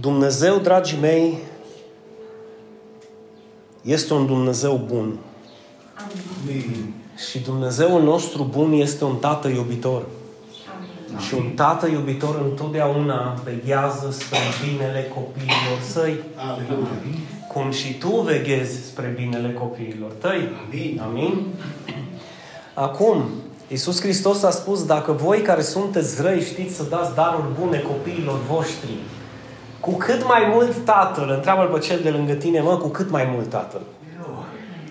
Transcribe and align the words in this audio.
Dumnezeu, 0.00 0.58
dragii 0.58 0.98
mei, 1.00 1.38
este 3.82 4.14
un 4.14 4.26
Dumnezeu 4.26 4.80
bun. 4.86 5.16
Amin. 5.94 6.94
Și 7.30 7.38
Dumnezeul 7.38 8.02
nostru 8.02 8.42
bun 8.50 8.72
este 8.72 9.04
un 9.04 9.16
tată 9.16 9.48
iubitor. 9.48 10.02
Amin. 11.08 11.20
Și 11.20 11.34
un 11.34 11.50
tată 11.54 11.86
iubitor 11.86 12.40
întotdeauna 12.50 13.40
veghează 13.44 14.10
spre 14.10 14.38
binele 14.64 15.12
copiilor 15.14 15.78
săi. 15.90 16.14
Aleluia. 16.36 16.88
Cum 17.52 17.70
și 17.70 17.94
tu 17.94 18.08
veghezi 18.08 18.86
spre 18.86 19.14
binele 19.16 19.52
copiilor 19.52 20.10
tăi. 20.12 20.48
Amin. 20.66 21.00
Amin. 21.04 21.46
Acum, 22.74 23.24
Iisus 23.68 24.00
Hristos 24.00 24.42
a 24.42 24.50
spus, 24.50 24.84
dacă 24.84 25.12
voi 25.12 25.42
care 25.42 25.62
sunteți 25.62 26.22
răi 26.22 26.40
știți 26.40 26.74
să 26.74 26.82
dați 26.82 27.14
daruri 27.14 27.52
bune 27.60 27.78
copiilor 27.78 28.38
voștri, 28.50 28.90
cu 29.80 29.90
cât 29.90 30.26
mai 30.26 30.48
mult 30.52 30.84
Tatăl, 30.84 31.30
întreabă 31.30 31.62
pe 31.62 31.78
cel 31.78 32.00
de 32.02 32.10
lângă 32.10 32.32
tine, 32.32 32.60
mă, 32.60 32.76
cu 32.76 32.88
cât 32.88 33.10
mai 33.10 33.28
mult 33.34 33.48
Tatăl. 33.48 33.80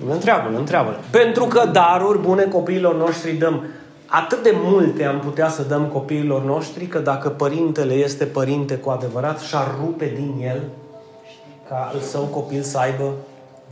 Îl 0.06 0.12
întreabă, 0.12 0.50
îl 0.50 0.56
întreabă. 0.56 1.00
Pentru 1.10 1.46
că 1.46 1.70
daruri 1.72 2.20
bune 2.20 2.44
copiilor 2.44 2.96
noștri 2.96 3.32
dăm. 3.32 3.64
Atât 4.06 4.44
de 4.44 4.54
multe 4.56 5.04
am 5.04 5.20
putea 5.20 5.50
să 5.50 5.62
dăm 5.62 5.86
copiilor 5.86 6.44
noștri 6.44 6.86
că 6.86 7.00
dacă 7.00 7.30
părintele 7.30 7.94
este 7.94 8.26
părinte 8.26 8.76
cu 8.76 8.90
adevărat 8.90 9.40
și-ar 9.40 9.76
rupe 9.80 10.12
din 10.16 10.48
el 10.48 10.62
ca 11.70 11.90
al 11.94 12.00
său 12.00 12.22
copil 12.22 12.62
să 12.62 12.78
aibă 12.78 13.14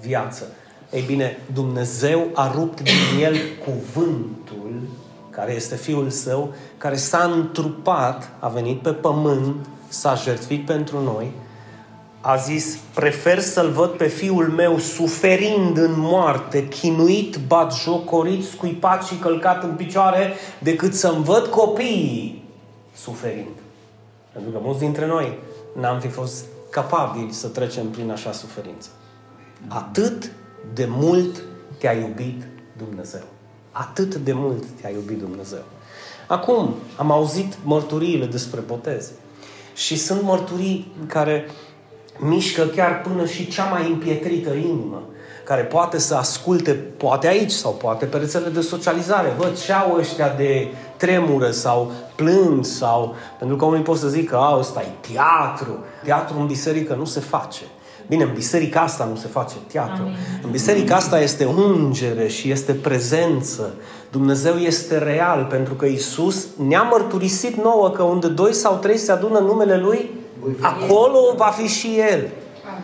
viață. 0.01 0.43
Ei 0.91 1.03
bine, 1.07 1.37
Dumnezeu 1.53 2.27
a 2.33 2.51
rupt 2.55 2.81
din 2.81 3.23
el 3.23 3.35
cuvântul, 3.65 4.81
care 5.29 5.53
este 5.53 5.75
Fiul 5.75 6.09
Său, 6.09 6.53
care 6.77 6.95
s-a 6.95 7.31
întrupat, 7.35 8.29
a 8.39 8.47
venit 8.47 8.81
pe 8.81 8.91
pământ, 8.91 9.55
s-a 9.87 10.15
jertfit 10.15 10.65
pentru 10.65 11.03
noi, 11.03 11.31
a 12.21 12.35
zis, 12.35 12.77
prefer 12.93 13.39
să-L 13.39 13.71
văd 13.71 13.89
pe 13.89 14.07
Fiul 14.07 14.47
meu 14.47 14.77
suferind 14.77 15.77
în 15.77 15.93
moarte, 15.97 16.67
chinuit, 16.67 17.37
batjocorit, 17.47 18.45
scuipat 18.45 19.05
și 19.05 19.15
călcat 19.15 19.63
în 19.63 19.75
picioare, 19.75 20.33
decât 20.59 20.93
să-mi 20.93 21.23
văd 21.23 21.45
copiii 21.45 22.43
suferind. 22.95 23.55
Pentru 24.33 24.51
că 24.51 24.59
mulți 24.61 24.79
dintre 24.79 25.05
noi 25.05 25.37
n-am 25.79 25.99
fi 25.99 26.07
fost 26.07 26.45
capabili 26.69 27.31
să 27.31 27.47
trecem 27.47 27.89
prin 27.89 28.11
așa 28.11 28.31
suferință. 28.31 28.89
Atât 29.67 30.31
de 30.73 30.87
mult 30.89 31.41
te-a 31.77 31.93
iubit 31.93 32.43
Dumnezeu. 32.77 33.23
Atât 33.71 34.15
de 34.15 34.33
mult 34.33 34.63
te-a 34.81 34.89
iubit 34.89 35.19
Dumnezeu. 35.19 35.63
Acum, 36.27 36.73
am 36.95 37.11
auzit 37.11 37.57
mărturiile 37.63 38.25
despre 38.25 38.59
botez. 38.59 39.11
Și 39.75 39.97
sunt 39.97 40.21
mărturii 40.21 40.91
care 41.07 41.49
mișcă 42.17 42.63
chiar 42.63 43.01
până 43.01 43.25
și 43.25 43.47
cea 43.47 43.63
mai 43.63 43.87
împietrită 43.87 44.53
inimă, 44.53 45.03
care 45.43 45.61
poate 45.61 45.97
să 45.97 46.15
asculte, 46.15 46.71
poate 46.71 47.27
aici 47.27 47.51
sau 47.51 47.71
poate 47.71 48.05
pe 48.05 48.17
rețelele 48.17 48.51
de 48.51 48.61
socializare, 48.61 49.33
văd 49.37 49.61
ce 49.61 49.73
au 49.73 49.95
ăștia 49.99 50.29
de 50.29 50.67
tremură 50.97 51.51
sau 51.51 51.91
plâng 52.15 52.65
sau... 52.65 53.15
Pentru 53.39 53.55
că 53.55 53.65
unii 53.65 53.83
pot 53.83 53.97
să 53.97 54.07
zică, 54.07 54.37
a, 54.37 54.57
ăsta 54.57 54.81
e 54.81 55.11
teatru. 55.13 55.83
Teatru 56.03 56.39
în 56.39 56.45
biserică 56.45 56.93
nu 56.93 57.05
se 57.05 57.19
face. 57.19 57.61
Bine, 58.07 58.23
în 58.23 58.31
biserica 58.33 58.79
asta 58.79 59.05
nu 59.05 59.15
se 59.15 59.27
face 59.27 59.55
teatru. 59.71 60.01
Amin. 60.01 60.15
În 60.43 60.51
biserica 60.51 60.95
asta 60.95 61.21
este 61.21 61.45
ungere 61.45 62.27
și 62.27 62.51
este 62.51 62.73
prezență. 62.73 63.73
Dumnezeu 64.11 64.55
este 64.55 64.97
real 64.97 65.47
pentru 65.49 65.73
că 65.73 65.85
Isus 65.85 66.47
ne-a 66.67 66.81
mărturisit 66.81 67.55
nouă 67.55 67.89
că 67.89 68.03
unde 68.03 68.27
doi 68.27 68.53
sau 68.53 68.75
trei 68.75 68.97
se 68.97 69.11
adună 69.11 69.39
numele 69.39 69.77
Lui, 69.77 70.09
acolo 70.59 71.19
va 71.37 71.53
fi 71.57 71.67
și 71.67 71.87
El. 72.11 72.29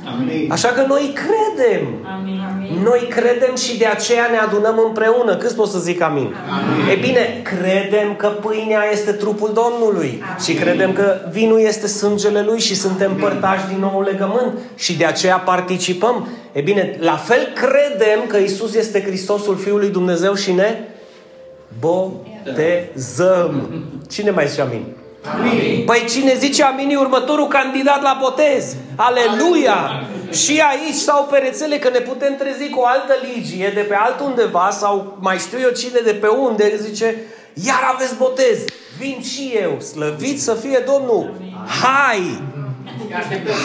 Amin. 0.05 0.51
Așa 0.51 0.67
că 0.67 0.85
noi 0.87 1.13
credem. 1.13 1.87
Amin. 2.15 2.39
Noi 2.83 3.07
credem 3.09 3.55
și 3.55 3.77
de 3.77 3.85
aceea 3.85 4.27
ne 4.31 4.37
adunăm 4.37 4.81
împreună. 4.85 5.35
Câți 5.35 5.55
pot 5.55 5.67
să 5.67 5.79
zic 5.79 6.01
amin? 6.01 6.35
Amin. 6.49 6.89
E 6.89 6.95
bine, 7.01 7.41
credem 7.43 8.15
că 8.15 8.27
pâinea 8.27 8.83
este 8.91 9.11
trupul 9.11 9.51
Domnului 9.53 10.23
Amin. 10.23 10.43
și 10.43 10.53
credem 10.53 10.93
că 10.93 11.15
vinul 11.31 11.59
este 11.59 11.87
sângele 11.87 12.41
Lui 12.41 12.59
și 12.59 12.75
suntem 12.75 13.15
părtași 13.15 13.67
din 13.67 13.79
nou 13.79 14.01
legământ 14.01 14.57
și 14.75 14.97
de 14.97 15.05
aceea 15.05 15.37
participăm. 15.37 16.27
E 16.51 16.61
bine, 16.61 16.97
la 16.99 17.15
fel 17.15 17.47
credem 17.53 18.19
că 18.27 18.37
Isus 18.37 18.75
este 18.75 19.01
Hristosul 19.01 19.57
Fiului 19.57 19.89
Dumnezeu 19.89 20.33
și 20.33 20.51
ne 20.51 20.79
botezăm. 21.79 23.69
Cine 24.09 24.31
mai 24.31 24.47
zice 24.47 24.61
amin? 24.61 24.85
Amin. 25.23 25.83
Păi 25.85 26.05
cine 26.09 26.35
zice 26.35 26.63
amin 26.63 26.89
e 26.89 26.97
următorul 26.97 27.47
candidat 27.47 28.01
la 28.01 28.17
botez. 28.21 28.75
Aleluia! 28.95 30.05
Și 30.31 30.61
aici 30.69 30.95
sau 30.95 31.27
pe 31.31 31.37
rețele 31.37 31.77
că 31.77 31.89
ne 31.89 31.99
putem 31.99 32.35
trezi 32.35 32.69
cu 32.69 32.79
o 32.79 32.85
altă 32.85 33.13
ligie 33.33 33.71
de 33.73 33.81
pe 33.81 33.95
altundeva 33.95 34.69
sau 34.71 35.17
mai 35.19 35.37
știu 35.37 35.59
eu 35.59 35.69
cine 35.69 35.99
de 36.03 36.13
pe 36.13 36.27
unde 36.27 36.77
zice 36.77 37.15
iar 37.53 37.91
aveți 37.93 38.15
botez. 38.15 38.57
Vin 38.97 39.21
și 39.21 39.53
eu. 39.61 39.79
Slăvit 39.79 40.41
să 40.41 40.53
fie 40.53 40.83
Domnul. 40.85 41.33
Hai! 41.81 42.41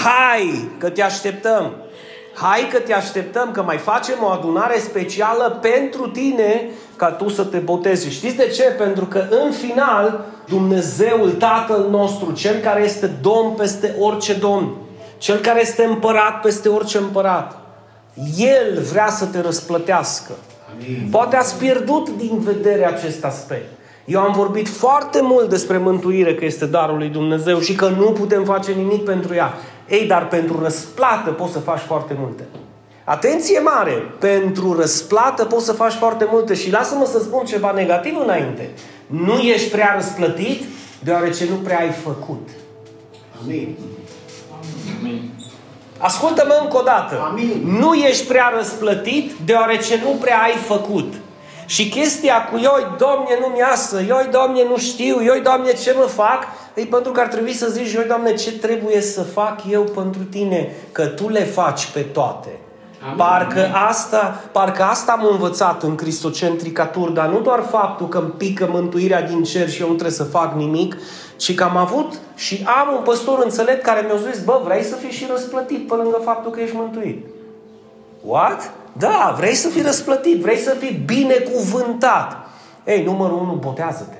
Hai 0.04 0.70
că 0.78 0.90
te 0.90 1.02
așteptăm. 1.02 1.74
Hai 2.34 2.68
că 2.72 2.78
te 2.78 2.94
așteptăm, 2.94 3.50
că 3.50 3.62
mai 3.62 3.76
facem 3.76 4.14
o 4.22 4.26
adunare 4.26 4.78
specială 4.78 5.58
pentru 5.62 6.08
tine 6.08 6.70
ca 6.96 7.10
tu 7.10 7.28
să 7.28 7.44
te 7.44 7.58
botezi. 7.58 8.10
Știți 8.10 8.36
de 8.36 8.46
ce? 8.48 8.62
Pentru 8.62 9.04
că 9.04 9.24
în 9.30 9.52
final 9.52 10.24
Dumnezeul 10.48 11.30
Tatăl 11.30 11.86
nostru, 11.90 12.32
Cel 12.32 12.60
care 12.60 12.84
este 12.84 13.06
Domn 13.06 13.54
peste 13.56 13.94
orice 13.98 14.32
Domn, 14.34 14.74
Cel 15.18 15.36
care 15.36 15.60
este 15.60 15.84
împărat 15.84 16.40
peste 16.40 16.68
orice 16.68 16.98
împărat, 16.98 17.58
El 18.36 18.82
vrea 18.90 19.08
să 19.08 19.24
te 19.24 19.40
răsplătească. 19.40 20.32
Amin. 20.74 21.08
Poate 21.10 21.36
ați 21.36 21.58
pierdut 21.58 22.16
din 22.16 22.38
vedere 22.38 22.86
acest 22.86 23.24
aspect. 23.24 23.66
Eu 24.04 24.20
am 24.20 24.32
vorbit 24.32 24.68
foarte 24.68 25.20
mult 25.22 25.48
despre 25.48 25.78
mântuire, 25.78 26.34
că 26.34 26.44
este 26.44 26.66
darul 26.66 26.96
lui 26.96 27.08
Dumnezeu 27.08 27.60
și 27.60 27.74
că 27.74 27.88
nu 27.88 28.10
putem 28.10 28.44
face 28.44 28.72
nimic 28.72 29.04
pentru 29.04 29.34
ea. 29.34 29.54
Ei, 29.88 30.06
dar 30.06 30.28
pentru 30.28 30.62
răsplată 30.62 31.30
poți 31.30 31.52
să 31.52 31.58
faci 31.58 31.78
foarte 31.78 32.16
multe. 32.18 32.42
Atenție 33.08 33.58
mare! 33.58 33.92
Pentru 34.18 34.72
răsplată 34.80 35.44
poți 35.44 35.64
să 35.64 35.72
faci 35.72 35.92
foarte 35.92 36.26
multe 36.30 36.54
și 36.54 36.70
lasă-mă 36.70 37.04
să 37.04 37.18
spun 37.18 37.44
ceva 37.44 37.72
negativ 37.72 38.18
înainte. 38.22 38.70
Nu 39.06 39.38
ești 39.38 39.70
prea 39.70 39.92
răsplătit 39.96 40.64
deoarece 40.98 41.46
nu 41.50 41.54
prea 41.54 41.78
ai 41.78 41.90
făcut. 41.90 42.48
Amin. 43.42 43.76
Ascultă-mă 45.98 46.58
încă 46.62 46.76
o 46.76 46.82
dată. 46.82 47.20
Amin. 47.30 47.62
Nu 47.78 47.94
ești 47.94 48.26
prea 48.26 48.52
răsplătit 48.56 49.32
deoarece 49.44 50.00
nu 50.04 50.10
prea 50.20 50.38
ai 50.42 50.56
făcut. 50.66 51.14
Și 51.66 51.88
chestia 51.88 52.44
cu 52.44 52.58
ioi, 52.58 52.86
Doamne, 52.98 53.38
nu-mi 53.40 53.58
iasă, 53.58 54.02
ioi, 54.06 54.28
Doamne, 54.30 54.64
nu 54.68 54.78
știu, 54.78 55.22
ioi, 55.22 55.40
Doamne, 55.40 55.72
ce 55.72 55.94
mă 55.98 56.04
fac? 56.04 56.44
E 56.74 56.84
pentru 56.84 57.12
că 57.12 57.20
ar 57.20 57.26
trebui 57.26 57.52
să 57.52 57.68
zici, 57.68 57.92
ioi, 57.92 58.06
Doamne, 58.06 58.34
ce 58.34 58.58
trebuie 58.58 59.00
să 59.00 59.22
fac 59.22 59.60
eu 59.70 59.82
pentru 59.82 60.22
tine? 60.22 60.72
Că 60.92 61.06
Tu 61.06 61.28
le 61.28 61.44
faci 61.44 61.86
pe 61.86 62.00
toate. 62.00 62.48
Amin. 63.06 63.18
Parcă 63.18 63.70
asta, 63.88 64.42
parcă 64.52 64.82
asta 64.82 65.12
am 65.12 65.28
învățat 65.30 65.82
în 65.82 65.94
cristocentricatur, 65.94 67.10
dar 67.10 67.28
nu 67.28 67.40
doar 67.40 67.60
faptul 67.70 68.08
că 68.08 68.18
îmi 68.18 68.30
pică 68.30 68.68
mântuirea 68.70 69.22
din 69.22 69.42
cer 69.42 69.68
și 69.68 69.80
eu 69.80 69.88
nu 69.88 69.94
trebuie 69.94 70.16
să 70.16 70.24
fac 70.24 70.54
nimic, 70.54 70.96
ci 71.36 71.54
că 71.54 71.64
am 71.64 71.76
avut 71.76 72.18
și 72.34 72.64
am 72.80 72.94
un 72.96 73.02
păstor 73.02 73.40
înțelept 73.44 73.82
care 73.82 74.00
mi-a 74.06 74.30
zis, 74.32 74.44
bă, 74.44 74.60
vrei 74.64 74.82
să 74.82 74.94
fii 74.94 75.10
și 75.10 75.26
răsplătit 75.30 75.88
pe 75.88 75.94
lângă 75.94 76.20
faptul 76.24 76.50
că 76.50 76.60
ești 76.60 76.76
mântuit. 76.76 77.26
What? 78.24 78.72
Da, 78.92 79.34
vrei 79.36 79.54
să 79.54 79.68
fii 79.68 79.82
răsplătit, 79.82 80.40
vrei 80.40 80.58
să 80.58 80.70
fii 80.78 81.02
binecuvântat. 81.06 82.36
Ei, 82.86 83.04
numărul 83.04 83.38
unu, 83.38 83.54
botează-te. 83.54 84.18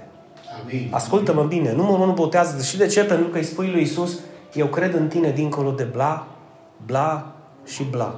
Amin. 0.63 0.89
Ascultă-mă 0.91 1.43
bine, 1.43 1.73
numărul 1.73 2.01
unu, 2.01 2.13
botează-te. 2.13 2.63
Și 2.63 2.77
de 2.77 2.87
ce? 2.87 3.05
Pentru 3.05 3.27
că 3.27 3.39
îi 3.39 3.45
spui 3.45 3.71
lui 3.71 3.83
Isus, 3.83 4.19
eu 4.53 4.67
cred 4.67 4.95
în 4.95 5.09
tine 5.09 5.31
dincolo 5.31 5.71
de 5.71 5.83
bla, 5.93 6.27
bla 6.87 7.27
și 7.65 7.85
bla. 7.91 8.15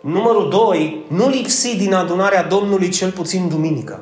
Numărul 0.00 0.48
doi, 0.48 1.04
nu 1.08 1.28
lipsi 1.28 1.76
din 1.76 1.94
adunarea 1.94 2.42
Domnului 2.42 2.88
cel 2.88 3.10
puțin 3.10 3.48
duminica. 3.48 4.00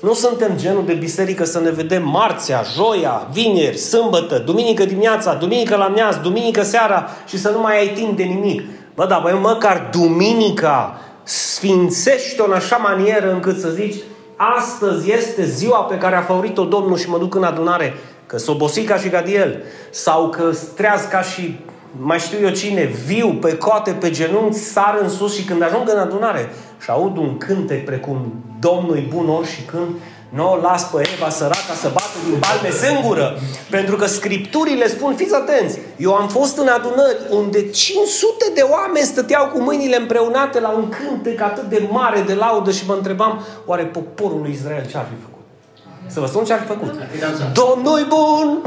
Nu 0.00 0.12
suntem 0.14 0.56
genul 0.56 0.84
de 0.86 0.92
biserică 0.92 1.44
să 1.44 1.60
ne 1.60 1.70
vedem 1.70 2.08
marțea, 2.08 2.62
joia, 2.74 3.28
vineri, 3.32 3.76
sâmbătă, 3.76 4.38
duminică 4.38 4.84
dimineața, 4.84 5.34
duminică 5.34 5.76
la 5.76 5.88
miaz, 5.88 6.16
duminică 6.16 6.62
seara 6.62 7.08
și 7.26 7.38
să 7.38 7.50
nu 7.50 7.60
mai 7.60 7.78
ai 7.78 7.88
timp 7.88 8.16
de 8.16 8.22
nimic. 8.22 8.62
Bă, 8.94 9.06
dar 9.06 9.20
băi, 9.22 9.38
măcar 9.42 9.88
duminica 9.92 11.00
sfințește-o 11.22 12.44
în 12.44 12.52
așa 12.52 12.76
manieră 12.76 13.32
încât 13.32 13.58
să 13.58 13.68
zici 13.68 13.96
astăzi 14.36 15.12
este 15.12 15.44
ziua 15.44 15.78
pe 15.78 15.98
care 15.98 16.16
a 16.16 16.22
favorit-o 16.22 16.64
Domnul 16.64 16.96
și 16.96 17.08
mă 17.08 17.18
duc 17.18 17.34
în 17.34 17.44
adunare, 17.44 17.94
că 18.26 18.38
s 18.38 18.46
obosit 18.46 18.88
ca 18.88 18.96
și 18.96 19.08
Gadiel, 19.08 19.62
sau 19.90 20.28
că 20.28 20.50
streaz 20.52 21.02
ca 21.10 21.22
și 21.22 21.60
mai 21.98 22.18
știu 22.18 22.38
eu 22.42 22.50
cine, 22.50 22.84
viu, 23.06 23.32
pe 23.32 23.56
coate, 23.56 23.90
pe 23.90 24.10
genunchi, 24.10 24.58
sar 24.58 24.98
în 25.02 25.08
sus 25.08 25.34
și 25.34 25.44
când 25.44 25.62
ajung 25.62 25.90
în 25.92 25.98
adunare 25.98 26.50
și 26.82 26.90
aud 26.90 27.16
un 27.16 27.38
cântec 27.38 27.84
precum 27.84 28.32
Domnul 28.60 28.96
e 28.96 29.06
bun 29.08 29.28
ori 29.28 29.48
și 29.48 29.62
când, 29.62 29.88
Nu 30.28 30.52
o 30.52 30.56
las 30.56 30.90
pe 30.90 31.08
Eva 31.16 31.30
săraca 31.30 31.74
să 31.82 31.90
bată 31.92 32.18
din 32.28 32.38
palme 32.38 32.70
singură. 32.70 33.38
Pentru 33.70 33.96
că 33.96 34.06
scripturile 34.06 34.88
spun, 34.88 35.14
fiți 35.14 35.34
atenți, 35.34 35.78
eu 35.96 36.14
am 36.14 36.28
fost 36.28 36.56
în 36.58 36.68
adunări 36.68 37.16
unde 37.30 37.70
500 37.70 38.44
de 38.54 38.60
oameni 38.60 39.06
stăteau 39.06 39.46
cu 39.46 39.60
mâinile 39.60 39.96
împreunate 39.96 40.60
la 40.60 40.68
un 40.68 40.88
cântec 40.88 41.40
atât 41.40 41.64
de 41.64 41.88
mare 41.90 42.20
de 42.20 42.34
laudă 42.34 42.70
și 42.70 42.86
mă 42.86 42.94
întrebam, 42.94 43.44
oare 43.66 43.82
poporul 43.82 44.40
lui 44.40 44.52
Israel 44.52 44.86
ce 44.90 44.96
ar 44.96 45.06
fi 45.08 45.22
făcut? 45.22 45.44
Să 46.06 46.20
vă 46.20 46.26
spun 46.26 46.44
ce 46.44 46.52
ar 46.52 46.60
fi 46.60 46.66
făcut. 46.66 46.94
Domnul 47.52 48.06
bun, 48.08 48.60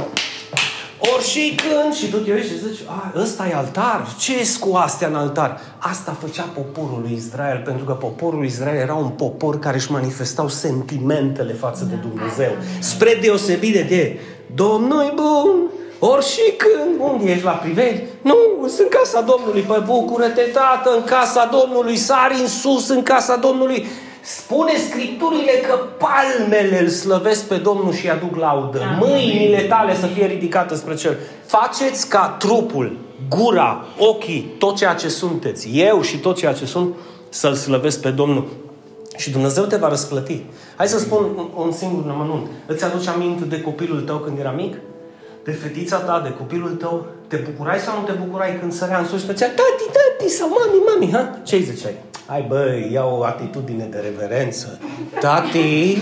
ori 1.13 1.23
și 1.23 1.55
când, 1.55 1.93
și 1.93 2.09
tu 2.09 2.17
te 2.17 2.33
uiți 2.33 2.47
și 2.47 2.59
zici, 2.59 2.79
a, 2.87 3.13
ăsta 3.21 3.47
e 3.47 3.55
altar, 3.55 4.07
ce 4.19 4.33
e 4.33 4.47
cu 4.59 4.75
astea 4.75 5.07
în 5.07 5.15
altar? 5.15 5.61
Asta 5.77 6.17
făcea 6.19 6.49
poporul 6.53 6.99
lui 7.01 7.13
Israel, 7.15 7.61
pentru 7.65 7.85
că 7.85 7.93
poporul 7.93 8.37
lui 8.37 8.47
Israel 8.47 8.75
era 8.75 8.93
un 8.93 9.09
popor 9.09 9.59
care 9.59 9.77
își 9.77 9.91
manifestau 9.91 10.47
sentimentele 10.47 11.53
față 11.53 11.87
de 11.89 11.95
Dumnezeu. 11.95 12.51
Spre 12.79 13.17
deosebire 13.21 13.81
de 13.81 14.19
Domnul 14.55 15.13
bun, 15.15 15.71
ori 15.99 16.25
și 16.25 16.53
când, 16.57 17.11
unde 17.11 17.31
ești 17.31 17.43
la 17.43 17.51
priveli? 17.51 18.07
Nu, 18.21 18.35
sunt 18.67 18.79
în 18.79 18.87
casa 18.99 19.21
Domnului, 19.21 19.61
păi 19.61 19.83
bucură-te, 19.85 20.41
tată, 20.41 20.95
în 20.95 21.03
casa 21.03 21.49
Domnului, 21.51 21.95
sari 21.95 22.39
în 22.39 22.47
sus, 22.47 22.89
în 22.89 23.03
casa 23.03 23.35
Domnului. 23.35 23.85
Spune 24.21 24.71
Scripturile 24.89 25.51
că 25.67 25.79
palmele 25.97 26.81
îl 26.81 26.87
slăvesc 26.87 27.47
pe 27.47 27.55
Domnul 27.55 27.93
și 27.93 28.09
aduc 28.09 28.35
laudă. 28.35 28.81
Mâinile 28.99 29.61
tale 29.61 29.95
să 29.95 30.05
fie 30.05 30.25
ridicate 30.25 30.75
spre 30.75 30.95
cer. 30.95 31.17
Faceți 31.45 32.09
ca 32.09 32.35
trupul, 32.39 32.97
gura, 33.29 33.85
ochii, 33.97 34.55
tot 34.57 34.75
ceea 34.75 34.93
ce 34.93 35.07
sunteți, 35.07 35.69
eu 35.73 36.01
și 36.01 36.17
tot 36.17 36.37
ceea 36.37 36.53
ce 36.53 36.65
sunt, 36.65 36.95
să-L 37.29 37.53
slăvesc 37.53 38.01
pe 38.01 38.09
Domnul. 38.09 38.47
Și 39.17 39.31
Dumnezeu 39.31 39.63
te 39.63 39.75
va 39.75 39.89
răsplăti. 39.89 40.43
Hai 40.75 40.87
să 40.87 40.99
spun 40.99 41.23
un, 41.35 41.47
un 41.55 41.71
singur 41.71 42.09
amănunt. 42.09 42.47
Îți 42.65 42.83
aduce 42.83 43.09
aminte 43.09 43.45
de 43.45 43.61
copilul 43.61 44.01
tău 44.01 44.17
când 44.17 44.39
era 44.39 44.51
mic? 44.51 44.75
De 45.43 45.51
fetița 45.51 45.97
ta, 45.97 46.21
de 46.23 46.33
copilul 46.37 46.69
tău? 46.69 47.05
Te 47.27 47.35
bucurai 47.35 47.79
sau 47.79 47.99
nu 47.99 48.05
te 48.05 48.11
bucurai 48.11 48.57
când 48.59 48.73
sărea 48.73 48.99
în 48.99 49.05
sus 49.05 49.19
și 49.19 49.25
făcea 49.25 49.45
tati, 49.45 49.83
tati 49.91 50.31
sau 50.31 50.49
mami, 50.49 50.83
mami, 50.87 51.11
ha? 51.11 51.39
Ce-i 51.43 51.63
ziceai? 51.63 51.95
Hai 52.29 52.45
băi, 52.47 52.89
ia 52.93 53.05
o 53.05 53.23
atitudine 53.23 53.83
de 53.83 53.99
reverență. 53.99 54.79
Tati, 55.19 55.97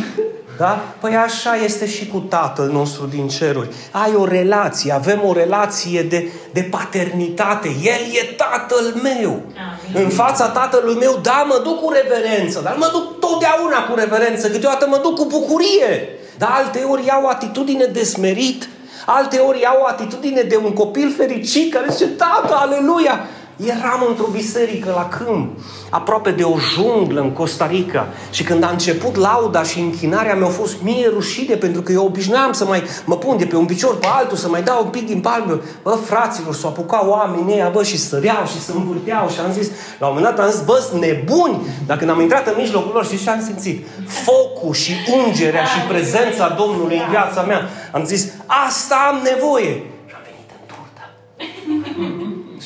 da? 0.58 0.80
Păi 1.00 1.16
așa 1.16 1.56
este 1.56 1.88
și 1.88 2.08
cu 2.08 2.18
Tatăl 2.18 2.70
nostru 2.72 3.06
din 3.06 3.28
ceruri. 3.28 3.70
Ai 3.92 4.16
o 4.16 4.26
relație, 4.26 4.94
avem 4.94 5.22
o 5.26 5.34
relație 5.34 6.02
de, 6.02 6.32
de 6.54 6.62
paternitate. 6.62 7.68
El 7.68 8.02
e 8.22 8.34
Tatăl 8.36 9.02
meu. 9.04 9.30
Amin. 9.30 10.04
În 10.04 10.10
fața 10.10 10.48
Tatălui 10.48 10.96
meu, 10.96 11.20
da, 11.22 11.46
mă 11.48 11.62
duc 11.64 11.80
cu 11.82 11.92
reverență, 11.92 12.62
dar 12.62 12.76
mă 12.78 12.90
duc 12.92 13.20
totdeauna 13.20 13.88
cu 13.90 13.96
reverență, 13.96 14.50
câteodată 14.50 14.88
mă 14.88 15.00
duc 15.02 15.16
cu 15.16 15.26
bucurie. 15.26 16.10
Dar 16.38 16.50
alte 16.52 16.84
ori 16.84 17.06
iau 17.06 17.24
o 17.24 17.30
atitudine 17.30 17.86
de 17.86 18.04
smerit, 18.04 18.70
alte 19.06 19.38
ori 19.38 19.62
iau 19.62 19.80
o 19.82 19.86
atitudine 19.88 20.42
de 20.42 20.56
un 20.56 20.74
copil 20.74 21.14
fericit 21.18 21.74
care 21.74 21.88
zice, 21.90 22.08
Tată, 22.08 22.56
aleluia! 22.56 23.20
Eram 23.66 24.06
într-o 24.10 24.28
biserică 24.32 24.92
la 24.96 25.08
câmp, 25.08 25.60
aproape 25.90 26.32
de 26.32 26.44
o 26.44 26.58
junglă 26.58 27.22
în 27.22 27.32
Costa 27.32 27.68
Rica 27.68 28.08
și 28.32 28.44
când 28.44 28.64
a 28.64 28.70
început 28.70 29.16
lauda 29.16 29.64
și 29.64 29.80
închinarea 29.80 30.36
mi-a 30.36 30.48
fost 30.48 30.82
mie 30.82 31.10
rușine 31.14 31.56
pentru 31.56 31.82
că 31.82 31.92
eu 31.92 32.06
obișnuiam 32.06 32.52
să 32.52 32.66
mai 32.66 32.84
mă 33.06 33.18
pun 33.18 33.38
de 33.38 33.46
pe 33.46 33.56
un 33.56 33.66
picior 33.66 33.98
pe 33.98 34.08
altul, 34.10 34.38
să 34.38 34.50
mai 34.50 34.64
dau 34.64 34.84
un 34.84 34.90
pic 34.90 35.06
din 35.06 35.22
palme. 35.22 35.60
Bă, 35.84 35.90
fraților, 36.06 36.54
s-au 36.54 36.70
apucat 36.70 37.08
oamenii 37.08 37.54
ăia, 37.54 37.70
bă, 37.70 37.84
și 37.84 37.98
săreau 37.98 38.46
și 38.46 38.62
se 38.62 38.72
învârteau 38.76 39.30
și 39.30 39.40
am 39.40 39.52
zis, 39.52 39.68
la 40.00 40.08
un 40.08 40.14
moment 40.16 40.36
dat 40.36 40.46
am 40.46 40.52
zis, 40.52 40.62
bă, 40.62 40.84
nebuni! 41.00 41.58
Dacă 41.86 42.06
n-am 42.06 42.22
intrat 42.22 42.48
în 42.48 42.54
mijlocul 42.58 42.92
lor 42.94 43.06
și 43.06 43.24
ce 43.24 43.30
am 43.30 43.42
simțit? 43.42 43.86
Focul 44.08 44.74
și 44.74 44.94
ungerea 45.26 45.64
și 45.64 45.80
prezența 45.88 46.56
Domnului 46.58 46.98
în 46.98 47.10
viața 47.10 47.42
mea. 47.42 47.70
Am 47.92 48.06
zis, 48.06 48.28
asta 48.68 48.96
am 49.12 49.20
nevoie! 49.24 49.72
Și 50.08 50.14
am 50.16 50.22
venit 50.24 50.50
în 50.58 50.64
turtă. 50.68 51.04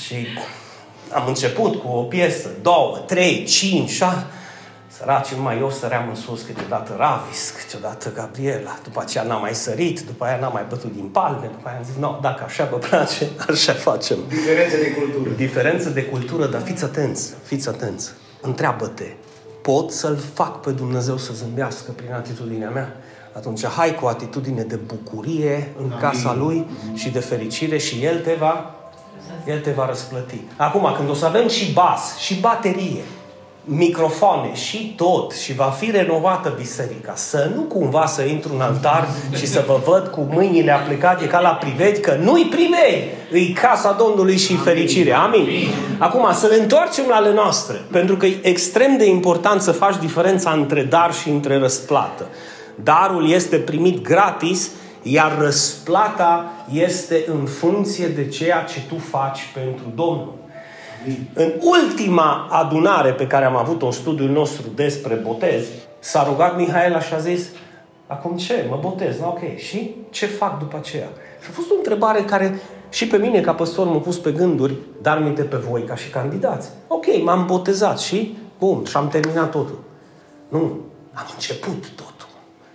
și 0.04 0.16
am 1.14 1.28
început 1.28 1.76
cu 1.76 1.88
o 1.88 2.02
piesă, 2.02 2.50
două, 2.62 2.98
trei, 2.98 3.44
cinci, 3.44 3.90
șase. 3.90 4.26
Săracii 4.98 5.36
numai 5.36 5.58
eu 5.60 5.72
săream 5.72 6.10
în 6.10 6.16
sus, 6.16 6.42
câteodată 6.42 6.96
Ravis, 6.98 7.54
câteodată 7.58 8.12
Gabriela, 8.16 8.78
după 8.84 9.02
aceea 9.02 9.24
n-am 9.24 9.42
mai 9.42 9.54
sărit, 9.54 10.00
după 10.00 10.26
aia 10.26 10.38
n-am 10.38 10.52
mai 10.54 10.66
bătut 10.70 10.94
din 10.94 11.06
palme, 11.06 11.50
după 11.52 11.68
aia 11.68 11.78
am 11.78 11.84
zis, 11.84 11.96
no, 11.96 12.18
dacă 12.22 12.44
așa 12.44 12.68
vă 12.72 12.78
place, 12.78 13.30
așa 13.50 13.74
facem. 13.74 14.18
Diferențe 14.28 14.78
de 14.82 14.92
cultură. 14.92 15.30
Diferență 15.36 15.90
de 15.90 16.04
cultură, 16.04 16.46
dar 16.46 16.62
fiți 16.62 16.84
atenți, 16.84 17.34
fiți 17.44 17.70
atenți. 17.70 18.10
Întreabă-te, 18.42 19.06
pot 19.62 19.92
să-L 19.92 20.18
fac 20.34 20.62
pe 20.62 20.72
Dumnezeu 20.72 21.18
să 21.18 21.34
zâmbească 21.34 21.92
prin 21.92 22.14
atitudinea 22.14 22.70
mea? 22.70 22.96
Atunci 23.34 23.66
hai 23.66 23.96
cu 23.96 24.06
o 24.06 24.08
atitudine 24.08 24.64
de 24.64 24.76
bucurie 24.76 25.74
în 25.78 25.86
Amin. 25.86 25.98
casa 26.00 26.34
Lui 26.34 26.68
și 26.94 27.10
de 27.10 27.20
fericire 27.20 27.78
și 27.78 28.04
El 28.04 28.20
te 28.20 28.36
va 28.40 28.76
el 29.48 29.60
te 29.60 29.72
va 29.72 29.86
răsplăti. 29.86 30.42
Acum, 30.56 30.94
când 30.98 31.10
o 31.10 31.14
să 31.14 31.26
avem 31.26 31.48
și 31.48 31.72
bas, 31.72 32.18
și 32.18 32.40
baterie, 32.40 33.04
microfoane 33.64 34.54
și 34.54 34.94
tot 34.98 35.32
și 35.32 35.54
va 35.54 35.74
fi 35.80 35.92
renovată 35.92 36.54
biserica. 36.58 37.14
Să 37.16 37.50
nu 37.56 37.62
cumva 37.62 38.06
să 38.06 38.22
intru 38.22 38.54
în 38.54 38.62
altar 38.62 39.08
și 39.36 39.48
să 39.48 39.64
vă 39.68 39.80
văd 39.86 40.08
cu 40.08 40.28
mâinile 40.32 40.72
aplicate 40.72 41.28
ca 41.28 41.40
la 41.40 41.50
privedi, 41.50 42.00
că 42.00 42.18
nu-i 42.22 42.46
privedi, 42.46 43.06
îi 43.32 43.50
casa 43.62 43.96
Domnului 44.00 44.38
și 44.38 44.56
fericire. 44.56 45.12
Amin? 45.14 45.48
Acum, 45.98 46.34
să 46.34 46.48
ne 46.48 46.56
întoarcem 46.56 47.06
la 47.08 47.16
ale 47.16 47.34
noastre, 47.34 47.82
pentru 47.92 48.16
că 48.18 48.26
e 48.26 48.40
extrem 48.42 48.98
de 48.98 49.06
important 49.06 49.62
să 49.62 49.72
faci 49.72 49.98
diferența 50.00 50.52
între 50.52 50.84
dar 50.84 51.14
și 51.14 51.30
între 51.30 51.58
răsplată. 51.58 52.28
Darul 52.76 53.30
este 53.30 53.56
primit 53.56 54.02
gratis, 54.02 54.72
iar 55.02 55.38
răsplata 55.40 56.52
este 56.72 57.24
în 57.28 57.46
funcție 57.46 58.08
de 58.08 58.28
ceea 58.28 58.64
ce 58.64 58.82
tu 58.88 58.98
faci 58.98 59.52
pentru 59.54 59.84
Domnul. 59.96 60.34
În 61.34 61.52
ultima 61.60 62.48
adunare 62.52 63.12
pe 63.12 63.28
care 63.28 63.46
am 63.46 63.56
avut-o 63.56 63.86
în 63.86 63.92
studiul 63.92 64.30
nostru 64.30 64.68
despre 64.76 65.16
botez, 65.16 65.66
s-a 66.00 66.24
rugat 66.24 66.58
Mihaela 66.58 67.00
și 67.00 67.14
a 67.14 67.18
zis, 67.18 67.48
acum 68.08 68.38
ce? 68.38 68.66
Mă 68.70 68.78
botez, 68.82 69.16
ok. 69.20 69.58
Și 69.58 69.96
ce 70.10 70.26
fac 70.26 70.60
după 70.60 70.78
aceea? 70.78 71.08
Și 71.42 71.48
a 71.50 71.54
fost 71.54 71.72
o 71.72 71.76
întrebare 71.76 72.22
care 72.24 72.62
și 72.90 73.08
pe 73.08 73.18
mine 73.18 73.42
ca 73.42 73.54
păstor 73.54 73.88
m-a 73.88 73.98
pus 73.98 74.18
pe 74.18 74.32
gânduri, 74.32 74.76
dar 75.02 75.20
minte 75.20 75.42
pe 75.42 75.56
voi 75.56 75.84
ca 75.84 75.96
și 75.96 76.10
candidați. 76.10 76.70
Ok, 76.88 77.06
m-am 77.24 77.46
botezat 77.46 78.00
și, 78.00 78.38
bun, 78.60 78.86
și 78.86 78.98
am 78.98 79.08
terminat 79.08 79.52
totul. 79.52 79.80
Nu, 80.48 80.60
am 81.14 81.26
început 81.34 81.90
totul. 81.96 82.28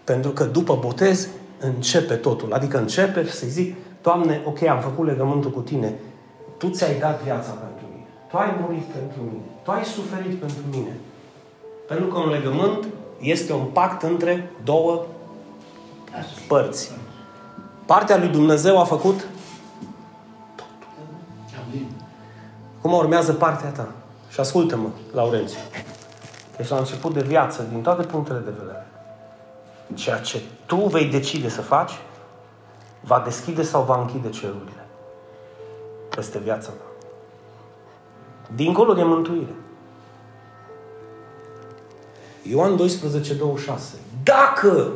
Pentru 0.05 0.31
că 0.31 0.45
după 0.45 0.79
botez 0.81 1.29
începe 1.61 2.15
totul. 2.15 2.53
Adică 2.53 2.79
începe 2.79 3.27
să-i 3.27 3.49
zic, 3.49 3.77
Doamne, 4.03 4.43
ok, 4.45 4.63
am 4.63 4.81
făcut 4.81 5.07
legământul 5.07 5.51
cu 5.51 5.61
Tine. 5.61 5.95
Tu 6.59 6.69
ți-ai 6.69 6.99
dat 6.99 7.23
viața 7.23 7.51
pentru 7.51 7.85
mine. 7.93 8.07
Tu 8.29 8.37
ai 8.37 8.57
murit 8.61 8.85
pentru 8.85 9.21
mine. 9.23 9.45
Tu 9.63 9.71
ai 9.71 9.85
suferit 9.85 10.39
pentru 10.39 10.63
mine. 10.71 10.97
Pentru 11.89 12.07
că 12.07 12.19
un 12.19 12.29
legământ 12.29 12.87
este 13.21 13.53
un 13.53 13.65
pact 13.65 14.03
între 14.03 14.51
două 14.65 15.05
părți. 16.49 16.91
Partea 17.87 18.17
lui 18.17 18.29
Dumnezeu 18.29 18.81
a 18.81 18.85
făcut 18.85 19.27
totul. 20.55 20.89
Cum 22.81 22.93
urmează 22.93 23.33
partea 23.33 23.69
ta? 23.69 23.89
Și 24.31 24.41
ascultă-mă, 24.41 24.89
Laurențiu. 25.13 25.59
Deci 26.57 26.69
la 26.69 26.77
început 26.77 27.15
de 27.15 27.23
viață, 27.23 27.67
din 27.71 27.81
toate 27.83 28.03
punctele 28.03 28.39
de 28.39 28.51
vedere, 28.59 28.87
ceea 29.95 30.19
ce 30.19 30.41
tu 30.67 30.77
vei 30.77 31.05
decide 31.05 31.49
să 31.49 31.61
faci, 31.61 31.93
va 33.01 33.23
deschide 33.25 33.63
sau 33.63 33.83
va 33.83 34.01
închide 34.01 34.29
cerurile 34.29 34.87
peste 36.17 36.39
viața 36.39 36.69
ta. 36.69 36.85
Dincolo 38.55 38.93
de 38.93 39.03
mântuire. 39.03 39.55
Ioan 42.43 42.77
12, 42.77 43.35
26. 43.35 43.95
Dacă, 44.23 44.89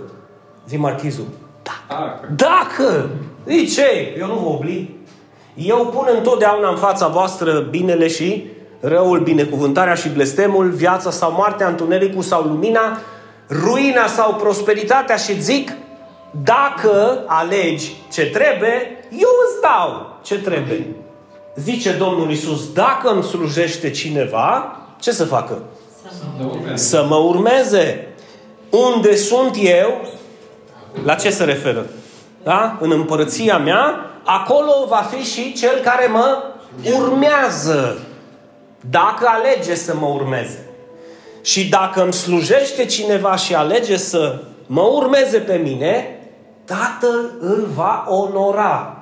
zi 0.68 0.76
Marchizul, 0.76 1.26
dacă, 1.62 2.28
dacă, 2.36 3.10
e 3.46 3.64
ce? 3.64 4.16
Eu 4.18 4.26
nu 4.26 4.34
vă 4.34 4.48
oblig. 4.48 4.88
Eu 5.54 5.86
pun 5.86 6.06
întotdeauna 6.16 6.68
în 6.70 6.76
fața 6.76 7.08
voastră 7.08 7.60
binele 7.60 8.08
și 8.08 8.46
răul, 8.80 9.20
binecuvântarea 9.20 9.94
și 9.94 10.08
blestemul, 10.08 10.70
viața 10.70 11.10
sau 11.10 11.32
moartea, 11.32 11.68
întunericul 11.68 12.22
sau 12.22 12.42
lumina, 12.42 12.98
ruina 13.50 14.06
sau 14.06 14.34
prosperitatea 14.34 15.16
și 15.16 15.40
zic, 15.40 15.72
dacă 16.30 17.24
alegi 17.26 17.96
ce 18.12 18.26
trebuie, 18.26 19.04
eu 19.10 19.28
îți 19.48 19.60
dau 19.62 20.18
ce 20.22 20.38
trebuie. 20.38 20.86
Zice 21.54 21.92
Domnul 21.92 22.30
Isus, 22.30 22.72
dacă 22.72 23.10
îmi 23.10 23.22
slujește 23.22 23.90
cineva, 23.90 24.76
ce 25.00 25.10
să 25.10 25.24
facă? 25.24 25.62
Să 26.02 26.24
mă, 26.38 26.76
să 26.76 27.04
mă 27.08 27.16
urmeze. 27.16 28.08
Unde 28.70 29.16
sunt 29.16 29.56
eu, 29.60 30.00
la 31.04 31.14
ce 31.14 31.30
se 31.30 31.44
referă? 31.44 31.86
Da? 32.42 32.78
În 32.80 32.90
împărăția 32.90 33.58
mea, 33.58 34.10
acolo 34.24 34.86
va 34.88 35.08
fi 35.10 35.30
și 35.30 35.52
cel 35.52 35.80
care 35.84 36.06
mă 36.06 36.42
urmează. 36.98 37.98
Dacă 38.90 39.26
alege 39.26 39.74
să 39.74 39.94
mă 39.94 40.06
urmeze. 40.06 40.69
Și 41.42 41.68
dacă 41.68 42.02
îmi 42.02 42.12
slujește 42.12 42.84
cineva 42.84 43.36
și 43.36 43.54
alege 43.54 43.96
să 43.96 44.42
mă 44.66 44.82
urmeze 44.82 45.38
pe 45.38 45.56
mine, 45.56 46.20
Tatăl 46.64 47.30
îl 47.40 47.68
va 47.74 48.04
onora. 48.08 48.96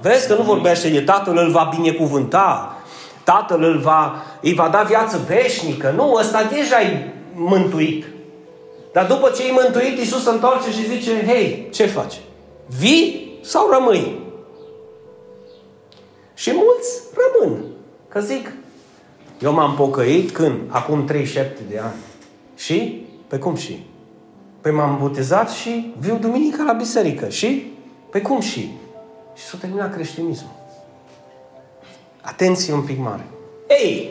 Vezi 0.00 0.26
că 0.26 0.34
nu 0.34 0.42
vorbește 0.42 0.88
de 0.88 1.00
Tatăl 1.00 1.36
îl 1.36 1.50
va 1.50 1.70
binecuvânta, 1.76 2.76
Tatăl 3.24 3.62
îl 3.62 3.78
va, 3.78 4.22
îi 4.40 4.54
va 4.54 4.68
da 4.68 4.82
viață 4.82 5.20
veșnică. 5.26 5.92
Nu, 5.96 6.12
ăsta 6.12 6.42
deja 6.42 6.80
e 6.80 7.12
mântuit. 7.34 8.06
Dar 8.92 9.06
după 9.06 9.30
ce 9.36 9.48
e 9.48 9.52
mântuit, 9.52 9.98
Iisus 9.98 10.22
se 10.22 10.30
întoarce 10.30 10.70
și 10.70 10.88
zice, 10.88 11.24
hei, 11.26 11.68
ce 11.72 11.86
faci? 11.86 12.14
Vii 12.78 13.38
sau 13.42 13.70
rămâi? 13.70 14.20
Și 16.34 16.52
mulți 16.54 17.02
rămân. 17.16 17.64
Că 18.08 18.20
zic, 18.20 18.52
eu 19.40 19.52
m-am 19.52 19.74
pocăit 19.74 20.30
când? 20.30 20.56
Acum 20.68 21.04
37 21.04 21.60
de 21.70 21.78
ani. 21.78 21.94
Și? 22.56 23.06
Pe 23.26 23.38
cum 23.38 23.54
și? 23.54 23.86
Păi 24.60 24.72
m-am 24.72 24.98
botezat 25.00 25.50
și 25.50 25.92
viu 25.98 26.16
duminica 26.20 26.62
la 26.62 26.72
biserică. 26.72 27.28
Și? 27.28 27.72
Pe 28.10 28.20
cum 28.20 28.40
și? 28.40 28.70
Și 29.34 29.44
s-a 29.44 29.56
terminat 29.60 29.94
creștinismul. 29.94 30.50
Atenție 32.20 32.72
un 32.72 32.82
pic 32.82 32.98
mare. 32.98 33.26
Ei, 33.68 34.10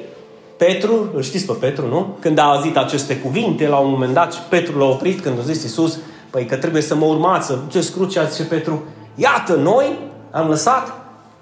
Petru, 0.57 1.09
îl 1.13 1.21
știți 1.21 1.45
pe 1.45 1.53
Petru, 1.53 1.87
nu? 1.87 2.17
Când 2.19 2.37
a 2.37 2.43
auzit 2.43 2.77
aceste 2.77 3.17
cuvinte, 3.17 3.67
la 3.67 3.77
un 3.77 3.89
moment 3.89 4.13
dat, 4.13 4.35
Petru 4.35 4.77
l-a 4.77 4.85
oprit 4.85 5.21
când 5.21 5.39
a 5.39 5.41
zis 5.41 5.63
Iisus, 5.63 5.99
păi 6.29 6.45
că 6.45 6.55
trebuie 6.55 6.81
să 6.81 6.95
mă 6.95 7.05
urmați, 7.05 7.45
să 7.45 7.59
ce 7.67 7.81
scrucea, 7.81 8.23
zice 8.23 8.45
Petru, 8.47 8.83
iată, 9.15 9.55
noi 9.55 9.99
am 10.31 10.47
lăsat 10.47 10.93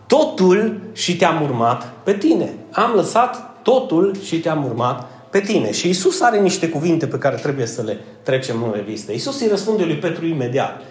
totul 0.07 0.81
și 0.93 1.17
te-am 1.17 1.41
urmat 1.41 1.93
pe 2.03 2.13
tine. 2.13 2.53
Am 2.71 2.91
lăsat 2.95 3.52
totul 3.63 4.15
și 4.23 4.39
te-am 4.39 4.65
urmat 4.65 5.07
pe 5.29 5.39
tine. 5.39 5.71
Și 5.71 5.89
Isus 5.89 6.21
are 6.21 6.39
niște 6.39 6.69
cuvinte 6.69 7.07
pe 7.07 7.17
care 7.17 7.35
trebuie 7.35 7.65
să 7.65 7.81
le 7.81 7.99
trecem 8.23 8.63
în 8.63 8.71
revistă. 8.75 9.11
Isus 9.11 9.41
îi 9.41 9.47
răspunde 9.47 9.83
lui 9.83 9.95
Petru 9.95 10.25
imediat. 10.25 10.81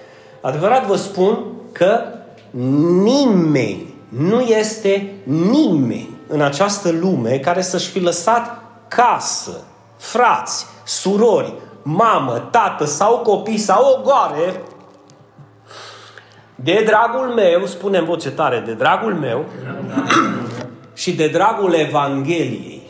Adevărat 0.40 0.86
vă 0.86 0.96
spun 0.96 1.44
că 1.72 2.00
nimeni, 3.02 3.94
nu 4.08 4.40
este 4.40 5.12
nimeni 5.22 6.08
în 6.28 6.40
această 6.40 6.90
lume 6.90 7.38
care 7.38 7.62
să-și 7.62 7.88
fi 7.88 8.00
lăsat 8.00 8.62
casă, 8.88 9.64
frați, 9.96 10.66
surori, 10.84 11.52
mamă, 11.82 12.48
tată 12.50 12.84
sau 12.84 13.18
copii 13.18 13.58
sau 13.58 13.98
ogoare 13.98 14.62
de 16.54 16.82
dragul 16.86 17.26
meu, 17.34 17.66
spunem 17.66 18.04
voce 18.04 18.30
tare, 18.30 18.62
de 18.66 18.72
dragul 18.72 19.14
meu 19.14 19.44
și 21.02 21.12
de 21.12 21.28
dragul 21.28 21.74
Evangheliei. 21.74 22.82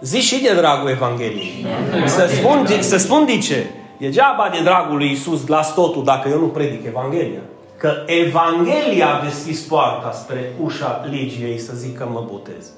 Zici 0.00 0.22
și 0.22 0.42
de 0.42 0.54
dragul 0.54 0.88
Evangheliei. 0.88 1.66
Să 2.06 2.30
spun, 2.34 2.66
să 2.80 2.96
spun 2.96 3.24
de 3.24 3.38
ce. 3.38 3.66
Degeaba 3.98 4.48
de 4.52 4.62
dragul 4.62 4.96
lui 4.96 5.08
Iisus 5.08 5.46
las 5.46 5.74
totul 5.74 6.04
dacă 6.04 6.28
eu 6.28 6.38
nu 6.38 6.46
predic 6.46 6.86
Evanghelia. 6.86 7.40
Că 7.76 7.92
Evanghelia 8.06 9.06
a 9.14 9.24
deschis 9.24 9.60
poarta 9.60 10.10
spre 10.12 10.52
ușa 10.62 11.04
Ligiei 11.10 11.58
să 11.58 11.72
zică 11.74 12.08
mă 12.12 12.24
botez. 12.30 12.70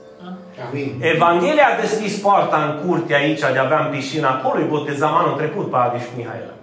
Amin. 0.70 1.00
Evanghelia 1.00 1.66
a 1.76 1.80
deschis 1.80 2.16
poarta 2.16 2.56
în 2.56 2.88
curte 2.88 3.14
aici, 3.14 3.40
de 3.40 3.58
aveam 3.58 3.90
piscina 3.90 4.28
acolo, 4.28 4.60
îi 4.60 4.68
botezam 4.68 5.14
anul 5.14 5.36
trecut 5.36 5.70
pe 5.70 5.76
Adi 5.76 6.02
și 6.02 6.10
Mihaela. 6.16 6.55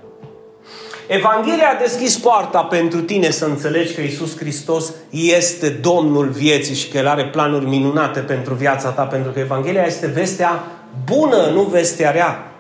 Evanghelia 1.16 1.70
a 1.70 1.82
deschis 1.82 2.18
poarta 2.18 2.64
pentru 2.64 3.02
tine 3.02 3.30
să 3.30 3.46
înțelegi 3.46 3.94
că 3.94 4.02
Isus 4.02 4.38
Hristos 4.38 4.94
este 5.10 5.70
Domnul 5.70 6.30
vieții 6.30 6.76
și 6.76 6.88
că 6.88 6.98
El 6.98 7.08
are 7.08 7.26
planuri 7.26 7.66
minunate 7.66 8.20
pentru 8.20 8.54
viața 8.54 8.90
ta, 8.90 9.04
pentru 9.04 9.32
că 9.32 9.40
Evanghelia 9.40 9.86
este 9.86 10.08
vestea 10.08 10.64
bună, 11.06 11.50
nu 11.54 11.62
vestea 11.62 12.12
rea. 12.12 12.52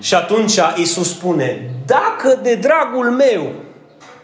Și 0.00 0.14
atunci 0.14 0.58
Isus 0.76 1.08
spune, 1.10 1.70
dacă 1.86 2.38
de 2.42 2.54
dragul 2.54 3.10
meu 3.10 3.52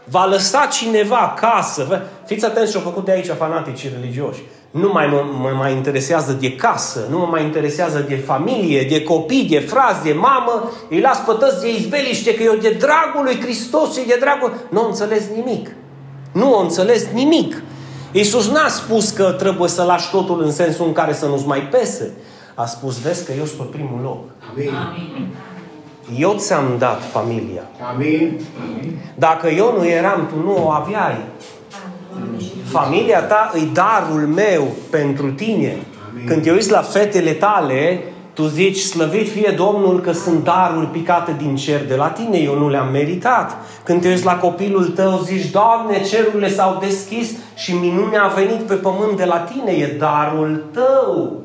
va 0.04 0.24
lăsa 0.24 0.68
cineva 0.72 1.34
casă, 1.40 2.02
fiți 2.26 2.44
atenți 2.44 2.70
ce 2.70 2.76
au 2.76 2.82
făcut 2.82 3.04
de 3.04 3.12
aici 3.12 3.30
fanaticii 3.38 3.92
religioși, 4.00 4.42
nu 4.72 4.90
mai 4.92 5.06
mă, 5.06 5.24
mă 5.38 5.54
mai 5.56 5.72
interesează 5.72 6.32
de 6.32 6.54
casă, 6.54 7.06
nu 7.10 7.18
mă 7.18 7.26
mai 7.30 7.42
interesează 7.42 8.04
de 8.08 8.16
familie, 8.16 8.82
de 8.82 9.02
copii, 9.02 9.48
de 9.48 9.58
frazi, 9.58 10.02
de 10.02 10.12
mamă, 10.12 10.70
îi 10.88 11.00
las 11.00 11.18
pe 11.18 11.32
toți 11.38 11.60
de 11.60 11.74
izbeliște 11.74 12.34
că 12.34 12.42
eu 12.42 12.54
de 12.54 12.70
dragul 12.70 13.24
lui 13.24 13.40
Hristos 13.40 13.98
și 13.98 14.06
de 14.06 14.16
dragul... 14.20 14.54
Nu 14.70 14.86
înțeles 14.86 15.24
nimic. 15.34 15.70
Nu 16.32 16.54
o 16.54 16.60
înțeles 16.60 17.06
nimic. 17.12 17.62
Iisus 18.12 18.50
n-a 18.50 18.68
spus 18.68 19.10
că 19.10 19.30
trebuie 19.38 19.68
să 19.68 19.82
lași 19.82 20.10
totul 20.10 20.42
în 20.42 20.52
sensul 20.52 20.86
în 20.86 20.92
care 20.92 21.12
să 21.12 21.26
nu-ți 21.26 21.46
mai 21.46 21.60
pese. 21.60 22.10
A 22.54 22.66
spus, 22.66 23.00
vezi 23.00 23.24
că 23.24 23.32
eu 23.38 23.44
sunt 23.44 23.58
pe 23.58 23.76
primul 23.76 24.00
loc. 24.02 24.24
Amin. 24.50 25.28
Eu 26.18 26.34
ți-am 26.38 26.64
dat 26.78 27.02
familia. 27.10 27.62
Amin. 27.94 28.40
Dacă 29.14 29.48
eu 29.48 29.74
nu 29.78 29.86
eram, 29.86 30.28
tu 30.32 30.46
nu 30.46 30.64
o 30.66 30.70
aveai. 30.70 31.24
Familia 32.64 33.22
ta 33.22 33.50
îi 33.54 33.70
darul 33.72 34.26
meu 34.26 34.66
pentru 34.90 35.30
tine. 35.30 35.76
Amin. 36.10 36.26
Când 36.26 36.42
te 36.42 36.50
uiți 36.50 36.70
la 36.70 36.82
fetele 36.82 37.32
tale, 37.32 38.02
tu 38.32 38.46
zici, 38.46 38.78
slăvit 38.78 39.30
fie 39.30 39.54
Domnul 39.56 40.00
că 40.00 40.12
sunt 40.12 40.44
daruri 40.44 40.86
picate 40.86 41.34
din 41.38 41.56
cer 41.56 41.86
de 41.86 41.94
la 41.94 42.08
tine, 42.08 42.38
eu 42.38 42.58
nu 42.58 42.68
le-am 42.68 42.90
meritat. 42.90 43.56
Când 43.84 44.00
te 44.00 44.08
uiți 44.08 44.24
la 44.24 44.38
copilul 44.38 44.86
tău, 44.86 45.20
zici, 45.24 45.50
Doamne, 45.50 46.02
cerurile 46.02 46.50
s-au 46.50 46.78
deschis 46.80 47.30
și 47.54 47.74
minunea 47.74 48.22
a 48.22 48.28
venit 48.28 48.60
pe 48.60 48.74
pământ 48.74 49.16
de 49.16 49.24
la 49.24 49.38
tine, 49.38 49.72
e 49.72 49.96
darul 49.98 50.64
tău. 50.72 51.40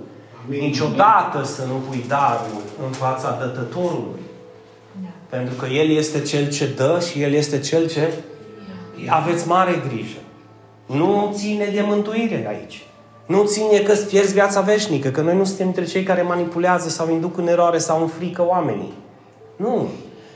Amin. 0.46 0.60
Niciodată 0.60 1.44
să 1.44 1.64
nu 1.68 1.82
pui 1.90 2.06
darul 2.08 2.62
în 2.86 2.92
fața 2.92 3.38
dătătorului. 3.40 4.22
Da. 5.02 5.38
Pentru 5.38 5.54
că 5.56 5.66
El 5.66 5.90
este 5.90 6.22
Cel 6.22 6.50
ce 6.50 6.70
dă 6.76 7.04
și 7.12 7.22
El 7.22 7.34
este 7.34 7.60
Cel 7.60 7.88
ce... 7.88 8.14
Aveți 9.08 9.48
mare 9.48 9.84
grijă. 9.88 10.18
Nu 10.88 11.32
ține 11.34 11.66
de 11.74 11.82
mântuire 11.86 12.46
aici. 12.50 12.86
Nu 13.26 13.44
ține 13.44 13.80
că 13.80 13.92
îți 13.92 14.08
pierzi 14.08 14.34
viața 14.34 14.62
veșnică, 14.62 15.10
că 15.10 15.22
noi 15.22 15.36
nu 15.36 15.44
suntem 15.44 15.68
între 15.68 15.86
cei 15.86 16.04
care 16.04 16.22
manipulează 16.22 16.90
sau 16.90 17.12
induc 17.12 17.38
în 17.38 17.48
eroare 17.48 17.78
sau 17.78 18.02
în 18.02 18.08
frică 18.08 18.46
oamenii. 18.48 18.94
Nu. 19.56 19.88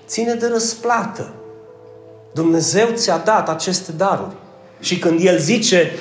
Ține 0.08 0.34
de 0.34 0.48
răsplată. 0.48 1.34
Dumnezeu 2.34 2.88
ți-a 2.94 3.18
dat 3.18 3.50
aceste 3.50 3.92
daruri. 3.92 4.36
Și 4.80 5.00
când 5.00 5.20
El 5.24 5.38
zice, 5.38 5.92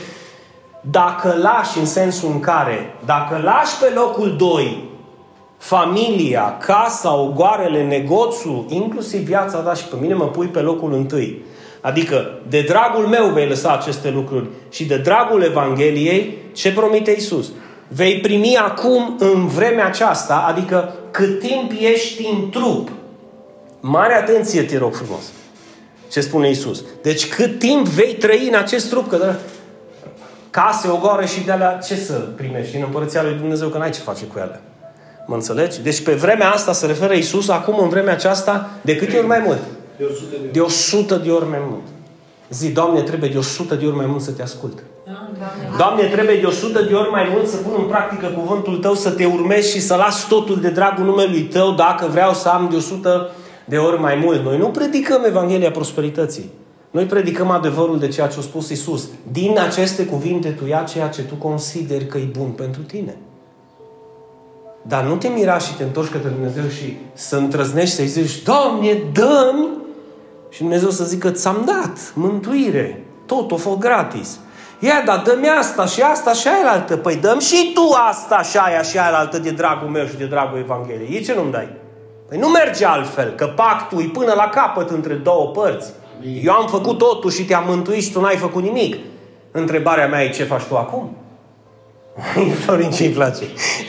dacă 0.81 1.37
lași 1.41 1.79
în 1.79 1.87
sensul 1.87 2.31
în 2.31 2.41
care, 2.41 2.95
dacă 3.05 3.41
lași 3.43 3.79
pe 3.81 3.93
locul 3.95 4.37
2 4.37 4.89
familia, 5.57 6.57
casa, 6.59 7.15
ogoarele, 7.15 7.85
negoțul, 7.85 8.65
inclusiv 8.69 9.21
viața 9.21 9.59
ta 9.59 9.75
și 9.75 9.85
pe 9.85 9.97
mine 10.01 10.15
mă 10.15 10.25
pui 10.25 10.47
pe 10.47 10.61
locul 10.61 10.93
întâi. 10.93 11.43
Adică, 11.81 12.31
de 12.49 12.65
dragul 12.69 13.07
meu 13.07 13.27
vei 13.27 13.49
lăsa 13.49 13.73
aceste 13.73 14.11
lucruri 14.11 14.47
și 14.71 14.85
de 14.85 14.97
dragul 14.97 15.43
Evangheliei, 15.43 16.39
ce 16.53 16.73
promite 16.73 17.11
Isus? 17.11 17.51
Vei 17.89 18.21
primi 18.21 18.57
acum, 18.57 19.17
în 19.19 19.47
vremea 19.47 19.87
aceasta, 19.87 20.45
adică 20.49 20.95
cât 21.11 21.39
timp 21.41 21.73
ești 21.81 22.27
în 22.27 22.51
trup. 22.51 22.89
Mare 23.81 24.15
atenție, 24.15 24.63
te 24.63 24.79
rog 24.79 24.95
frumos. 24.95 25.23
Ce 26.11 26.21
spune 26.21 26.51
Isus? 26.51 26.85
Deci 27.03 27.29
cât 27.29 27.59
timp 27.59 27.87
vei 27.87 28.15
trăi 28.15 28.49
în 28.49 28.59
acest 28.59 28.89
trup, 28.89 29.09
că 29.09 29.17
de 29.17 29.35
case, 30.51 30.89
ogoare 30.89 31.27
și 31.27 31.45
de 31.45 31.51
alea, 31.51 31.79
ce 31.87 31.95
să 31.95 32.13
primești 32.13 32.77
în 32.77 32.83
Împărăția 32.83 33.23
Lui 33.23 33.35
Dumnezeu, 33.35 33.69
că 33.69 33.79
n-ai 33.79 33.91
ce 33.91 34.01
face 34.01 34.25
cu 34.25 34.39
ele. 34.39 34.61
Mă 35.27 35.35
înțelegi? 35.35 35.83
Deci 35.83 36.03
pe 36.03 36.13
vremea 36.13 36.51
asta 36.51 36.73
se 36.73 36.87
referă 36.87 37.13
Isus, 37.13 37.49
acum 37.49 37.79
în 37.79 37.89
vremea 37.89 38.13
aceasta, 38.13 38.71
de 38.83 38.97
câte 38.97 39.17
ori 39.17 39.27
mai 39.27 39.43
mult? 39.45 39.59
De 40.01 40.07
100 40.07 40.25
de, 40.31 40.49
de 40.53 40.61
100 40.61 41.17
de 41.17 41.31
ori 41.31 41.49
mai 41.49 41.63
mult. 41.69 41.83
Zi, 42.51 42.71
Doamne, 42.71 43.01
trebuie 43.01 43.31
de 43.31 43.39
100 43.39 43.75
de 43.75 43.87
ori 43.87 43.97
mai 43.97 44.07
mult 44.07 44.23
să 44.23 44.31
te 44.31 44.43
ascult. 44.43 44.83
Doamne, 45.77 46.05
trebuie 46.05 46.41
de 46.41 46.47
100 46.47 46.83
de 46.83 46.95
ori 46.95 47.11
mai 47.11 47.29
mult 47.33 47.49
să 47.49 47.57
pun 47.57 47.73
în 47.79 47.85
practică 47.85 48.27
cuvântul 48.27 48.79
Tău, 48.79 48.95
să 48.95 49.11
te 49.11 49.25
urmezi 49.25 49.71
și 49.71 49.81
să 49.81 49.95
las 49.95 50.29
totul 50.29 50.61
de 50.61 50.69
dragul 50.69 51.05
numelui 51.05 51.43
Tău, 51.43 51.73
dacă 51.73 52.07
vreau 52.07 52.33
să 52.33 52.49
am 52.49 52.69
de 52.71 52.77
100 52.77 53.31
de 53.65 53.77
ori 53.77 54.01
mai 54.01 54.15
mult. 54.15 54.45
Noi 54.45 54.59
nu 54.59 54.67
predicăm 54.67 55.25
Evanghelia 55.25 55.71
prosperității. 55.71 56.51
Noi 56.91 57.05
predicăm 57.05 57.51
adevărul 57.51 57.99
de 57.99 58.09
ceea 58.09 58.27
ce 58.27 58.39
a 58.39 58.43
spus 58.43 58.69
Isus. 58.69 59.09
Din 59.33 59.59
aceste 59.59 60.05
cuvinte 60.05 60.49
tu 60.49 60.67
ia 60.67 60.83
ceea 60.83 61.09
ce 61.09 61.23
tu 61.23 61.35
consideri 61.35 62.07
că 62.07 62.19
e 62.19 62.29
bun 62.39 62.49
pentru 62.49 62.83
tine. 62.83 63.17
Dar 64.83 65.05
nu 65.05 65.17
te 65.17 65.29
mira 65.29 65.59
și 65.59 65.75
te 65.75 65.83
întorci 65.83 66.11
către 66.11 66.29
Dumnezeu 66.29 66.69
și 66.69 66.97
să 67.13 67.37
întrăznești 67.37 67.95
să-i 67.95 68.07
zici, 68.07 68.43
Doamne, 68.43 69.03
dă 69.13 69.53
și 70.51 70.61
Dumnezeu 70.61 70.91
să 70.91 71.05
zică, 71.05 71.31
ți-am 71.31 71.63
dat 71.67 72.13
mântuire, 72.15 73.05
tot 73.27 73.51
o 73.51 73.57
fost 73.57 73.79
gratis. 73.79 74.39
Ia, 74.79 75.03
dar 75.05 75.23
dă-mi 75.25 75.49
asta 75.49 75.87
și 75.87 76.01
asta 76.01 76.33
și 76.33 76.49
aia 76.49 76.73
altă. 76.73 76.97
Păi 76.97 77.17
dăm 77.17 77.39
și 77.39 77.71
tu 77.75 77.83
asta 78.09 78.43
și 78.43 78.57
aia 78.57 78.83
și 78.83 78.99
aia 78.99 79.19
altă 79.19 79.39
de 79.39 79.51
dragul 79.51 79.89
meu 79.89 80.07
și 80.07 80.17
de 80.17 80.25
dragul 80.25 80.59
Evangheliei. 80.59 81.17
E 81.17 81.21
ce 81.21 81.35
nu-mi 81.35 81.53
dai? 81.53 81.69
Păi 82.29 82.39
nu 82.39 82.49
merge 82.49 82.85
altfel, 82.85 83.33
că 83.35 83.47
pactul 83.47 84.03
e 84.03 84.11
până 84.13 84.33
la 84.37 84.49
capăt 84.49 84.91
între 84.91 85.15
două 85.15 85.47
părți. 85.47 85.91
Eu 86.43 86.53
am 86.53 86.67
făcut 86.67 86.99
totul 86.99 87.31
și 87.31 87.45
te-am 87.45 87.65
mântuit 87.67 88.03
și 88.03 88.13
tu 88.13 88.21
n-ai 88.21 88.37
făcut 88.37 88.63
nimic. 88.63 88.97
Întrebarea 89.51 90.09
mea 90.09 90.23
e 90.23 90.31
ce 90.31 90.45
faci 90.45 90.63
tu 90.63 90.77
acum? 90.77 91.17
Florin 92.65 92.91
ce-i 92.91 93.09
place? 93.09 93.45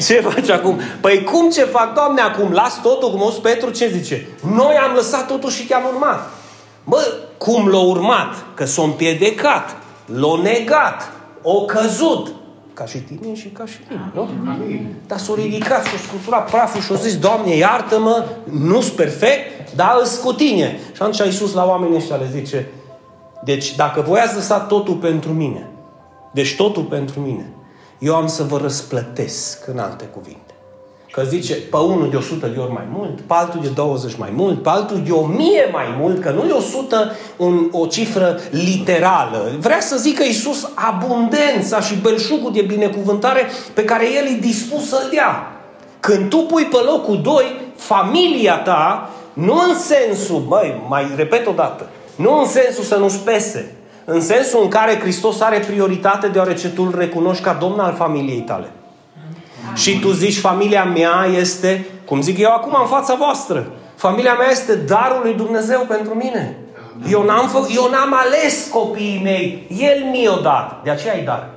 Ce 0.08 0.22
faci 0.22 0.50
acum? 0.50 0.80
Păi 1.02 1.24
cum 1.24 1.50
ce 1.50 1.64
fac, 1.64 1.94
Doamne, 1.94 2.22
acum? 2.22 2.52
Las 2.52 2.82
totul, 2.82 3.12
cum 3.12 3.22
o 3.22 3.30
Petru 3.42 3.70
ce 3.70 3.88
zice? 3.88 4.28
Noi 4.56 4.76
am 4.76 4.96
lăsat 4.96 5.28
totul 5.28 5.50
și 5.50 5.68
te-am 5.68 5.84
urmat. 5.94 6.30
Bă, 6.84 7.14
cum 7.38 7.68
l-a 7.68 7.80
urmat? 7.80 8.46
Că 8.54 8.66
s-a 8.66 8.82
împiedicat, 8.82 9.78
l-a 10.06 10.42
negat, 10.42 11.12
o 11.42 11.66
căzut. 11.66 12.34
Ca 12.74 12.86
și 12.86 12.98
tine 12.98 13.36
și 13.36 13.48
ca 13.48 13.66
și 13.66 13.78
tine, 13.88 14.12
nu? 14.14 14.22
Amin. 14.50 14.96
Dar 15.08 15.18
s-a 15.18 15.34
ridicat, 15.36 15.84
s-a 15.84 15.98
scuturat 16.08 16.50
praful 16.50 16.82
și 16.82 16.92
a 16.92 16.96
zis, 16.96 17.18
Doamne, 17.18 17.56
iartă-mă, 17.56 18.26
nu 18.44 18.82
sunt 18.82 18.96
perfect, 18.96 19.72
dar 19.76 19.98
îs 20.02 20.18
cu 20.18 20.34
tine. 20.34 20.80
Și 20.94 21.02
atunci 21.02 21.18
Iisus 21.18 21.54
la 21.54 21.66
oamenii 21.66 21.98
ăștia 21.98 22.16
le 22.16 22.30
zice, 22.32 22.68
deci 23.44 23.76
dacă 23.76 24.02
voi 24.02 24.20
ați 24.20 24.36
lăsat 24.36 24.68
totul 24.68 24.96
pentru 24.96 25.32
mine, 25.32 25.70
deci 26.32 26.56
totul 26.56 26.84
pentru 26.84 27.20
mine, 27.20 27.54
eu 28.00 28.16
am 28.16 28.28
să 28.28 28.44
vă 28.44 28.58
răsplătesc 28.58 29.68
în 29.68 29.80
alte 29.80 30.06
cuvinte. 30.06 30.51
Că 31.12 31.24
zice, 31.28 31.54
pe 31.54 31.78
unul 31.78 32.10
de 32.10 32.16
100 32.16 32.48
de 32.48 32.60
ori 32.60 32.72
mai 32.72 32.88
mult, 32.92 33.22
pe 33.22 33.34
altul 33.34 33.60
de 33.62 33.68
20 33.68 34.16
mai 34.18 34.30
mult, 34.36 34.64
pe 34.64 34.70
altul 34.70 35.02
de 35.06 35.12
1000 35.12 35.70
mai 35.72 35.96
mult, 36.00 36.22
că 36.22 36.30
nu 36.30 36.48
e 36.48 36.52
100 36.52 37.16
un, 37.38 37.68
o 37.72 37.86
cifră 37.86 38.40
literală. 38.50 39.52
Vrea 39.60 39.80
să 39.80 39.98
zică 39.98 40.24
Iisus 40.24 40.70
abundența 40.76 41.80
și 41.80 41.96
belșugul 41.96 42.52
de 42.52 42.62
binecuvântare 42.62 43.48
pe 43.74 43.84
care 43.84 44.14
El 44.14 44.26
e 44.26 44.40
dispus 44.40 44.90
să-l 44.90 45.10
dea. 45.12 45.52
Când 46.00 46.30
tu 46.30 46.38
pui 46.38 46.64
pe 46.64 46.78
locul 46.86 47.22
2 47.22 47.46
familia 47.76 48.58
ta, 48.58 49.10
nu 49.34 49.54
în 49.70 49.76
sensul, 49.80 50.44
băi, 50.48 50.82
mai 50.88 51.12
repet 51.16 51.48
o 51.48 51.52
dată, 51.52 51.90
nu 52.16 52.40
în 52.40 52.48
sensul 52.48 52.84
să 52.84 52.96
nu-ți 52.96 53.20
pese, 53.20 53.76
în 54.06 54.22
sensul 54.22 54.62
în 54.64 54.70
care 54.70 55.00
Hristos 55.00 55.42
are 55.42 55.60
prioritate 55.60 56.28
deoarece 56.28 56.70
tu 56.70 56.84
îl 56.84 56.96
recunoști 56.98 57.44
ca 57.44 57.58
Domn 57.60 57.80
al 57.80 57.94
familiei 57.94 58.42
tale. 58.42 58.72
Și 59.74 60.00
tu 60.00 60.12
zici, 60.12 60.40
familia 60.40 60.84
mea 60.84 61.26
este, 61.40 61.86
cum 62.06 62.22
zic 62.22 62.38
eu 62.38 62.52
acum 62.52 62.76
în 62.82 62.88
fața 62.88 63.16
voastră, 63.16 63.72
familia 63.96 64.34
mea 64.34 64.50
este 64.50 64.76
darul 64.76 65.22
lui 65.24 65.34
Dumnezeu 65.34 65.86
pentru 65.88 66.14
mine. 66.14 66.58
Eu 67.10 67.24
n-am, 67.24 67.48
fă, 67.48 67.68
eu 67.76 67.90
n-am 67.92 68.14
ales 68.14 68.68
copiii 68.72 69.22
mei, 69.24 69.68
El 69.80 70.10
mi-a 70.12 70.40
dat. 70.44 70.84
De 70.84 70.90
aceea 70.90 71.18
e 71.18 71.24
dar. 71.24 71.50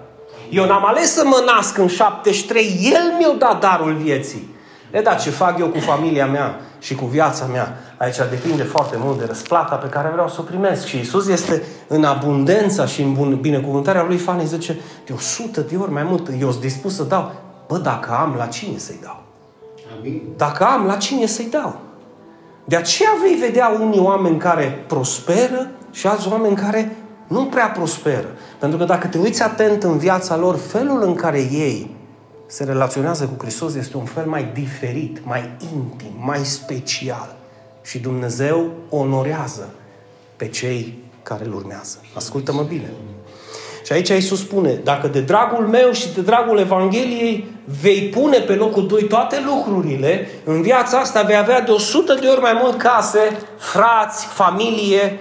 Eu 0.50 0.66
n-am 0.66 0.86
ales 0.86 1.12
să 1.12 1.22
mă 1.24 1.42
nasc 1.54 1.78
în 1.78 1.88
73, 1.88 2.90
El 2.92 3.14
mi-a 3.18 3.34
dat 3.38 3.60
darul 3.60 3.94
vieții. 3.94 4.54
E 4.90 5.00
da, 5.00 5.14
ce 5.14 5.30
fac 5.30 5.58
eu 5.58 5.66
cu 5.66 5.78
familia 5.78 6.26
mea 6.26 6.60
și 6.80 6.94
cu 6.94 7.04
viața 7.04 7.44
mea, 7.52 7.78
aici 7.96 8.16
depinde 8.30 8.62
foarte 8.62 8.96
mult 8.98 9.18
de 9.18 9.24
răsplata 9.24 9.74
pe 9.74 9.88
care 9.88 10.10
vreau 10.12 10.28
să 10.28 10.36
o 10.38 10.42
primesc. 10.42 10.86
Și 10.86 10.98
Isus 10.98 11.28
este 11.28 11.62
în 11.88 12.04
abundența 12.04 12.86
și 12.86 13.02
în 13.02 13.38
binecuvântarea 13.40 14.04
lui 14.04 14.16
Fani 14.16 14.46
zice, 14.46 14.80
de 15.06 15.12
100 15.12 15.60
de 15.60 15.76
ori 15.76 15.92
mai 15.92 16.02
mult, 16.02 16.28
eu 16.40 16.50
sunt 16.50 16.62
dispus 16.62 16.94
să 16.94 17.02
dau. 17.02 17.32
Bă, 17.66 17.78
dacă 17.78 18.10
am, 18.12 18.34
la 18.34 18.46
cine 18.46 18.78
să-i 18.78 18.98
dau? 19.02 19.22
Amin. 19.98 20.22
Dacă 20.36 20.64
am, 20.64 20.86
la 20.86 20.96
cine 20.96 21.26
să-i 21.26 21.48
dau? 21.50 21.80
De 22.64 22.76
aceea 22.76 23.10
vei 23.22 23.34
vedea 23.34 23.68
unii 23.80 24.00
oameni 24.00 24.38
care 24.38 24.84
prosperă 24.86 25.70
și 25.90 26.06
alți 26.06 26.28
oameni 26.28 26.56
care 26.56 26.96
nu 27.28 27.44
prea 27.44 27.66
prosperă. 27.66 28.28
Pentru 28.58 28.78
că 28.78 28.84
dacă 28.84 29.06
te 29.06 29.18
uiți 29.18 29.42
atent 29.42 29.82
în 29.82 29.98
viața 29.98 30.36
lor, 30.36 30.56
felul 30.56 31.02
în 31.02 31.14
care 31.14 31.38
ei 31.38 31.96
se 32.46 32.64
relaționează 32.64 33.24
cu 33.24 33.34
Hristos 33.44 33.74
este 33.74 33.96
un 33.96 34.04
fel 34.04 34.26
mai 34.26 34.50
diferit, 34.52 35.24
mai 35.24 35.50
intim, 35.74 36.12
mai 36.18 36.44
special. 36.44 37.36
Și 37.82 37.98
Dumnezeu 37.98 38.70
onorează 38.88 39.68
pe 40.36 40.48
cei 40.48 41.02
care 41.22 41.44
îl 41.44 41.54
urmează. 41.54 41.98
Ascultă-mă 42.14 42.62
bine. 42.62 42.90
Și 43.84 43.92
aici 43.92 44.08
Iisus 44.08 44.40
spune, 44.40 44.72
dacă 44.72 45.06
de 45.06 45.20
dragul 45.20 45.66
meu 45.66 45.92
și 45.92 46.14
de 46.14 46.20
dragul 46.20 46.58
Evangheliei 46.58 47.48
vei 47.80 48.02
pune 48.02 48.38
pe 48.38 48.54
locul 48.54 48.86
2 48.86 49.04
toate 49.04 49.42
lucrurile, 49.46 50.28
în 50.44 50.62
viața 50.62 50.98
asta 50.98 51.22
vei 51.22 51.36
avea 51.36 51.60
de 51.60 51.70
100 51.70 52.14
de 52.14 52.26
ori 52.26 52.40
mai 52.40 52.58
mult 52.62 52.78
case, 52.78 53.38
frați, 53.58 54.26
familie. 54.26 55.18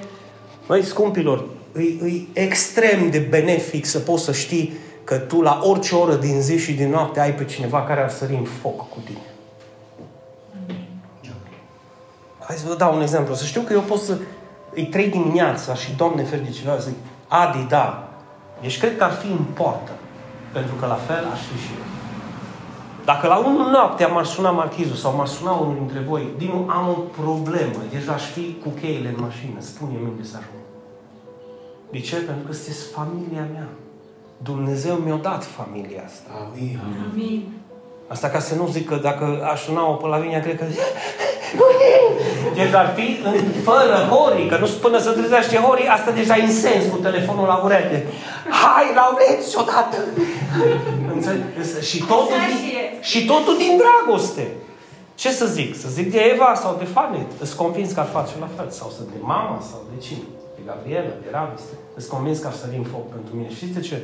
Măi, 0.68 0.84
scumpilor, 0.84 1.46
e, 1.78 1.82
e 1.82 2.22
extrem 2.34 3.10
de 3.10 3.18
benefic 3.18 3.86
să 3.86 4.00
poți 4.00 4.24
să 4.24 4.32
știi 4.32 4.74
că 5.04 5.16
tu 5.16 5.42
la 5.42 5.60
orice 5.64 5.96
oră 5.96 6.16
din 6.16 6.42
zi 6.42 6.58
și 6.58 6.72
din 6.72 6.90
noapte 6.90 7.20
ai 7.20 7.34
pe 7.34 7.46
cineva 7.46 7.84
care 7.84 8.02
ar 8.02 8.10
sări 8.10 8.34
în 8.34 8.46
foc 8.62 8.90
cu 8.90 8.98
tine. 9.06 9.34
Hai 12.40 12.56
să 12.56 12.64
vă 12.68 12.76
dau 12.76 12.96
un 12.96 13.02
exemplu. 13.02 13.34
Să 13.34 13.46
știu 13.46 13.62
că 13.62 13.74
eu 13.74 13.80
pot 13.80 14.00
să 14.00 14.18
îi 14.74 14.86
trei 14.86 15.10
dimineața 15.10 15.76
și, 15.76 15.96
Doamne, 15.98 16.24
fer 16.24 16.40
de 16.40 16.50
ceva, 16.50 16.78
zic, 16.78 16.96
Adi, 17.28 17.66
da, 17.70 18.13
deci 18.64 18.80
cred 18.80 18.98
că 18.98 19.04
ar 19.04 19.12
fi 19.12 19.28
în 19.28 19.46
poartă. 19.54 19.92
Pentru 20.52 20.76
că 20.80 20.86
la 20.86 21.00
fel 21.08 21.24
aș 21.34 21.42
fi 21.52 21.58
și 21.66 21.72
eu. 21.78 21.86
Dacă 23.06 23.28
la 23.28 23.38
unul 23.38 23.70
noapte 23.70 24.06
m-ar 24.06 24.26
suna 24.26 24.52
marchizul 24.52 24.96
sau 24.96 25.16
m-ar 25.16 25.28
suna 25.28 25.52
unul 25.52 25.76
dintre 25.76 26.00
voi, 26.00 26.28
din 26.38 26.50
nou 26.54 26.70
am 26.70 26.90
o 26.90 27.22
problemă, 27.22 27.80
deci 27.92 28.08
aș 28.08 28.24
fi 28.24 28.58
cu 28.64 28.70
cheile 28.70 29.08
în 29.08 29.16
mașină, 29.20 29.60
spune-mi 29.60 30.08
unde 30.12 30.24
să 30.24 30.36
ajung. 30.38 30.64
De 31.92 32.00
ce? 32.00 32.16
Pentru 32.16 32.46
că 32.48 32.54
sunteți 32.54 32.92
familia 32.92 33.48
mea. 33.54 33.68
Dumnezeu 34.38 34.96
mi-a 34.96 35.16
dat 35.16 35.44
familia 35.44 36.04
asta. 36.06 36.30
Amin. 36.46 36.80
Amin. 37.12 37.44
Asta 38.08 38.28
ca 38.30 38.40
să 38.40 38.56
nu 38.56 38.68
zic 38.68 38.88
că 38.88 38.96
dacă 38.96 39.48
aș 39.52 39.62
suna-o 39.64 39.94
pe 39.94 40.08
la 40.08 40.18
mine, 40.18 40.40
cred 40.40 40.58
că... 40.58 40.66
Deci 42.56 42.74
ar 42.74 42.94
fi 42.96 43.20
în, 43.24 43.36
fără 43.64 43.96
horii, 44.12 44.48
că 44.48 44.58
nu 44.58 44.68
până 44.82 45.00
să 45.00 45.12
trezește 45.12 45.58
horii, 45.58 45.88
asta 45.88 46.12
deja 46.12 46.36
e 46.36 46.48
sens 46.48 46.84
cu 46.92 46.98
telefonul 46.98 47.48
la 47.48 47.62
ureche. 47.64 48.08
Hai, 48.62 48.88
Laurențiu, 48.96 49.60
odată! 49.60 49.98
Înțeleg? 51.14 51.44
și, 51.82 51.98
totul 52.00 52.40
din, 52.50 52.62
și 53.02 53.26
totul 53.26 53.58
din 53.58 53.82
dragoste. 53.82 54.48
Ce 55.16 55.32
să 55.32 55.46
zic? 55.46 55.76
Să 55.76 55.88
zic 55.90 56.12
de 56.12 56.20
Eva 56.34 56.54
sau 56.56 56.76
de 56.78 56.84
Fane? 56.84 57.28
Îți 57.40 57.56
convins 57.56 57.92
că 57.92 58.00
ar 58.00 58.06
face 58.06 58.34
la 58.40 58.50
fel. 58.56 58.70
Sau 58.70 58.90
să 58.90 59.02
de 59.12 59.20
mama 59.22 59.60
sau 59.72 59.80
de 59.96 60.02
cine? 60.06 60.26
De 60.56 60.62
Gabriela, 60.66 61.14
de 61.24 61.28
Ravis. 61.32 61.62
Îți 61.96 62.10
convins 62.10 62.40
că 62.40 62.48
ar 62.48 62.54
sări 62.54 62.76
în 62.76 62.84
foc 62.84 63.10
pentru 63.10 63.36
mine. 63.36 63.50
Știți 63.50 63.74
de 63.74 63.80
ce? 63.80 64.02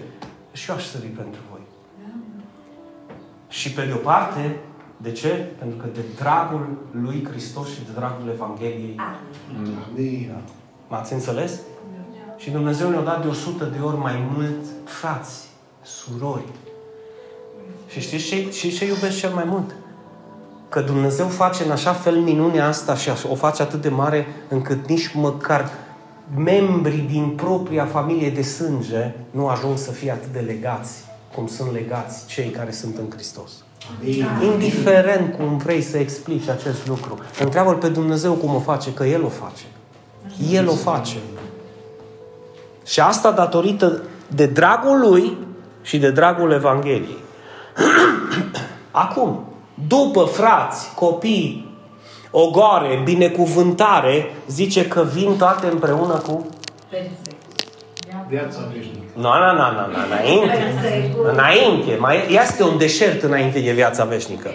Și 0.52 0.70
eu 0.70 0.76
aș 0.76 0.84
sări 0.84 1.06
pentru 1.06 1.42
voi. 1.50 1.62
Și 3.48 3.72
pe 3.72 3.82
de 3.86 3.94
o 3.94 3.98
parte, 3.98 4.56
de 5.02 5.12
ce? 5.12 5.52
Pentru 5.60 5.78
că 5.78 5.88
de 5.94 6.02
dragul 6.16 6.68
lui 6.92 7.28
Hristos 7.32 7.68
și 7.68 7.84
de 7.86 7.92
dragul 7.96 8.30
Evangheliei. 8.34 8.96
Amin. 9.92 10.36
M-ați 10.88 11.14
înțeles? 11.14 11.60
Și 12.38 12.50
Dumnezeu 12.50 12.90
ne-a 12.90 13.02
dat 13.02 13.22
de 13.22 13.28
100 13.28 13.66
de 13.66 13.80
ori 13.84 13.98
mai 13.98 14.30
mult 14.36 14.66
frați, 14.86 15.48
surori. 15.82 16.46
Și 17.88 18.00
știți 18.00 18.24
ce, 18.24 18.52
și 18.52 18.78
ce 18.78 18.86
iubesc 18.86 19.18
cel 19.18 19.34
mai 19.34 19.44
mult? 19.48 19.76
Că 20.70 20.82
Dumnezeu 20.82 21.28
face 21.28 21.64
în 21.64 21.72
așa 21.72 21.94
fel 21.94 22.16
minunea 22.16 22.68
asta 22.68 22.96
și 22.96 23.10
o 23.30 23.36
face 23.36 23.62
atât 23.62 23.82
de 23.82 23.90
mare 23.90 24.28
încât 24.50 24.88
nici 24.88 25.14
măcar 25.14 25.70
membrii 26.36 27.08
din 27.10 27.30
propria 27.36 27.86
familie 27.86 28.30
de 28.30 28.42
sânge 28.42 29.16
nu 29.32 29.48
ajung 29.48 29.78
să 29.78 29.92
fie 29.92 30.12
atât 30.12 30.32
de 30.32 30.40
legați 30.40 31.04
cum 31.36 31.48
sunt 31.48 31.72
legați 31.72 32.26
cei 32.26 32.50
care 32.50 32.72
sunt 32.72 32.98
în 32.98 33.10
Hristos. 33.10 33.52
Amin. 34.02 34.52
Indiferent 34.52 35.36
cum 35.36 35.58
vrei 35.58 35.82
să 35.82 35.98
explici 35.98 36.48
acest 36.48 36.88
lucru, 36.88 37.18
întreabă-L 37.40 37.76
pe 37.76 37.88
Dumnezeu 37.88 38.34
cum 38.34 38.56
o 38.56 38.60
face, 38.60 38.94
că 38.94 39.04
El 39.06 39.24
o 39.24 39.30
face. 39.30 39.64
El 40.52 40.68
o 40.68 40.74
face. 40.74 41.18
Și 42.86 43.00
asta 43.00 43.32
datorită 43.32 44.02
de 44.28 44.46
dragul 44.46 45.00
Lui 45.00 45.38
și 45.82 45.98
de 45.98 46.12
dragul 46.12 46.52
Evangheliei. 46.52 47.18
Acum, 48.92 49.44
după 49.88 50.24
frați, 50.24 50.94
copii, 50.96 51.78
ogoare, 52.32 53.02
binecuvântare, 53.04 54.36
zice 54.48 54.88
că 54.88 55.08
vin 55.14 55.38
toate 55.38 55.68
împreună 55.68 56.14
cu... 56.14 56.46
Viața 58.30 58.60
veșnică. 58.74 59.12
Nu, 59.14 59.22
nu, 59.22 59.52
nu, 59.60 59.68
nu, 59.78 59.86
nu, 59.92 59.98
înainte. 60.06 60.74
Înainte. 61.32 61.96
Mai 62.00 62.40
este 62.44 62.64
un 62.64 62.78
deșert 62.78 63.24
înainte 63.24 63.60
de 63.60 63.72
viața 63.72 64.04
veșnică. 64.04 64.50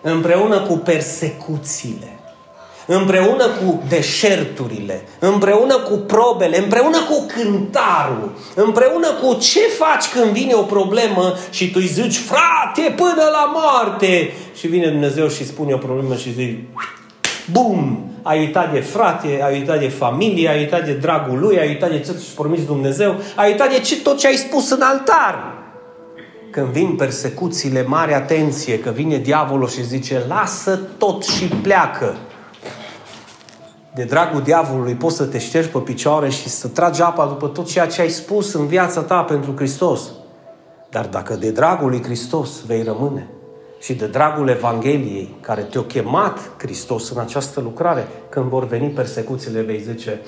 Împreună 0.00 0.60
cu 0.60 0.76
persecuțiile. 0.76 2.12
Împreună 2.86 3.46
cu 3.46 3.82
deșerturile, 3.88 5.08
împreună 5.18 5.78
cu 5.78 5.96
probele, 5.96 6.58
împreună 6.58 6.98
cu 6.98 7.26
cântarul, 7.26 8.32
împreună 8.54 9.06
cu 9.12 9.34
ce 9.34 9.60
faci 9.60 10.08
când 10.12 10.32
vine 10.32 10.54
o 10.54 10.62
problemă 10.62 11.34
și 11.50 11.70
tu 11.70 11.78
îi 11.80 11.86
zici, 11.86 12.16
frate, 12.16 12.94
până 12.96 13.22
la 13.32 13.52
moarte. 13.54 14.32
Și 14.54 14.66
vine 14.66 14.88
Dumnezeu 14.88 15.28
și 15.28 15.46
spune 15.46 15.72
o 15.72 15.76
problemă 15.76 16.14
și 16.14 16.32
zici, 16.32 16.58
bum, 17.50 18.07
ai 18.22 18.38
uitat 18.38 18.72
de 18.72 18.80
frate, 18.80 19.42
ai 19.42 19.58
uitat 19.58 19.78
de 19.78 19.88
familie, 19.88 20.48
ai 20.48 20.58
uitat 20.58 20.84
de 20.84 20.92
dragul 20.92 21.38
lui, 21.38 21.58
ai 21.58 21.68
uitat 21.68 21.90
de 21.90 21.98
ce 21.98 22.12
ți-a 22.12 22.32
promis 22.34 22.64
Dumnezeu, 22.64 23.14
ai 23.36 23.50
uitat 23.50 23.70
de 23.70 23.78
ce, 23.78 24.00
tot 24.00 24.18
ce 24.18 24.26
ai 24.26 24.34
spus 24.34 24.70
în 24.70 24.80
altar. 24.82 25.56
Când 26.50 26.66
vin 26.66 26.96
persecuțiile, 26.96 27.82
mare 27.82 28.14
atenție, 28.14 28.78
că 28.78 28.90
vine 28.90 29.18
diavolul 29.18 29.68
și 29.68 29.84
zice, 29.84 30.22
lasă 30.28 30.80
tot 30.98 31.24
și 31.24 31.44
pleacă. 31.44 32.16
De 33.94 34.04
dragul 34.04 34.42
diavolului 34.42 34.94
poți 34.94 35.16
să 35.16 35.24
te 35.24 35.38
ștergi 35.38 35.68
pe 35.68 35.78
picioare 35.78 36.28
și 36.28 36.48
să 36.48 36.68
tragi 36.68 37.02
apa 37.02 37.26
după 37.26 37.46
tot 37.46 37.66
ceea 37.66 37.86
ce 37.86 38.00
ai 38.00 38.08
spus 38.08 38.52
în 38.52 38.66
viața 38.66 39.00
ta 39.00 39.22
pentru 39.22 39.52
Hristos. 39.56 40.00
Dar 40.90 41.06
dacă 41.06 41.34
de 41.34 41.50
dragul 41.50 41.88
lui 41.88 42.02
Hristos 42.02 42.50
vei 42.66 42.82
rămâne 42.82 43.28
și 43.80 43.94
de 43.94 44.06
dragul 44.06 44.48
Evangheliei 44.48 45.36
care 45.40 45.62
te-a 45.62 45.82
chemat 45.82 46.50
Hristos 46.58 47.10
în 47.10 47.20
această 47.20 47.60
lucrare, 47.60 48.08
când 48.28 48.48
vor 48.48 48.66
veni 48.66 48.88
persecuțiile, 48.88 49.60
vei 49.60 49.80
zice, 49.80 50.20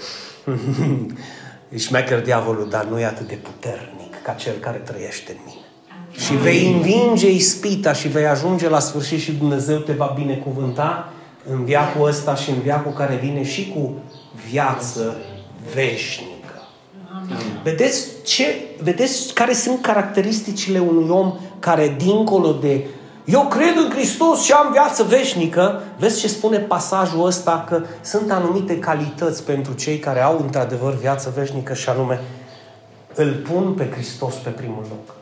șmecher 1.76 2.22
diavolul, 2.22 2.68
dar 2.70 2.84
nu 2.84 3.00
e 3.00 3.04
atât 3.04 3.28
de 3.28 3.38
puternic 3.42 4.22
ca 4.22 4.32
cel 4.32 4.54
care 4.60 4.78
trăiește 4.78 5.32
în 5.32 5.38
mine. 5.46 5.64
Și 6.10 6.36
vei 6.36 6.72
învinge 6.72 7.30
ispita 7.30 7.92
și 7.92 8.08
vei 8.08 8.26
ajunge 8.26 8.68
la 8.68 8.78
sfârșit 8.78 9.20
și 9.20 9.32
Dumnezeu 9.32 9.78
te 9.78 9.92
va 9.92 10.12
binecuvânta 10.16 11.12
în 11.50 11.64
viacul 11.64 12.06
ăsta 12.06 12.34
și 12.34 12.50
în 12.50 12.60
viacul 12.60 12.92
care 12.92 13.18
vine 13.22 13.44
și 13.44 13.72
cu 13.74 13.94
viață 14.50 15.16
veșnică. 15.74 16.28
Vedeți, 17.62 18.06
ce, 18.24 18.44
vedeți 18.82 19.34
care 19.34 19.52
sunt 19.52 19.82
caracteristicile 19.82 20.78
unui 20.78 21.08
om 21.08 21.34
care 21.58 21.94
dincolo 21.98 22.52
de 22.52 22.86
eu 23.24 23.46
cred 23.46 23.76
în 23.76 23.90
Hristos 23.90 24.42
și 24.42 24.52
am 24.52 24.72
viață 24.72 25.02
veșnică. 25.02 25.82
Vezi 25.98 26.20
ce 26.20 26.28
spune 26.28 26.58
pasajul 26.58 27.26
ăsta? 27.26 27.64
Că 27.68 27.82
sunt 28.00 28.30
anumite 28.30 28.78
calități 28.78 29.44
pentru 29.44 29.72
cei 29.72 29.98
care 29.98 30.20
au 30.20 30.38
într-adevăr 30.40 30.94
viață 30.94 31.32
veșnică 31.36 31.74
și 31.74 31.88
anume 31.88 32.20
îl 33.14 33.32
pun 33.32 33.72
pe 33.72 33.88
Hristos 33.92 34.34
pe 34.34 34.50
primul 34.50 34.84
loc. 34.88 35.14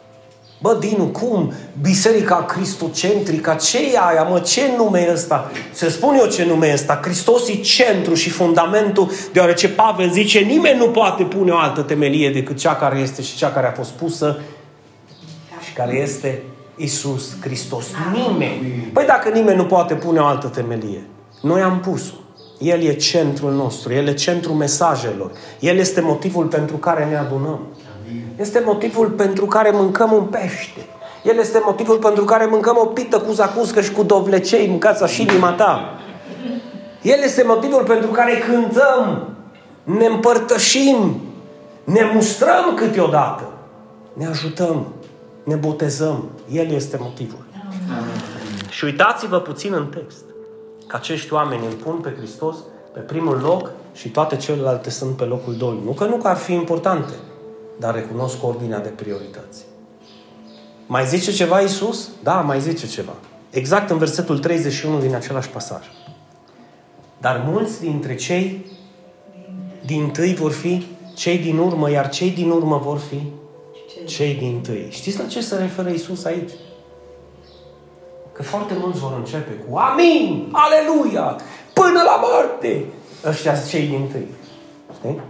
Bă, 0.60 0.76
Dinu, 0.80 1.04
cum? 1.04 1.52
Biserica 1.80 2.44
cristocentrică, 2.44 3.56
ce 3.60 3.78
e 3.78 3.98
aia, 4.08 4.22
mă? 4.22 4.40
Ce 4.40 4.70
nume 4.76 5.00
e 5.00 5.12
ăsta? 5.12 5.50
Să 5.72 5.88
spun 5.88 6.14
eu 6.14 6.26
ce 6.26 6.44
nume 6.44 6.66
e 6.66 6.72
ăsta. 6.72 7.00
Hristos 7.02 7.48
e 7.48 7.54
centru 7.54 8.14
și 8.14 8.30
fundamentul, 8.30 9.10
deoarece 9.32 9.68
Pavel 9.68 10.10
zice, 10.10 10.38
nimeni 10.38 10.78
nu 10.78 10.88
poate 10.88 11.22
pune 11.22 11.50
o 11.50 11.56
altă 11.56 11.82
temelie 11.82 12.30
decât 12.30 12.58
cea 12.58 12.74
care 12.74 12.98
este 12.98 13.22
și 13.22 13.36
cea 13.36 13.50
care 13.50 13.66
a 13.66 13.72
fost 13.72 13.90
pusă 13.90 14.40
și 15.66 15.72
care 15.72 15.96
este 15.96 16.42
Isus 16.78 17.36
Hristos. 17.40 17.86
Nimeni. 18.12 18.90
Păi 18.92 19.06
dacă 19.06 19.28
nimeni 19.28 19.56
nu 19.56 19.64
poate 19.64 19.94
pune 19.94 20.18
o 20.18 20.24
altă 20.24 20.46
temelie, 20.46 21.02
noi 21.42 21.60
am 21.60 21.80
pus-o. 21.80 22.14
El 22.58 22.82
e 22.82 22.94
centrul 22.94 23.52
nostru, 23.52 23.92
El 23.92 24.06
e 24.06 24.14
centrul 24.14 24.54
mesajelor. 24.54 25.30
El 25.60 25.76
este 25.76 26.00
motivul 26.00 26.46
pentru 26.46 26.76
care 26.76 27.04
ne 27.04 27.16
adunăm. 27.16 27.60
Este 28.36 28.62
motivul 28.64 29.08
pentru 29.08 29.46
care 29.46 29.70
mâncăm 29.70 30.12
un 30.12 30.24
pește. 30.24 30.86
El 31.24 31.38
este 31.38 31.60
motivul 31.64 31.96
pentru 31.96 32.24
care 32.24 32.46
mâncăm 32.46 32.76
o 32.80 32.84
pită 32.84 33.18
cu 33.18 33.32
zacuscă 33.32 33.80
și 33.80 33.92
cu 33.92 34.02
dovlecei, 34.02 34.68
mâncați 34.68 35.12
și 35.12 35.22
inima 35.22 35.52
ta. 35.52 35.98
El 37.02 37.18
este 37.22 37.42
motivul 37.46 37.82
pentru 37.82 38.10
care 38.10 38.32
cântăm, 38.38 39.28
ne 39.84 40.06
împărtășim, 40.06 41.20
ne 41.84 42.10
mustrăm 42.14 42.74
câteodată, 42.74 43.48
ne 44.12 44.26
ajutăm, 44.26 44.86
ne 45.44 45.54
botezăm. 45.54 46.24
El 46.52 46.70
este 46.70 46.96
motivul. 47.00 47.44
Și 48.68 48.84
uitați-vă 48.84 49.40
puțin 49.40 49.72
în 49.72 49.86
text 49.86 50.24
că 50.86 50.96
acești 50.96 51.32
oameni 51.32 51.66
îl 51.66 51.72
pun 51.72 51.96
pe 52.00 52.14
Hristos 52.16 52.56
pe 52.92 53.00
primul 53.00 53.40
loc 53.42 53.70
și 53.94 54.08
toate 54.08 54.36
celelalte 54.36 54.90
sunt 54.90 55.16
pe 55.16 55.24
locul 55.24 55.56
2. 55.56 55.80
Nu 55.84 55.90
că 55.90 56.04
nu 56.04 56.16
că 56.16 56.28
ar 56.28 56.36
fi 56.36 56.52
importante, 56.52 57.12
dar 57.78 57.94
recunosc 57.94 58.44
ordinea 58.44 58.80
de 58.80 58.88
priorități. 58.88 59.64
Mai 60.86 61.06
zice 61.06 61.32
ceva 61.32 61.60
Isus? 61.60 62.08
Da, 62.22 62.40
mai 62.40 62.60
zice 62.60 62.86
ceva. 62.86 63.12
Exact 63.50 63.90
în 63.90 63.98
versetul 63.98 64.38
31 64.38 64.98
din 64.98 65.14
același 65.14 65.48
pasaj. 65.48 65.84
Dar 67.20 67.42
mulți 67.46 67.80
dintre 67.80 68.14
cei 68.14 68.66
din 69.84 70.10
tâi 70.10 70.34
vor 70.34 70.52
fi 70.52 70.86
cei 71.14 71.38
din 71.38 71.58
urmă, 71.58 71.90
iar 71.90 72.08
cei 72.08 72.30
din 72.30 72.50
urmă 72.50 72.78
vor 72.78 72.98
fi 72.98 73.22
cei 74.08 74.34
din 74.34 74.60
tâi. 74.60 74.86
Știți 74.90 75.18
la 75.18 75.24
ce 75.24 75.40
se 75.40 75.56
referă 75.56 75.88
Isus 75.88 76.24
aici? 76.24 76.50
Că 78.32 78.42
foarte 78.42 78.74
mulți 78.78 78.98
vor 78.98 79.12
începe 79.18 79.50
cu 79.52 79.76
Amin, 79.76 80.52
Aleluia, 80.52 81.36
până 81.72 82.02
la 82.04 82.20
moarte. 82.20 82.84
Ăștia 83.24 83.54
sunt 83.56 83.68
cei 83.68 83.86
din 83.86 84.08
tâi. 84.12 84.26
Știi? 84.98 85.20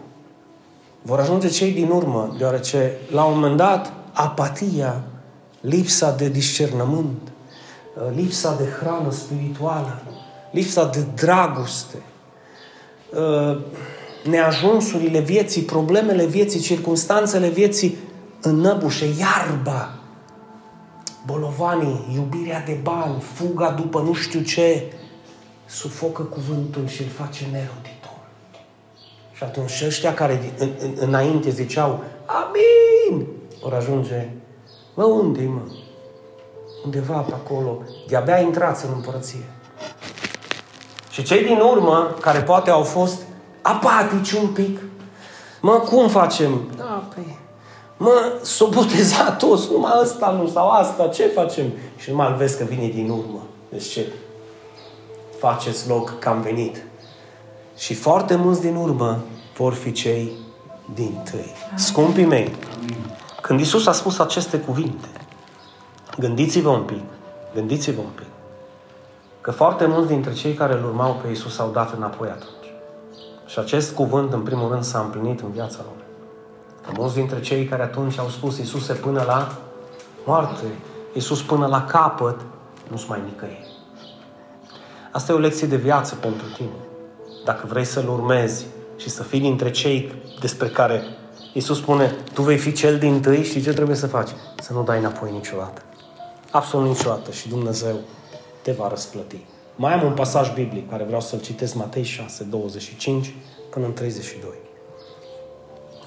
Vor 1.03 1.21
ajunge 1.21 1.49
cei 1.49 1.73
din 1.73 1.91
urmă, 1.91 2.35
deoarece 2.39 2.93
la 3.11 3.25
un 3.25 3.35
moment 3.35 3.57
dat 3.57 3.93
apatia, 4.13 5.03
lipsa 5.61 6.11
de 6.11 6.29
discernământ, 6.29 7.21
lipsa 8.15 8.55
de 8.59 8.65
hrană 8.81 9.11
spirituală, 9.11 10.03
lipsa 10.51 10.85
de 10.85 11.07
dragoste, 11.15 12.03
neajunsurile 14.25 15.21
vieții, 15.21 15.63
problemele 15.63 16.27
vieții, 16.27 16.61
circunstanțele 16.61 17.49
vieții 17.49 17.97
înnăbușe, 18.41 19.07
iarba, 19.07 19.95
bolovanii, 21.27 22.11
iubirea 22.15 22.61
de 22.61 22.79
bani, 22.83 23.21
fuga 23.21 23.71
după 23.71 24.01
nu 24.01 24.13
știu 24.13 24.41
ce, 24.41 24.93
sufocă 25.67 26.23
cuvântul 26.23 26.87
și 26.87 27.03
îl 27.03 27.09
face 27.09 27.45
neroditor. 27.45 27.97
Și 29.33 29.45
atunci 29.45 29.83
ăștia 29.87 30.15
care 30.15 30.55
în, 30.59 30.69
în, 30.81 30.93
înainte 30.97 31.51
ziceau 31.51 32.05
Amin! 32.27 33.27
Ori 33.63 33.75
ajunge, 33.75 34.29
mă, 34.95 35.05
unde 35.05 35.43
mă? 35.43 35.61
Undeva 36.85 37.19
pe 37.19 37.35
acolo, 37.35 37.79
de-abia 38.09 38.39
intrați 38.39 38.87
în 38.87 38.93
împărăție. 38.95 39.45
Și 41.11 41.23
cei 41.23 41.45
din 41.45 41.61
urmă, 41.61 42.17
care 42.21 42.41
poate 42.41 42.71
au 42.71 42.83
fost 42.83 43.21
apatici 43.63 44.33
un 44.33 44.47
pic, 44.47 44.81
mă, 45.61 45.73
cum 45.73 46.09
facem? 46.09 46.61
Da, 46.77 47.09
păi, 47.15 47.39
mă, 47.99 48.33
s-o 48.43 48.69
boteza 48.69 49.33
toți, 49.33 49.69
numai 49.73 49.93
ăsta 50.03 50.31
nu, 50.31 50.49
sau 50.49 50.69
asta, 50.71 51.09
ce 51.09 51.27
facem? 51.27 51.65
Și 51.97 52.11
numai 52.11 52.31
îl 52.31 52.37
vezi 52.37 52.59
că 52.59 52.65
vine 52.65 52.89
din 52.89 53.11
urmă. 53.11 53.43
Deci 53.69 53.89
ce? 53.89 54.07
Faceți 55.39 55.89
loc 55.89 56.19
că 56.19 56.29
am 56.29 56.41
venit. 56.41 56.83
Și 57.77 57.95
foarte 57.95 58.35
mulți 58.35 58.61
din 58.61 58.77
urmă 58.77 59.19
vor 59.57 59.73
fi 59.73 59.93
cei 59.93 60.33
din 60.95 61.23
tâi. 61.31 61.53
Scumpii 61.75 62.25
mei, 62.25 62.57
când 63.43 63.61
Isus 63.61 63.87
a 63.87 63.93
spus 63.93 64.19
aceste 64.19 64.59
cuvinte, 64.59 65.09
gândiți-vă 66.19 66.69
un 66.69 66.83
pic, 66.83 67.03
gândiți-vă 67.55 68.01
un 68.01 68.13
pic, 68.15 68.27
că 69.41 69.51
foarte 69.51 69.87
mulți 69.87 70.09
dintre 70.09 70.33
cei 70.33 70.55
care 70.55 70.73
îl 70.73 70.85
urmau 70.85 71.21
pe 71.23 71.31
Isus 71.31 71.59
au 71.59 71.71
dat 71.71 71.97
înapoi 71.97 72.29
atunci. 72.29 72.73
Și 73.47 73.59
acest 73.59 73.95
cuvânt, 73.95 74.33
în 74.33 74.41
primul 74.41 74.71
rând, 74.71 74.83
s-a 74.83 74.99
împlinit 74.99 75.41
în 75.41 75.51
viața 75.51 75.79
lor. 75.85 75.98
Că 76.89 76.95
mulți 76.97 77.15
dintre 77.15 77.41
cei 77.41 77.65
care 77.65 77.83
atunci 77.83 78.19
au 78.19 78.29
spus 78.29 78.59
Iisuse 78.59 78.93
până 78.93 79.23
la 79.27 79.59
moarte, 80.25 80.65
Iisus 81.15 81.43
până 81.43 81.67
la 81.67 81.85
capăt, 81.85 82.41
nu 82.91 82.97
sunt 82.97 83.09
mai 83.09 83.21
nicăieri. 83.25 83.67
Asta 85.13 85.33
e 85.33 85.35
o 85.35 85.39
lecție 85.39 85.67
de 85.67 85.77
viață 85.77 86.15
pentru 86.15 86.47
tine. 86.57 86.79
Dacă 87.45 87.67
vrei 87.67 87.85
să-L 87.85 88.09
urmezi 88.09 88.67
și 88.97 89.09
să 89.09 89.23
fii 89.23 89.41
dintre 89.41 89.71
cei 89.71 90.13
despre 90.41 90.69
care 90.69 91.03
Iisus 91.53 91.77
spune, 91.77 92.15
tu 92.33 92.43
vei 92.43 92.59
fi 92.59 92.73
cel 92.73 92.99
din 92.99 93.21
tâi, 93.21 93.45
și 93.45 93.63
ce 93.63 93.73
trebuie 93.73 93.97
să 93.97 94.07
faci? 94.07 94.31
Să 94.61 94.73
nu 94.73 94.83
dai 94.83 94.99
înapoi 94.99 95.31
niciodată. 95.31 95.83
Absolut 96.51 96.89
niciodată. 96.89 97.31
Și 97.31 97.49
Dumnezeu 97.49 97.97
te 98.63 98.73
va 98.73 98.89
răsplăti. 98.89 99.45
Mai 99.77 99.93
am 99.93 100.07
un 100.07 100.13
pasaj 100.13 100.55
biblic 100.55 100.91
care 100.91 101.05
vreau 101.05 101.21
să-l 101.21 101.41
citesc, 101.41 101.75
Matei 101.75 102.03
6, 102.03 102.45
25 102.45 103.35
până 103.71 103.87
în 103.87 103.93
32. 103.93 104.51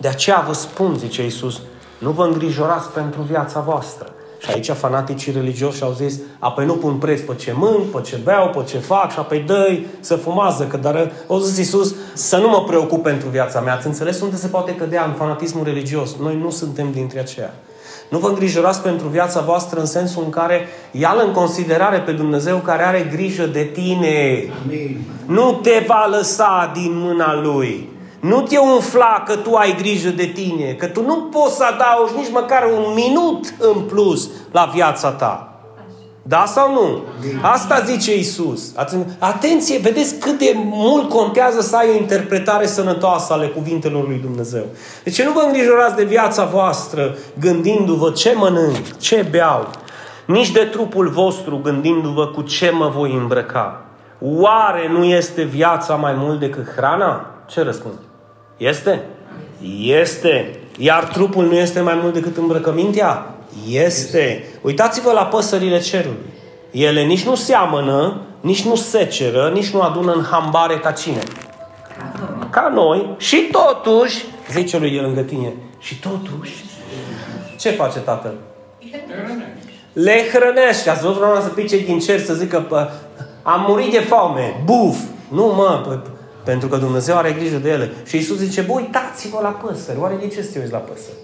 De 0.01 0.07
aceea 0.07 0.43
vă 0.47 0.53
spun, 0.53 0.97
zice 0.97 1.23
Iisus, 1.23 1.61
nu 1.97 2.11
vă 2.11 2.23
îngrijorați 2.23 2.89
pentru 2.89 3.21
viața 3.21 3.59
voastră. 3.59 4.13
Și 4.39 4.49
aici 4.51 4.69
fanaticii 4.69 5.31
religioși 5.31 5.83
au 5.83 5.91
zis, 5.91 6.19
apoi 6.39 6.65
nu 6.65 6.73
pun 6.73 6.93
preț 6.93 7.19
pe 7.19 7.35
ce 7.35 7.53
mânc, 7.55 7.91
pe 7.91 8.01
ce 8.01 8.19
beau, 8.23 8.49
pe 8.49 8.63
ce 8.69 8.77
fac 8.77 9.11
și 9.11 9.19
apoi 9.19 9.39
dă 9.39 9.77
să 9.99 10.15
fumază. 10.15 10.63
Că 10.63 10.77
dar 10.77 11.11
o 11.27 11.39
zis 11.39 11.57
Iisus 11.57 11.95
să 12.13 12.37
nu 12.37 12.49
mă 12.49 12.63
preocup 12.63 13.03
pentru 13.03 13.29
viața 13.29 13.59
mea. 13.59 13.73
Ați 13.73 13.87
înțeles 13.87 14.21
unde 14.21 14.35
se 14.35 14.47
poate 14.47 14.75
cădea 14.75 15.05
în 15.05 15.13
fanatismul 15.13 15.63
religios? 15.63 16.15
Noi 16.21 16.37
nu 16.43 16.49
suntem 16.49 16.91
dintre 16.91 17.19
aceia. 17.19 17.53
Nu 18.09 18.17
vă 18.17 18.27
îngrijorați 18.27 18.81
pentru 18.81 19.07
viața 19.07 19.41
voastră 19.41 19.79
în 19.79 19.85
sensul 19.85 20.23
în 20.23 20.29
care 20.29 20.67
ia 20.91 21.15
în 21.25 21.31
considerare 21.31 21.99
pe 21.99 22.11
Dumnezeu 22.11 22.57
care 22.57 22.83
are 22.83 23.09
grijă 23.11 23.45
de 23.45 23.63
tine. 23.63 24.45
Amin. 24.65 25.01
Nu 25.25 25.59
te 25.61 25.83
va 25.87 26.07
lăsa 26.11 26.71
din 26.73 26.91
mâna 26.93 27.41
Lui. 27.41 27.90
Nu 28.21 28.41
te 28.41 28.57
umfla 28.57 29.23
că 29.25 29.35
tu 29.35 29.55
ai 29.55 29.75
grijă 29.75 30.09
de 30.09 30.25
tine, 30.25 30.73
că 30.73 30.85
tu 30.85 31.05
nu 31.05 31.15
poți 31.15 31.55
să 31.55 31.63
adaugi 31.63 32.13
nici 32.15 32.31
măcar 32.31 32.63
un 32.63 32.93
minut 32.95 33.53
în 33.59 33.81
plus 33.81 34.29
la 34.51 34.69
viața 34.73 35.09
ta. 35.09 35.45
Da 36.23 36.43
sau 36.45 36.73
nu? 36.73 37.01
Asta 37.41 37.79
zice 37.79 38.17
Isus. 38.17 38.73
Atenție, 39.19 39.77
vedeți 39.77 40.15
cât 40.15 40.37
de 40.37 40.53
mult 40.55 41.09
contează 41.09 41.61
să 41.61 41.75
ai 41.75 41.89
o 41.89 41.97
interpretare 41.99 42.65
sănătoasă 42.65 43.33
ale 43.33 43.47
cuvintelor 43.47 44.07
lui 44.07 44.19
Dumnezeu. 44.21 44.63
Deci 45.03 45.21
nu 45.21 45.31
vă 45.31 45.41
îngrijorați 45.45 45.95
de 45.95 46.03
viața 46.03 46.45
voastră 46.45 47.15
gândindu-vă 47.39 48.09
ce 48.11 48.33
mănânc, 48.37 48.97
ce 48.97 49.27
beau, 49.29 49.67
nici 50.25 50.51
de 50.51 50.63
trupul 50.63 51.09
vostru 51.09 51.59
gândindu-vă 51.63 52.27
cu 52.27 52.41
ce 52.41 52.69
mă 52.69 52.91
voi 52.95 53.13
îmbrăca. 53.13 53.85
Oare 54.19 54.89
nu 54.89 55.03
este 55.03 55.41
viața 55.41 55.95
mai 55.95 56.13
mult 56.15 56.39
decât 56.39 56.67
hrana? 56.75 57.25
Ce 57.47 57.61
răspund? 57.61 57.93
Este? 58.61 59.01
Este. 59.81 60.59
Iar 60.77 61.03
trupul 61.03 61.45
nu 61.45 61.53
este 61.53 61.79
mai 61.79 61.99
mult 62.01 62.13
decât 62.13 62.37
îmbrăcămintea? 62.37 63.35
Este. 63.69 64.45
Uitați-vă 64.61 65.11
la 65.11 65.25
păsările 65.25 65.79
cerului. 65.79 66.17
Ele 66.71 67.03
nici 67.03 67.25
nu 67.25 67.35
seamănă, 67.35 68.21
nici 68.41 68.65
nu 68.65 68.75
seceră, 68.75 69.51
nici 69.53 69.69
nu 69.69 69.81
adună 69.81 70.11
în 70.11 70.23
hambare 70.23 70.77
ca 70.77 70.91
cine? 70.91 71.23
Ca 72.49 72.71
noi. 72.73 73.15
Și 73.17 73.49
totuși, 73.51 74.25
zice 74.51 74.77
lui 74.77 74.95
el 74.95 75.03
lângă 75.03 75.21
tine, 75.21 75.53
și 75.79 75.99
totuși, 75.99 76.53
ce 77.59 77.69
face 77.69 77.99
tatăl? 77.99 78.33
Le 79.93 80.23
hrănește. 80.33 80.89
Ați 80.89 81.01
văzut 81.01 81.17
vreodată 81.17 81.43
să 81.43 81.49
pice 81.49 81.77
din 81.77 81.99
cer 81.99 82.19
să 82.19 82.33
zică, 82.33 82.59
pă, 82.59 82.91
am 83.41 83.65
murit 83.67 83.91
de 83.91 83.99
foame, 83.99 84.61
buf. 84.65 84.97
Nu, 85.27 85.45
mă, 85.45 85.81
pă, 85.85 86.01
pentru 86.43 86.67
că 86.67 86.77
Dumnezeu 86.77 87.17
are 87.17 87.31
grijă 87.31 87.57
de 87.57 87.69
ele. 87.69 87.91
Și 88.05 88.17
Isus 88.17 88.37
zice, 88.37 88.61
bă, 88.61 88.73
uitați-vă 88.73 89.39
la 89.41 89.49
păsări. 89.49 89.99
Oare 89.99 90.15
de 90.15 90.27
ce 90.27 90.41
să 90.41 90.51
te 90.51 90.59
uiți 90.59 90.71
la 90.71 90.77
păsări? 90.77 91.17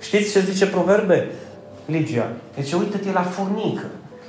Știți 0.00 0.32
ce 0.32 0.40
zice 0.40 0.66
proverbe? 0.66 1.30
Ligia. 1.84 2.26
Deci 2.54 2.72
uită-te 2.72 3.12
la 3.12 3.22
furnică. 3.22 3.86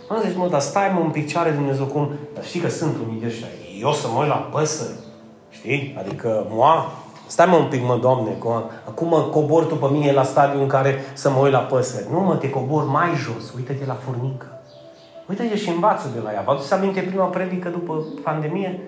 Mă 0.09 0.21
zici, 0.25 0.37
mă, 0.37 0.47
dar 0.49 0.61
stai 0.61 0.91
mă 0.93 0.99
un 0.99 1.09
pic 1.09 1.27
ce 1.27 1.37
are 1.37 1.49
Dumnezeu 1.49 1.85
cum... 1.85 2.11
Dar 2.33 2.43
știi 2.43 2.59
că 2.59 2.69
sunt 2.69 2.95
unii 3.07 3.19
de 3.19 3.27
ăștia. 3.27 3.47
Eu 3.81 3.93
să 3.93 4.07
mă 4.13 4.19
uit 4.19 4.27
la 4.27 4.49
păsări. 4.51 4.95
Știi? 5.49 5.95
Adică, 5.99 6.47
moa, 6.49 6.91
Stai 7.27 7.45
mă 7.45 7.55
un 7.55 7.65
pic, 7.65 7.83
mă, 7.83 7.97
Doamne, 8.01 8.37
acum 8.87 9.07
mă 9.07 9.21
cobor 9.21 9.63
tu 9.63 9.75
pe 9.75 9.87
mine 9.91 10.11
la 10.11 10.23
stadiul 10.23 10.61
în 10.61 10.67
care 10.67 10.99
să 11.13 11.29
mă 11.29 11.39
uit 11.39 11.51
la 11.51 11.59
păsări. 11.59 12.05
Nu, 12.11 12.19
mă, 12.19 12.35
te 12.35 12.49
cobor 12.49 12.83
mai 12.83 13.09
jos. 13.15 13.53
Uită-te 13.55 13.85
la 13.85 13.93
furnică. 13.93 14.61
Uită-te 15.29 15.57
și 15.57 15.69
învață 15.69 16.09
de 16.13 16.19
la 16.23 16.33
ea. 16.33 16.41
Vă 16.45 16.51
aduceți 16.51 16.73
aminte 16.73 16.99
prima 16.99 17.25
predică 17.25 17.69
după 17.69 18.05
pandemie? 18.23 18.79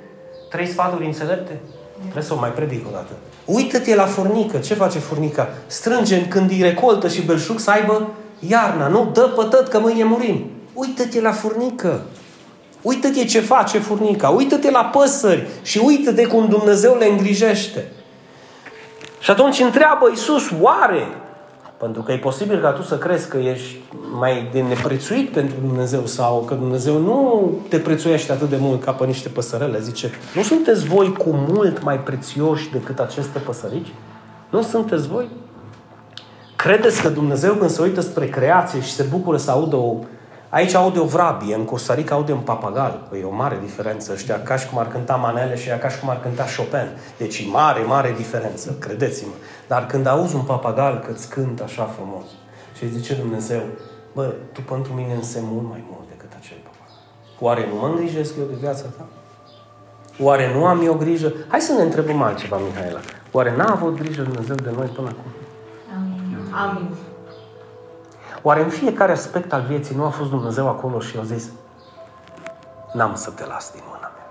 Trei 0.49 0.67
sfaturi 0.67 1.05
înțelepte? 1.05 1.59
Trebuie 2.01 2.23
să 2.23 2.33
o 2.33 2.39
mai 2.39 2.49
predic 2.49 2.87
o 2.87 2.91
dată. 2.91 3.11
Uită-te 3.45 3.95
la 3.95 4.05
furnică. 4.05 4.57
Ce 4.57 4.73
face 4.73 4.99
furnica? 4.99 5.49
Strânge 5.67 6.27
când 6.27 6.49
îi 6.49 6.61
recoltă 6.61 7.07
și 7.07 7.21
belșug 7.21 7.59
să 7.59 7.71
aibă 7.71 8.09
iarna. 8.39 8.87
Nu 8.87 9.09
dă 9.13 9.21
pătăt 9.21 9.67
că 9.67 9.79
mâine 9.79 10.03
murim. 10.03 10.51
Uită-te 10.73 11.21
la 11.21 11.31
furnică. 11.31 12.01
Uită-te 12.81 13.25
ce 13.25 13.39
face 13.39 13.79
furnica. 13.79 14.29
Uită-te 14.29 14.71
la 14.71 14.85
păsări 14.85 15.47
și 15.61 15.81
uită-te 15.85 16.25
cum 16.25 16.47
Dumnezeu 16.47 16.95
le 16.97 17.05
îngrijește. 17.05 17.91
Și 19.19 19.31
atunci 19.31 19.59
întreabă 19.59 20.09
Iisus, 20.09 20.43
oare? 20.61 21.07
Pentru 21.79 22.01
că 22.01 22.11
e 22.11 22.17
posibil 22.17 22.61
ca 22.61 22.71
tu 22.71 22.81
să 22.81 22.97
crezi 22.97 23.29
că 23.29 23.37
ești 23.37 23.77
mai 24.19 24.49
de 24.51 24.61
neprețuit 24.61 25.29
pentru 25.29 25.55
Dumnezeu 25.59 26.05
sau 26.05 26.39
că 26.39 26.53
Dumnezeu 26.53 26.97
nu 26.97 27.51
te 27.69 27.77
prețuiește 27.77 28.31
atât 28.31 28.49
de 28.49 28.57
mult 28.59 28.83
ca 28.83 28.91
pe 28.91 29.05
niște 29.05 29.29
păsărele. 29.29 29.79
Zice, 29.79 30.09
nu 30.35 30.41
sunteți 30.41 30.85
voi 30.85 31.13
cu 31.13 31.29
mult 31.29 31.83
mai 31.83 31.99
prețioși 31.99 32.71
decât 32.71 32.99
aceste 32.99 33.39
păsărici? 33.39 33.93
Nu 34.49 34.61
sunteți 34.61 35.07
voi? 35.07 35.27
Credeți 36.55 37.01
că 37.01 37.09
Dumnezeu 37.09 37.53
când 37.53 37.69
se 37.69 37.81
uită 37.81 38.01
spre 38.01 38.27
creație 38.27 38.81
și 38.81 38.91
se 38.91 39.03
bucură 39.09 39.37
să 39.37 39.51
audă 39.51 39.75
o 39.75 39.95
Aici 40.49 40.73
aude 40.73 40.99
o 40.99 41.05
vrabie, 41.05 41.55
în 41.55 41.65
Costa 41.65 41.93
Rica 41.93 42.15
aude 42.15 42.31
un 42.31 42.39
papagal. 42.39 43.05
Păi 43.09 43.19
e 43.19 43.23
o 43.23 43.33
mare 43.33 43.59
diferență. 43.61 44.11
Ăștia 44.13 44.43
ca 44.43 44.55
și 44.55 44.69
cum 44.69 44.77
ar 44.77 44.87
cânta 44.87 45.15
Manele 45.15 45.55
și 45.55 45.69
ea 45.69 45.79
ca 45.79 45.89
și 45.89 45.99
cum 45.99 46.09
ar 46.09 46.19
cânta 46.19 46.45
Chopin. 46.57 46.97
Deci 47.17 47.37
e 47.39 47.49
mare, 47.49 47.81
mare 47.81 48.13
diferență, 48.17 48.75
credeți-mă. 48.79 49.31
Dar 49.67 49.85
când 49.85 50.05
auzi 50.07 50.35
un 50.35 50.41
papagal 50.41 50.99
că 51.05 51.11
îți 51.11 51.29
cântă 51.29 51.63
așa 51.63 51.83
frumos 51.83 52.25
și 52.77 52.83
îi 52.83 52.89
zice 52.89 53.13
Dumnezeu, 53.13 53.61
bă, 54.13 54.33
tu 54.51 54.61
pentru 54.61 54.93
mine 54.93 55.13
însemni 55.13 55.47
mult 55.51 55.67
mai 55.69 55.83
mult 55.89 56.07
decât 56.09 56.31
acel 56.39 56.57
papagal. 56.63 56.97
Oare 57.39 57.67
nu 57.73 57.79
mă 57.79 57.87
îngrijesc 57.87 58.33
eu 58.37 58.45
de 58.45 58.55
viața 58.59 58.85
ta? 58.97 59.05
Oare 60.21 60.53
nu 60.53 60.65
am 60.65 60.81
eu 60.83 60.93
grijă? 60.93 61.33
Hai 61.47 61.61
să 61.61 61.73
ne 61.73 61.81
întrebăm 61.81 62.21
altceva, 62.21 62.57
Mihaela. 62.57 62.99
Oare 63.31 63.55
n-a 63.55 63.71
avut 63.71 63.95
grijă 63.99 64.21
Dumnezeu 64.21 64.55
de 64.55 64.71
noi 64.75 64.87
până 64.87 65.07
acum? 65.07 65.31
Amin. 65.95 66.53
Amin. 66.53 67.08
Oare 68.41 68.63
în 68.63 68.69
fiecare 68.69 69.11
aspect 69.11 69.53
al 69.53 69.65
vieții 69.67 69.95
nu 69.95 70.03
a 70.03 70.09
fost 70.09 70.29
Dumnezeu 70.29 70.67
acolo 70.67 70.99
și 70.99 71.17
a 71.17 71.23
zis 71.23 71.49
n-am 72.93 73.15
să 73.15 73.31
te 73.31 73.45
las 73.45 73.71
din 73.71 73.81
mâna 73.87 74.11
mea. 74.15 74.27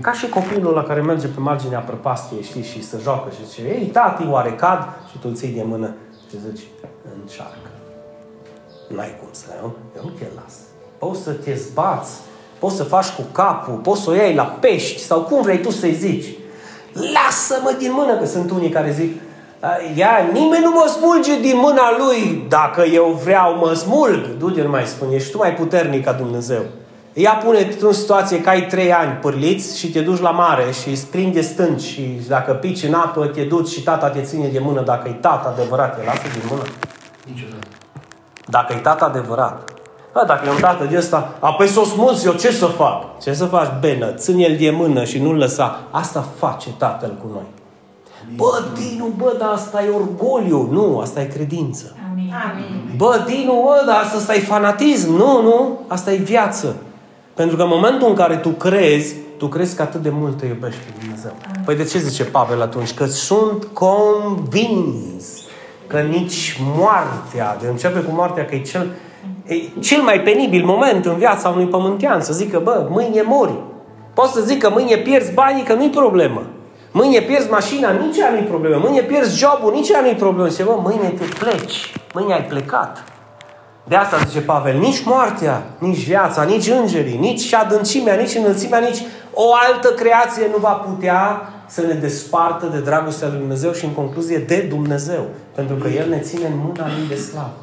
Ca 0.00 0.12
și 0.12 0.28
copilul 0.28 0.74
la 0.74 0.82
care 0.82 1.00
merge 1.00 1.26
pe 1.26 1.40
marginea 1.40 1.78
prăpastiei, 1.78 2.42
știi, 2.42 2.62
și 2.62 2.82
se 2.82 2.98
joacă 3.02 3.30
și 3.30 3.46
zice, 3.46 3.62
ei, 3.62 3.86
tati, 3.86 4.26
oare 4.28 4.52
cad? 4.52 4.88
Și 5.10 5.18
tu 5.18 5.26
îl 5.28 5.34
ții 5.34 5.48
de 5.48 5.62
mână 5.62 5.94
și 6.30 6.36
zici, 6.48 6.66
încearcă. 7.20 7.68
N-ai 8.88 9.16
cum 9.18 9.28
să, 9.30 9.46
nu? 9.60 9.74
Eu 9.96 10.02
nu 10.04 10.10
te 10.10 10.26
las. 10.34 10.54
Poți 10.98 11.22
să 11.22 11.32
te 11.32 11.54
zbați, 11.54 12.12
poți 12.58 12.76
să 12.76 12.84
faci 12.84 13.08
cu 13.08 13.22
capul, 13.32 13.74
poți 13.74 14.02
să 14.02 14.10
o 14.10 14.14
iei 14.14 14.34
la 14.34 14.44
pești 14.44 15.00
sau 15.00 15.22
cum 15.22 15.42
vrei 15.42 15.60
tu 15.60 15.70
să-i 15.70 15.94
zici. 15.94 16.26
Lasă-mă 16.92 17.74
din 17.78 17.92
mână, 17.92 18.16
că 18.16 18.26
sunt 18.26 18.50
unii 18.50 18.68
care 18.68 18.92
zic, 18.92 19.20
Ia, 19.94 20.28
nimeni 20.32 20.64
nu 20.64 20.70
mă 20.70 20.92
smulge 20.96 21.40
din 21.40 21.56
mâna 21.56 21.96
lui. 21.98 22.44
Dacă 22.48 22.82
eu 22.82 23.20
vreau, 23.24 23.56
mă 23.56 23.72
smulg. 23.72 24.36
Du-te, 24.38 24.62
nu 24.62 24.68
mai 24.68 24.84
spune, 24.86 25.14
ești 25.14 25.30
tu 25.30 25.38
mai 25.38 25.54
puternic 25.54 26.04
ca 26.04 26.12
Dumnezeu. 26.12 26.62
Ia 27.12 27.40
pune 27.44 27.76
în 27.80 27.92
situație 27.92 28.40
că 28.40 28.48
ai 28.48 28.66
trei 28.66 28.92
ani 28.92 29.12
pârliți 29.12 29.78
și 29.78 29.90
te 29.90 30.00
duci 30.00 30.20
la 30.20 30.30
mare 30.30 30.64
și 30.82 30.88
îți 30.88 31.06
prinde 31.06 31.40
stânci 31.40 31.82
și 31.82 32.20
dacă 32.28 32.52
pici 32.52 32.82
în 32.82 32.94
apă, 32.94 33.26
te 33.26 33.42
duci 33.42 33.68
și 33.68 33.82
tata 33.82 34.10
te 34.10 34.22
ține 34.22 34.48
de 34.48 34.58
mână. 34.58 34.80
Dacă 34.80 35.08
e 35.08 35.12
tata 35.12 35.54
adevărat, 35.56 35.98
te 35.98 36.04
lasă 36.04 36.22
din 36.32 36.42
mână? 36.50 36.62
Niciodată. 37.26 37.66
Dacă 38.46 38.72
e 38.72 38.76
tata 38.76 39.04
adevărat. 39.04 39.70
Bă, 40.12 40.24
dacă 40.26 40.46
e 40.46 40.50
un 40.50 40.60
tată 40.60 40.84
de 40.84 40.96
ăsta, 40.96 41.34
apoi 41.38 41.66
să 41.66 41.80
o 41.80 41.84
smulți 41.84 42.26
eu, 42.26 42.32
ce 42.32 42.50
să 42.50 42.66
fac? 42.66 43.20
Ce 43.20 43.34
să 43.34 43.44
faci, 43.44 43.68
Benă? 43.80 44.12
Ține 44.12 44.42
el 44.42 44.56
de 44.56 44.70
mână 44.70 45.04
și 45.04 45.18
nu-l 45.18 45.36
lăsa. 45.36 45.80
Asta 45.90 46.24
face 46.38 46.68
tatăl 46.78 47.16
cu 47.22 47.30
noi. 47.32 47.63
Bă, 48.36 48.62
Dinu, 48.74 49.12
bă, 49.16 49.36
dar 49.38 49.48
asta 49.48 49.84
e 49.84 49.88
orgoliu. 49.88 50.68
Nu, 50.70 50.98
asta 50.98 51.20
e 51.20 51.24
credință. 51.24 51.96
Amin. 52.10 52.32
Amin. 52.50 52.96
Bă, 52.96 53.24
Dinu, 53.26 53.62
bă, 53.64 53.82
dar 53.86 54.12
asta 54.16 54.34
e 54.34 54.40
fanatism. 54.40 55.16
Nu, 55.16 55.42
nu, 55.42 55.80
asta 55.88 56.12
e 56.12 56.16
viață. 56.16 56.76
Pentru 57.34 57.56
că 57.56 57.62
în 57.62 57.68
momentul 57.68 58.08
în 58.08 58.14
care 58.14 58.36
tu 58.36 58.48
crezi, 58.48 59.14
tu 59.38 59.46
crezi 59.46 59.76
că 59.76 59.82
atât 59.82 60.02
de 60.02 60.10
mult 60.10 60.38
te 60.38 60.46
iubești 60.46 60.80
pe 60.80 60.92
Dumnezeu. 61.00 61.32
Păi 61.64 61.76
de 61.76 61.84
ce 61.84 61.98
zice 61.98 62.24
Pavel 62.24 62.62
atunci? 62.62 62.94
Că 62.94 63.06
sunt 63.06 63.64
convins 63.64 65.24
că 65.86 66.00
nici 66.00 66.60
moartea, 66.76 67.56
de 67.60 67.66
începe 67.66 67.98
cu 67.98 68.10
moartea 68.14 68.44
că 68.44 68.54
e 68.54 68.60
cel, 68.60 68.90
e 69.46 69.54
cel 69.80 70.02
mai 70.02 70.20
penibil 70.20 70.64
moment 70.64 71.04
în 71.04 71.16
viața 71.16 71.48
unui 71.48 71.66
pământean, 71.66 72.20
să 72.20 72.32
zică, 72.32 72.60
bă, 72.62 72.86
mâine 72.90 73.22
mori. 73.22 73.54
Poți 74.14 74.32
să 74.32 74.40
zic 74.40 74.62
că 74.62 74.70
mâine 74.70 74.96
pierzi 74.96 75.32
banii, 75.32 75.62
că 75.62 75.74
nu-i 75.74 75.90
problemă. 75.90 76.42
Mâine 76.96 77.20
pierzi 77.20 77.50
mașina, 77.50 77.90
nici 77.90 78.18
ea 78.18 78.30
nu-i 78.30 78.42
problemă. 78.42 78.76
Mâine 78.76 79.00
pierzi 79.00 79.38
jobul, 79.38 79.72
nici 79.72 79.88
ea 79.88 80.00
nu-i 80.00 80.14
problemă. 80.14 80.48
Și 80.48 80.62
bă, 80.62 80.78
mâine 80.82 81.08
te 81.08 81.24
pleci. 81.38 81.92
Mâine 82.14 82.34
ai 82.34 82.44
plecat. 82.44 83.04
De 83.84 83.96
asta 83.96 84.16
zice 84.26 84.40
Pavel, 84.40 84.78
nici 84.78 85.04
moartea, 85.04 85.62
nici 85.78 86.04
viața, 86.04 86.42
nici 86.42 86.68
îngerii, 86.68 87.18
nici 87.18 87.54
adâncimea, 87.54 88.14
nici 88.14 88.34
înălțimea, 88.34 88.78
nici 88.78 89.02
o 89.32 89.42
altă 89.68 89.88
creație 89.88 90.46
nu 90.50 90.56
va 90.56 90.72
putea 90.72 91.48
să 91.66 91.80
ne 91.80 91.92
despartă 91.92 92.66
de 92.66 92.78
dragostea 92.78 93.28
lui 93.28 93.38
Dumnezeu 93.38 93.72
și 93.72 93.84
în 93.84 93.92
concluzie 93.92 94.38
de 94.38 94.66
Dumnezeu. 94.68 95.24
Pentru 95.54 95.76
că 95.76 95.88
El 95.88 96.08
ne 96.08 96.18
ține 96.18 96.46
în 96.46 96.58
mâna 96.64 96.86
Lui 96.98 97.08
de 97.08 97.14
slavă. 97.14 97.56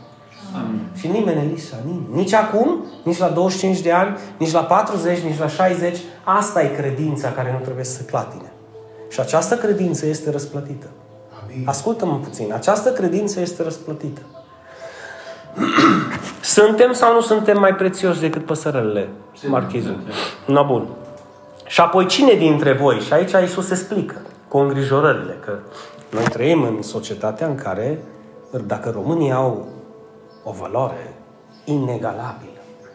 Amin. 0.56 0.82
Și 0.98 1.08
nimeni, 1.08 1.40
Elisa, 1.40 1.76
nimeni. 1.86 2.08
Nici 2.12 2.34
acum, 2.34 2.86
nici 3.04 3.18
la 3.18 3.28
25 3.28 3.80
de 3.80 3.92
ani, 3.92 4.18
nici 4.38 4.52
la 4.52 4.64
40, 4.64 5.20
nici 5.20 5.40
la 5.40 5.48
60. 5.48 5.98
Asta 6.24 6.62
e 6.62 6.68
credința 6.68 7.30
care 7.30 7.56
nu 7.58 7.64
trebuie 7.64 7.86
să 7.86 8.02
clatine. 8.04 8.51
Și 9.12 9.20
această 9.20 9.56
credință 9.56 10.06
este 10.06 10.32
răsplătită. 10.32 10.88
Amin. 11.44 11.68
Ascultă-mă 11.68 12.20
puțin. 12.24 12.54
Această 12.54 12.92
credință 12.92 13.40
este 13.40 13.64
răsplătită. 13.64 14.22
suntem 16.42 16.94
sau 16.94 17.14
nu 17.14 17.22
suntem 17.22 17.60
mai 17.60 17.76
prețioși 17.76 18.20
decât 18.20 18.46
păsărelele, 18.46 19.10
marchizul? 19.48 20.00
No, 20.48 20.66
bun. 20.66 20.88
Și 21.68 21.82
apoi 21.82 22.06
cine 22.06 22.34
dintre 22.34 22.74
voi? 22.74 23.00
Și 23.00 23.14
aici 23.14 23.32
Iisus 23.32 23.70
explică 23.70 24.22
cu 24.48 24.58
îngrijorările 24.58 25.38
că 25.46 25.58
noi 26.10 26.24
trăim 26.24 26.64
în 26.64 26.82
societatea 26.82 27.48
în 27.48 27.56
care 27.56 28.00
dacă 28.66 28.90
românii 28.90 29.32
au 29.32 29.68
o 30.44 30.52
valoare 30.52 31.14
inegalabilă, 31.66 32.51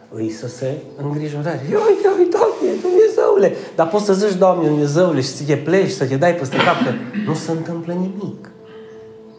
îi 0.09 0.29
să 0.29 0.47
se 0.47 0.77
îngrijorare. 1.03 1.61
Ia 1.71 1.77
uite, 1.77 2.07
uite, 2.19 2.37
Doamne, 2.37 2.79
Dumnezeule! 2.81 3.55
Dar 3.75 3.87
poți 3.87 4.05
să 4.05 4.13
zici, 4.13 4.37
Doamne, 4.37 4.67
Dumnezeule, 4.67 5.21
și 5.21 5.27
să 5.27 5.43
te 5.43 5.55
pleci, 5.55 5.91
să 5.91 6.05
te 6.05 6.15
dai 6.15 6.35
peste 6.35 6.55
cap, 6.55 6.75
că 6.85 6.91
nu 7.25 7.33
se 7.33 7.51
întâmplă 7.51 7.93
nimic. 7.93 8.49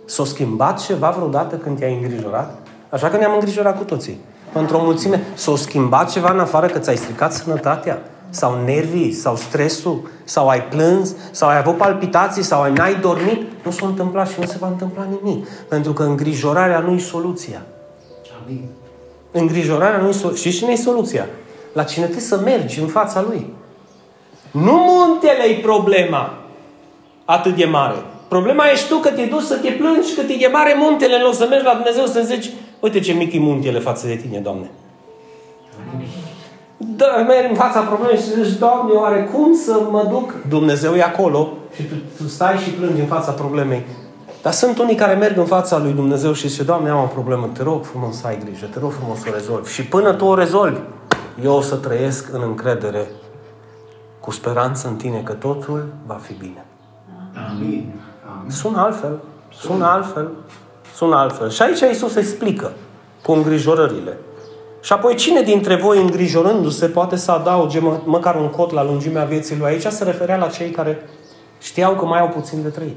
S-a 0.05 0.25
schimbat 0.25 0.85
ceva 0.85 1.11
vreodată 1.11 1.57
când 1.57 1.79
te-ai 1.79 1.95
îngrijorat? 2.03 2.59
Așa 2.89 3.09
că 3.09 3.17
ne-am 3.17 3.33
îngrijorat 3.35 3.79
cu 3.79 3.85
toții. 3.85 4.19
Într-o 4.53 4.83
mulțime, 4.83 5.23
s-a 5.35 5.57
schimbat 5.57 6.11
ceva 6.11 6.33
în 6.33 6.39
afară 6.39 6.67
că 6.67 6.79
ți-ai 6.79 6.97
stricat 6.97 7.33
sănătatea? 7.33 8.03
Sau 8.31 8.65
nervii, 8.65 9.13
sau 9.13 9.37
stresul, 9.37 10.11
sau 10.25 10.49
ai 10.49 10.63
plâns, 10.63 11.15
sau 11.31 11.49
ai 11.49 11.59
avut 11.59 11.77
palpitații, 11.77 12.43
sau 12.43 12.63
ai 12.63 12.73
n-ai 12.73 13.01
dormit? 13.01 13.43
Nu 13.65 13.71
s-a 13.71 13.87
întâmplat 13.87 14.29
și 14.29 14.41
nu 14.41 14.47
se 14.47 14.57
va 14.61 14.67
întâmpla 14.67 15.07
nimic. 15.23 15.49
Pentru 15.49 15.93
că 15.93 16.03
îngrijorarea 16.03 16.79
nu 16.79 16.93
e 16.93 16.99
soluția. 16.99 17.63
Amin. 18.45 18.69
Îngrijorarea 19.31 19.99
nu-i 19.99 20.13
soluția. 20.13 20.51
Și 20.51 20.59
cine 20.59 20.73
e 20.73 20.77
soluția? 20.77 21.27
La 21.73 21.83
cine 21.83 22.05
trebuie 22.05 22.27
să 22.27 22.41
mergi 22.45 22.81
în 22.81 22.87
fața 22.87 23.25
lui. 23.29 23.47
Nu 24.51 24.73
muntele 24.73 25.43
e 25.43 25.61
problema 25.63 26.35
atât 27.25 27.57
de 27.57 27.65
mare. 27.65 27.97
Problema 28.29 28.65
ești 28.73 28.89
tu 28.89 28.97
că 28.97 29.09
te 29.09 29.25
duci 29.25 29.43
să 29.43 29.57
te 29.57 29.71
plângi, 29.71 30.15
că 30.15 30.23
te 30.23 30.33
e 30.33 30.49
mare 30.49 30.75
muntele 30.79 31.17
în 31.17 31.23
loc 31.23 31.35
să 31.35 31.47
mergi 31.49 31.65
la 31.65 31.75
Dumnezeu 31.75 32.07
să 32.07 32.21
zici, 32.21 32.51
uite 32.81 33.01
ce 33.01 33.13
mic 33.13 33.35
e 33.35 33.39
muntele 33.39 33.79
față 33.79 34.07
de 34.07 34.15
tine, 34.15 34.39
Doamne. 34.39 34.71
Da, 36.77 37.07
mergi 37.27 37.51
în 37.51 37.57
fața 37.57 37.81
problemei 37.81 38.17
și 38.17 38.45
zici, 38.45 38.59
Doamne, 38.59 38.93
oare 38.93 39.31
cum 39.33 39.55
să 39.55 39.81
mă 39.91 40.07
duc? 40.11 40.35
Dumnezeu 40.49 40.95
e 40.95 41.03
acolo 41.03 41.49
și 41.75 41.83
tu, 41.83 41.95
tu 42.17 42.29
stai 42.29 42.57
și 42.57 42.71
plângi 42.71 43.01
în 43.01 43.07
fața 43.07 43.33
problemei. 43.33 43.83
Dar 44.49 44.57
sunt 44.57 44.79
unii 44.79 44.95
care 44.95 45.15
merg 45.15 45.39
în 45.39 45.45
fața 45.45 45.79
lui 45.79 45.93
Dumnezeu 45.93 46.33
și 46.33 46.49
zice, 46.49 46.63
Doamne, 46.63 46.91
am 46.91 47.03
o 47.03 47.07
problemă, 47.07 47.51
te 47.53 47.63
rog 47.63 47.85
frumos 47.85 48.17
să 48.17 48.27
ai 48.27 48.39
grijă, 48.45 48.67
te 48.67 48.79
rog 48.79 48.93
frumos 48.93 49.19
să 49.19 49.27
o 49.31 49.33
rezolvi. 49.33 49.73
Și 49.73 49.85
până 49.85 50.13
tu 50.13 50.25
o 50.25 50.35
rezolvi, 50.35 50.81
eu 51.43 51.53
o 51.53 51.61
să 51.61 51.77
trăiesc 51.77 52.33
în 52.33 52.43
încredere, 52.43 53.11
cu 54.21 54.31
speranță 54.31 54.89
în 54.89 54.97
tine 54.97 55.21
că 55.21 55.33
totul 55.33 55.87
va 56.07 56.15
fi 56.15 56.33
bine. 56.33 56.65
Amin. 57.49 57.93
Amin. 58.39 58.51
Sună 58.51 58.81
altfel, 58.81 59.19
sună 59.49 59.87
altfel, 59.87 60.31
sună 60.95 61.17
altfel. 61.17 61.51
Și 61.51 61.63
aici 61.63 61.81
Iisus 61.81 62.17
explică 62.17 62.73
cu 63.23 63.33
îngrijorările. 63.33 64.19
Și 64.81 64.93
apoi 64.93 65.15
cine 65.15 65.43
dintre 65.43 65.77
voi 65.77 66.01
îngrijorându-se 66.01 66.87
poate 66.87 67.17
să 67.17 67.31
adauge 67.31 67.79
mă, 67.81 68.01
măcar 68.05 68.35
un 68.35 68.49
cot 68.49 68.73
la 68.73 68.85
lungimea 68.85 69.25
vieții 69.25 69.57
lui? 69.57 69.67
Aici 69.67 69.87
se 69.87 70.05
referea 70.05 70.37
la 70.37 70.47
cei 70.47 70.71
care 70.71 71.09
știau 71.59 71.95
că 71.95 72.05
mai 72.05 72.21
au 72.21 72.29
puțin 72.29 72.63
de 72.63 72.69
trăit. 72.69 72.97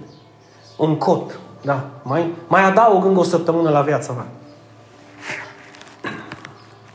Un 0.82 0.98
cot, 0.98 1.40
da. 1.62 1.84
Mai, 2.04 2.34
mai 2.48 2.64
adaug 2.64 3.06
încă 3.06 3.20
o 3.20 3.24
săptămână 3.24 3.70
la 3.70 3.82
viața 3.82 4.14
mea. 4.14 4.26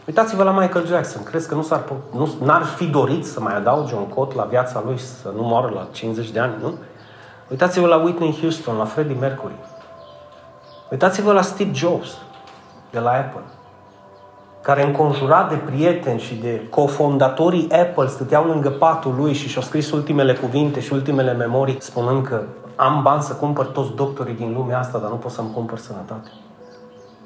Uitați-vă 0.07 0.43
la 0.43 0.51
Michael 0.51 0.87
Jackson. 0.87 1.23
Crezi 1.23 1.49
că 1.49 1.55
nu 1.55 1.63
s-ar, 1.63 1.83
nu, 2.13 2.29
n-ar 2.43 2.63
fi 2.63 2.87
dorit 2.87 3.27
să 3.27 3.41
mai 3.41 3.57
adauge 3.57 3.95
un 3.95 4.07
cot 4.07 4.35
la 4.35 4.43
viața 4.43 4.83
lui 4.87 4.99
să 4.99 5.33
nu 5.37 5.43
moară 5.43 5.73
la 5.75 5.87
50 5.93 6.31
de 6.31 6.39
ani, 6.39 6.53
nu? 6.61 6.75
Uitați-vă 7.51 7.87
la 7.87 7.97
Whitney 7.97 8.39
Houston, 8.41 8.77
la 8.77 8.85
Freddie 8.85 9.17
Mercury. 9.21 9.55
Uitați-vă 10.91 11.33
la 11.33 11.43
Steve 11.43 11.73
Jobs 11.73 12.17
de 12.91 12.99
la 12.99 13.11
Apple, 13.11 13.43
care 14.63 14.85
înconjurat 14.85 15.49
de 15.49 15.57
prieteni 15.57 16.21
și 16.21 16.35
de 16.35 16.67
cofondatorii 16.71 17.71
Apple 17.71 18.07
stăteau 18.07 18.45
lângă 18.45 18.71
patul 18.71 19.15
lui 19.19 19.33
și 19.33 19.49
și-au 19.49 19.63
scris 19.63 19.91
ultimele 19.91 20.35
cuvinte 20.35 20.81
și 20.81 20.93
ultimele 20.93 21.33
memorii, 21.33 21.77
spunând 21.81 22.27
că 22.27 22.43
am 22.77 23.03
bani 23.03 23.23
să 23.23 23.33
cumpăr 23.33 23.67
toți 23.67 23.95
doctorii 23.95 24.35
din 24.35 24.53
lumea 24.53 24.79
asta, 24.79 24.99
dar 24.99 25.11
nu 25.11 25.17
pot 25.17 25.31
să-mi 25.31 25.51
cumpăr 25.55 25.79
sănătate. 25.79 26.29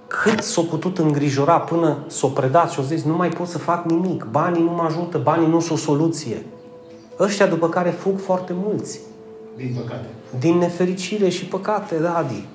Cât 0.06 0.42
s-au 0.42 0.64
putut 0.64 0.98
îngrijora 0.98 1.58
până 1.60 1.96
s-au 2.06 2.28
predat 2.28 2.70
și 2.70 2.78
au 2.78 2.84
zis, 2.84 3.04
nu 3.04 3.16
mai 3.16 3.28
pot 3.28 3.46
să 3.46 3.58
fac 3.58 3.84
nimic, 3.84 4.26
banii 4.30 4.62
nu 4.62 4.70
mă 4.70 4.82
ajută, 4.82 5.18
banii 5.18 5.48
nu 5.48 5.60
sunt 5.60 5.78
o 5.78 5.80
soluție. 5.80 6.46
Ăștia 7.18 7.46
după 7.46 7.68
care 7.68 7.90
fug 7.90 8.20
foarte 8.20 8.52
mulți. 8.64 9.00
Din 9.56 9.76
păcate. 9.82 10.06
Din 10.38 10.58
nefericire 10.58 11.28
și 11.28 11.44
păcate, 11.44 11.98
da, 11.98 12.16
Adi. 12.16 12.46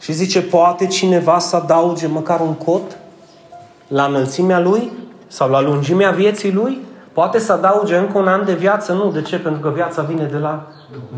Și 0.00 0.12
zice, 0.12 0.42
poate 0.42 0.86
cineva 0.86 1.38
să 1.38 1.56
adauge 1.56 2.06
măcar 2.06 2.40
un 2.40 2.54
cot 2.54 2.98
la 3.88 4.04
înălțimea 4.04 4.60
lui 4.60 4.92
sau 5.26 5.50
la 5.50 5.60
lungimea 5.60 6.10
vieții 6.10 6.52
lui? 6.52 6.78
Poate 7.12 7.38
să 7.38 7.52
adauge 7.52 7.96
încă 7.96 8.18
un 8.18 8.28
an 8.28 8.44
de 8.44 8.54
viață? 8.54 8.92
Nu. 8.92 9.10
De 9.10 9.22
ce? 9.22 9.38
Pentru 9.38 9.60
că 9.60 9.68
viața 9.68 10.02
vine 10.02 10.24
de 10.24 10.36
la 10.36 10.66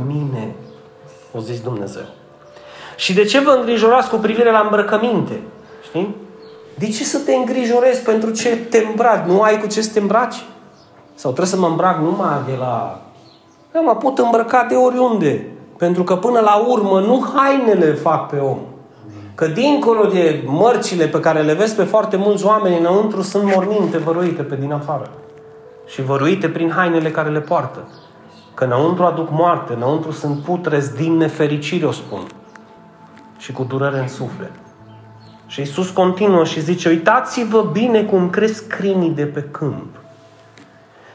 mine. 0.07 0.55
O 1.33 1.41
zis 1.41 1.61
Dumnezeu. 1.61 2.05
Și 2.97 3.15
de 3.15 3.25
ce 3.25 3.41
vă 3.41 3.51
îngrijorați 3.51 4.09
cu 4.09 4.17
privire 4.17 4.51
la 4.51 4.61
îmbrăcăminte? 4.61 5.41
Știi? 5.83 6.17
De 6.79 6.89
ce 6.89 7.05
să 7.05 7.19
te 7.19 7.35
îngrijorezi 7.35 8.03
pentru 8.03 8.31
ce 8.31 8.57
te 8.57 8.79
îmbraci? 8.79 9.27
Nu 9.27 9.41
ai 9.41 9.61
cu 9.61 9.67
ce 9.67 9.81
să 9.81 9.93
te 9.93 10.01
îmbraci? 10.01 10.45
Sau 11.15 11.31
trebuie 11.31 11.55
să 11.55 11.61
mă 11.61 11.67
îmbrac 11.67 11.99
numai 11.99 12.41
de 12.47 12.57
la... 12.59 13.01
Eu 13.75 13.85
mă 13.85 13.97
pot 13.97 14.19
îmbrăca 14.19 14.67
de 14.69 14.75
oriunde. 14.75 15.47
Pentru 15.77 16.05
că 16.05 16.17
până 16.17 16.41
la 16.41 16.65
urmă 16.69 17.01
nu 17.01 17.25
hainele 17.35 17.93
fac 17.93 18.29
pe 18.29 18.37
om. 18.37 18.59
Că 19.35 19.47
dincolo 19.47 20.05
de 20.05 20.43
mărcile 20.47 21.07
pe 21.07 21.21
care 21.21 21.43
le 21.43 21.53
vezi 21.53 21.75
pe 21.75 21.85
foarte 21.85 22.17
mulți 22.17 22.45
oameni 22.45 22.79
înăuntru 22.79 23.23
sunt 23.23 23.55
morminte 23.55 23.99
văruite 23.99 24.43
pe 24.43 24.57
din 24.57 24.73
afară. 24.73 25.11
Și 25.87 26.03
văruite 26.03 26.49
prin 26.49 26.71
hainele 26.71 27.11
care 27.11 27.31
le 27.31 27.41
poartă. 27.41 27.89
Că 28.55 28.65
înăuntru 28.65 29.05
aduc 29.05 29.31
moarte, 29.31 29.73
înăuntru 29.73 30.11
sunt 30.11 30.39
putrezi 30.39 30.97
din 30.97 31.17
nefericire, 31.17 31.87
o 31.87 31.91
spun. 31.91 32.27
Și 33.39 33.53
cu 33.53 33.65
durere 33.65 33.99
în 33.99 34.09
suflet. 34.09 34.53
Și 35.47 35.61
Iisus 35.61 35.91
continuă 35.91 36.45
și 36.45 36.61
zice, 36.61 36.89
uitați-vă 36.89 37.69
bine 37.73 38.03
cum 38.03 38.31
cresc 38.31 38.67
crinii 38.67 39.11
de 39.11 39.25
pe 39.25 39.43
câmp. 39.51 39.97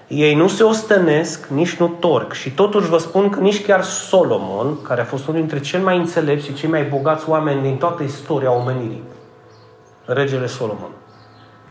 Ei 0.08 0.36
nu 0.36 0.48
se 0.48 0.64
ostănesc, 0.64 1.48
nici 1.48 1.76
nu 1.76 1.88
torc. 1.88 2.34
Și 2.34 2.52
totuși 2.52 2.90
vă 2.90 2.98
spun 2.98 3.30
că 3.30 3.40
nici 3.40 3.66
chiar 3.66 3.84
Solomon, 3.84 4.82
care 4.82 5.02
a 5.02 5.06
fost 5.06 5.28
unul 5.28 5.40
dintre 5.40 5.60
cei 5.60 5.82
mai 5.82 5.98
înțelepți 5.98 6.46
și 6.46 6.54
cei 6.54 6.70
mai 6.70 6.84
bogați 6.84 7.30
oameni 7.30 7.62
din 7.62 7.78
toată 7.78 8.04
istoria 8.04 8.52
omenirii, 8.52 9.04
regele 10.06 10.46
Solomon, 10.46 10.90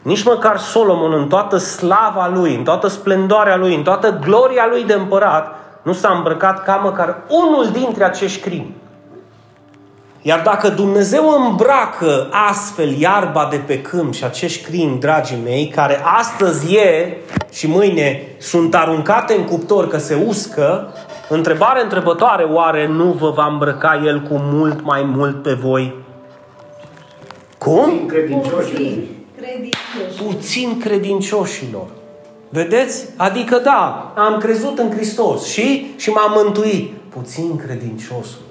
nici 0.07 0.25
măcar 0.25 0.59
Solomon 0.59 1.13
în 1.13 1.29
toată 1.29 1.57
slava 1.57 2.31
lui, 2.35 2.55
în 2.55 2.65
toată 2.65 2.89
splendoarea 2.89 3.57
lui, 3.57 3.75
în 3.75 3.83
toată 3.83 4.19
gloria 4.21 4.67
lui 4.71 4.85
de 4.85 4.93
împărat, 4.93 5.55
nu 5.83 5.93
s-a 5.93 6.09
îmbrăcat 6.17 6.65
ca 6.65 6.75
măcar 6.75 7.17
unul 7.29 7.69
dintre 7.73 8.05
acești 8.05 8.41
crimi. 8.41 8.75
Iar 10.23 10.41
dacă 10.45 10.69
Dumnezeu 10.69 11.29
îmbracă 11.29 12.29
astfel 12.49 12.99
iarba 12.99 13.49
de 13.51 13.57
pe 13.67 13.81
câmp 13.81 14.15
și 14.15 14.25
acești 14.25 14.65
crini, 14.65 14.99
dragii 14.99 15.41
mei, 15.45 15.69
care 15.69 16.01
astăzi 16.19 16.75
e 16.75 17.17
și 17.53 17.69
mâine 17.69 18.23
sunt 18.39 18.75
aruncate 18.75 19.35
în 19.35 19.45
cuptor 19.45 19.89
că 19.89 19.99
se 19.99 20.25
uscă, 20.27 20.95
întrebare 21.29 21.83
întrebătoare, 21.83 22.43
oare 22.43 22.87
nu 22.87 23.05
vă 23.05 23.31
va 23.31 23.47
îmbrăca 23.47 24.03
El 24.05 24.21
cu 24.21 24.41
mult 24.53 24.85
mai 24.85 25.03
mult 25.03 25.43
pe 25.43 25.53
voi? 25.53 25.95
Cum? 27.59 28.07
Credincioși. 29.47 30.23
Puțin 30.23 30.79
credincioșilor. 30.79 31.87
Vedeți? 32.49 33.07
Adică 33.17 33.59
da, 33.59 34.13
am 34.17 34.39
crezut 34.39 34.79
în 34.79 34.91
Hristos 34.91 35.45
și, 35.45 35.95
și 35.97 36.11
m-am 36.11 36.33
mântuit. 36.43 36.93
Puțin 37.09 37.57
credinciosul. 37.57 38.45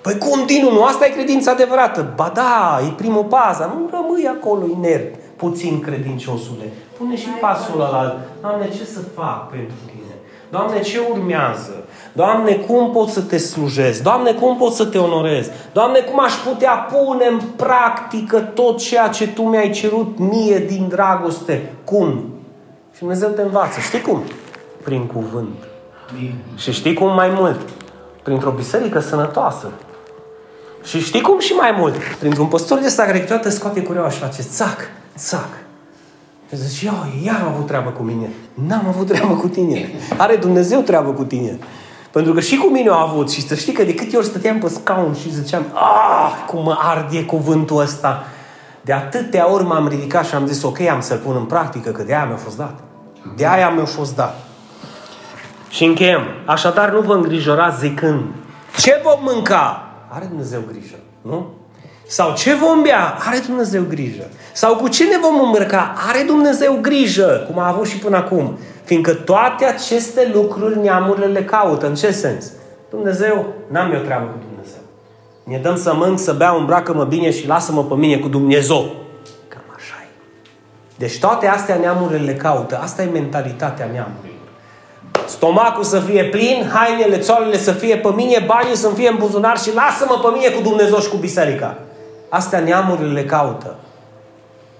Păi 0.00 0.18
continuu, 0.18 0.72
nu 0.72 0.84
asta 0.84 1.06
e 1.06 1.10
credința 1.10 1.50
adevărată. 1.50 2.12
Ba 2.16 2.30
da, 2.34 2.80
e 2.86 2.90
primul 2.96 3.24
pas, 3.24 3.58
nu 3.58 3.88
rămâi 3.90 4.26
acolo 4.26 4.64
inert, 4.66 5.14
puțin 5.36 5.80
credinciosule. 5.80 6.72
Pune 6.98 7.16
și 7.16 7.26
pasul 7.40 7.80
ăla. 7.80 8.16
Doamne, 8.40 8.68
ce 8.68 8.84
să 8.84 9.00
fac 9.14 9.50
pentru 9.50 9.76
tine? 9.86 10.05
Doamne, 10.50 10.80
ce 10.80 10.98
urmează? 11.10 11.84
Doamne, 12.12 12.52
cum 12.52 12.90
pot 12.90 13.08
să 13.08 13.20
te 13.20 13.36
slujesc? 13.36 14.02
Doamne, 14.02 14.32
cum 14.32 14.56
pot 14.56 14.72
să 14.72 14.84
te 14.84 14.98
onorez? 14.98 15.50
Doamne, 15.72 15.98
cum 15.98 16.20
aș 16.20 16.32
putea 16.32 16.72
pune 16.72 17.26
în 17.26 17.40
practică 17.56 18.38
tot 18.38 18.78
ceea 18.78 19.08
ce 19.08 19.28
Tu 19.28 19.42
mi-ai 19.42 19.70
cerut 19.70 20.18
mie 20.18 20.58
din 20.58 20.88
dragoste? 20.88 21.72
Cum? 21.84 22.34
Și 22.92 22.98
Dumnezeu 22.98 23.28
te 23.28 23.42
învață. 23.42 23.80
Știi 23.80 24.00
cum? 24.00 24.22
Prin 24.82 25.06
cuvânt. 25.06 25.56
Amin. 26.10 26.34
Și 26.56 26.72
știi 26.72 26.94
cum 26.94 27.14
mai 27.14 27.28
mult? 27.28 27.60
Printr-o 28.22 28.50
biserică 28.50 29.00
sănătoasă. 29.00 29.70
Și 30.84 31.00
știi 31.00 31.20
cum 31.20 31.38
și 31.38 31.52
mai 31.52 31.74
mult? 31.78 31.94
Printr-un 32.18 32.46
păstor 32.46 32.78
de 32.78 32.86
ăsta 32.86 33.04
care 33.04 33.20
câteodată 33.20 33.48
scoate 33.48 33.82
cureaua 33.82 34.10
și 34.10 34.18
face 34.18 34.42
țac, 34.42 34.78
țac. 35.16 35.48
Și 36.48 36.56
zice, 36.56 36.84
ia, 36.84 37.08
iar 37.24 37.40
am 37.40 37.52
avut 37.52 37.66
treabă 37.66 37.90
cu 37.90 38.02
mine. 38.02 38.28
N-am 38.54 38.86
avut 38.86 39.06
treabă 39.06 39.34
cu 39.34 39.48
tine. 39.48 39.90
Are 40.16 40.36
Dumnezeu 40.36 40.80
treabă 40.80 41.10
cu 41.10 41.24
tine. 41.24 41.58
Pentru 42.10 42.32
că 42.32 42.40
și 42.40 42.56
cu 42.56 42.70
mine 42.70 42.88
au 42.88 43.08
avut 43.08 43.30
și 43.30 43.46
să 43.46 43.54
știi 43.54 43.72
că 43.72 43.84
de 43.84 43.94
câte 43.94 44.16
ori 44.16 44.26
stăteam 44.26 44.58
pe 44.58 44.68
scaun 44.68 45.14
și 45.14 45.34
ziceam, 45.34 45.64
ah, 45.72 46.32
cum 46.46 46.62
mă 46.62 46.76
ardie 46.78 47.24
cuvântul 47.24 47.80
ăsta. 47.80 48.24
De 48.80 48.92
atâtea 48.92 49.52
ori 49.52 49.64
m-am 49.64 49.88
ridicat 49.88 50.26
și 50.26 50.34
am 50.34 50.46
zis, 50.46 50.62
ok, 50.62 50.80
am 50.80 51.00
să-l 51.00 51.18
pun 51.18 51.34
în 51.36 51.44
practică, 51.44 51.90
că 51.90 52.02
de 52.02 52.14
aia 52.14 52.24
mi-a 52.24 52.36
fost 52.36 52.56
dat. 52.56 52.78
De 53.36 53.46
aia 53.46 53.70
mi-a 53.70 53.84
fost 53.84 54.16
dat. 54.16 54.46
Și 55.68 55.84
încheiem. 55.84 56.22
Așadar, 56.44 56.90
nu 56.90 57.00
vă 57.00 57.12
îngrijorați 57.12 57.78
zicând, 57.78 58.24
ce 58.78 59.00
vom 59.02 59.18
mânca? 59.22 59.90
Are 60.08 60.24
Dumnezeu 60.24 60.60
grijă, 60.70 60.96
nu? 61.22 61.46
Sau 62.06 62.34
ce 62.34 62.54
vom 62.54 62.82
bea? 62.82 63.16
Are 63.28 63.38
Dumnezeu 63.46 63.82
grijă. 63.88 64.24
Sau 64.52 64.76
cu 64.76 64.88
ce 64.88 65.04
ne 65.04 65.18
vom 65.22 65.40
îmbrăca? 65.44 65.94
Are 66.08 66.22
Dumnezeu 66.26 66.78
grijă, 66.80 67.46
cum 67.46 67.58
a 67.58 67.68
avut 67.68 67.86
și 67.86 67.98
până 67.98 68.16
acum. 68.16 68.58
Fiindcă 68.84 69.12
toate 69.12 69.64
aceste 69.64 70.30
lucruri 70.34 70.78
neamurile 70.78 71.26
le 71.26 71.44
caută. 71.44 71.86
În 71.86 71.94
ce 71.94 72.10
sens? 72.10 72.52
Dumnezeu, 72.90 73.46
n-am 73.70 73.92
eu 73.92 74.00
treabă 74.00 74.24
cu 74.24 74.38
Dumnezeu. 74.48 74.80
Ne 75.44 75.58
dăm 75.58 75.76
să 75.76 75.94
mânc, 75.94 76.18
să 76.18 76.32
beau, 76.32 76.58
îmbracă-mă 76.58 77.04
bine 77.04 77.30
și 77.30 77.46
lasă-mă 77.46 77.84
pe 77.84 77.94
mine 77.94 78.16
cu 78.16 78.28
Dumnezeu. 78.28 78.90
Cam 79.48 79.62
așa 79.76 79.94
e. 80.02 80.08
Deci 80.98 81.18
toate 81.18 81.46
astea 81.46 81.76
neamurile 81.76 82.24
le 82.24 82.34
caută. 82.34 82.78
Asta 82.82 83.02
e 83.02 83.06
mentalitatea 83.06 83.88
neamurilor. 83.92 84.34
Stomacul 85.26 85.84
să 85.84 85.98
fie 85.98 86.24
plin, 86.24 86.70
hainele, 86.72 87.18
țoalele 87.18 87.58
să 87.58 87.72
fie 87.72 87.96
pe 87.96 88.08
mine, 88.14 88.44
banii 88.46 88.76
să 88.76 88.88
fie 88.88 89.08
în 89.08 89.16
buzunar 89.16 89.58
și 89.58 89.74
lasă-mă 89.74 90.18
pe 90.22 90.36
mine 90.36 90.48
cu 90.48 90.62
Dumnezeu 90.62 90.98
și 90.98 91.08
cu 91.08 91.16
biserica. 91.16 91.78
Astea 92.36 92.60
neamurile 92.60 93.12
le 93.12 93.24
caută. 93.24 93.76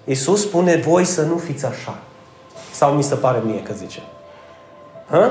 Iisus 0.05 0.41
spune, 0.41 0.77
voi 0.77 1.05
să 1.05 1.23
nu 1.23 1.37
fiți 1.37 1.67
așa. 1.67 1.99
Sau 2.73 2.93
mi 2.93 3.03
se 3.03 3.15
pare 3.15 3.43
mie 3.45 3.63
că 3.63 3.73
zice. 3.77 4.03
Hă? 5.11 5.31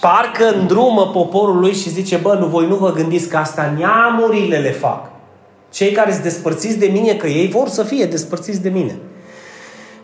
Parcă 0.00 0.54
îndrumă 0.54 1.06
poporul 1.06 1.58
lui 1.58 1.74
și 1.74 1.90
zice, 1.90 2.16
bă, 2.16 2.34
nu, 2.34 2.46
voi 2.46 2.66
nu 2.66 2.74
vă 2.74 2.92
gândiți 2.92 3.28
că 3.28 3.36
asta 3.36 3.74
neamurile 3.78 4.58
le 4.58 4.72
fac. 4.72 5.10
Cei 5.72 5.92
care 5.92 6.10
sunt 6.10 6.22
despărțiți 6.22 6.78
de 6.78 6.86
mine, 6.86 7.14
că 7.14 7.26
ei 7.26 7.48
vor 7.48 7.68
să 7.68 7.82
fie 7.82 8.04
despărțiți 8.04 8.62
de 8.62 8.68
mine. 8.68 8.98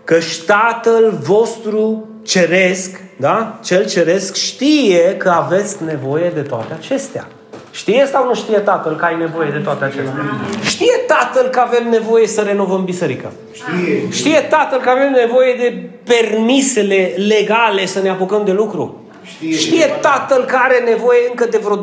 Că 0.05 0.19
Tatăl 0.47 1.19
vostru 1.23 2.09
ceresc, 2.23 3.01
da? 3.17 3.59
Cel 3.63 3.87
ceresc 3.87 4.35
știe 4.35 5.17
că 5.17 5.31
aveți 5.31 5.85
nevoie 5.85 6.31
de 6.31 6.43
toate 6.43 6.73
acestea. 6.73 7.29
Știe 7.75 8.09
sau 8.13 8.27
nu 8.27 8.35
știe 8.35 8.59
Tatăl 8.59 8.97
că 8.97 9.05
ai 9.05 9.17
nevoie 9.17 9.51
de 9.51 9.59
toate 9.59 9.85
acestea? 9.85 10.25
Știe 10.65 10.97
Tatăl 11.07 11.51
că 11.51 11.61
avem 11.61 11.89
nevoie 11.91 12.27
să 12.27 12.41
renovăm 12.41 12.85
biserica. 12.85 13.33
Știe. 13.53 14.11
Știe 14.11 14.41
Tatăl 14.41 14.81
că 14.81 14.91
avem 14.91 15.13
nevoie 15.13 15.55
de 15.59 15.89
permisele 16.05 17.15
legale 17.29 17.87
să 17.87 18.01
ne 18.01 18.09
apucăm 18.09 18.45
de 18.45 18.53
lucru. 18.53 19.03
Știe. 19.25 19.57
Știe 19.57 19.87
Tatăl 20.01 20.45
că 20.45 20.57
are 20.59 20.83
nevoie 20.89 21.19
încă 21.29 21.45
de 21.45 21.61
vreo 21.63 21.81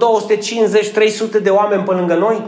250-300 1.39 1.41
de 1.43 1.49
oameni 1.49 1.83
pe 1.83 1.93
lângă 1.93 2.13
noi? 2.13 2.41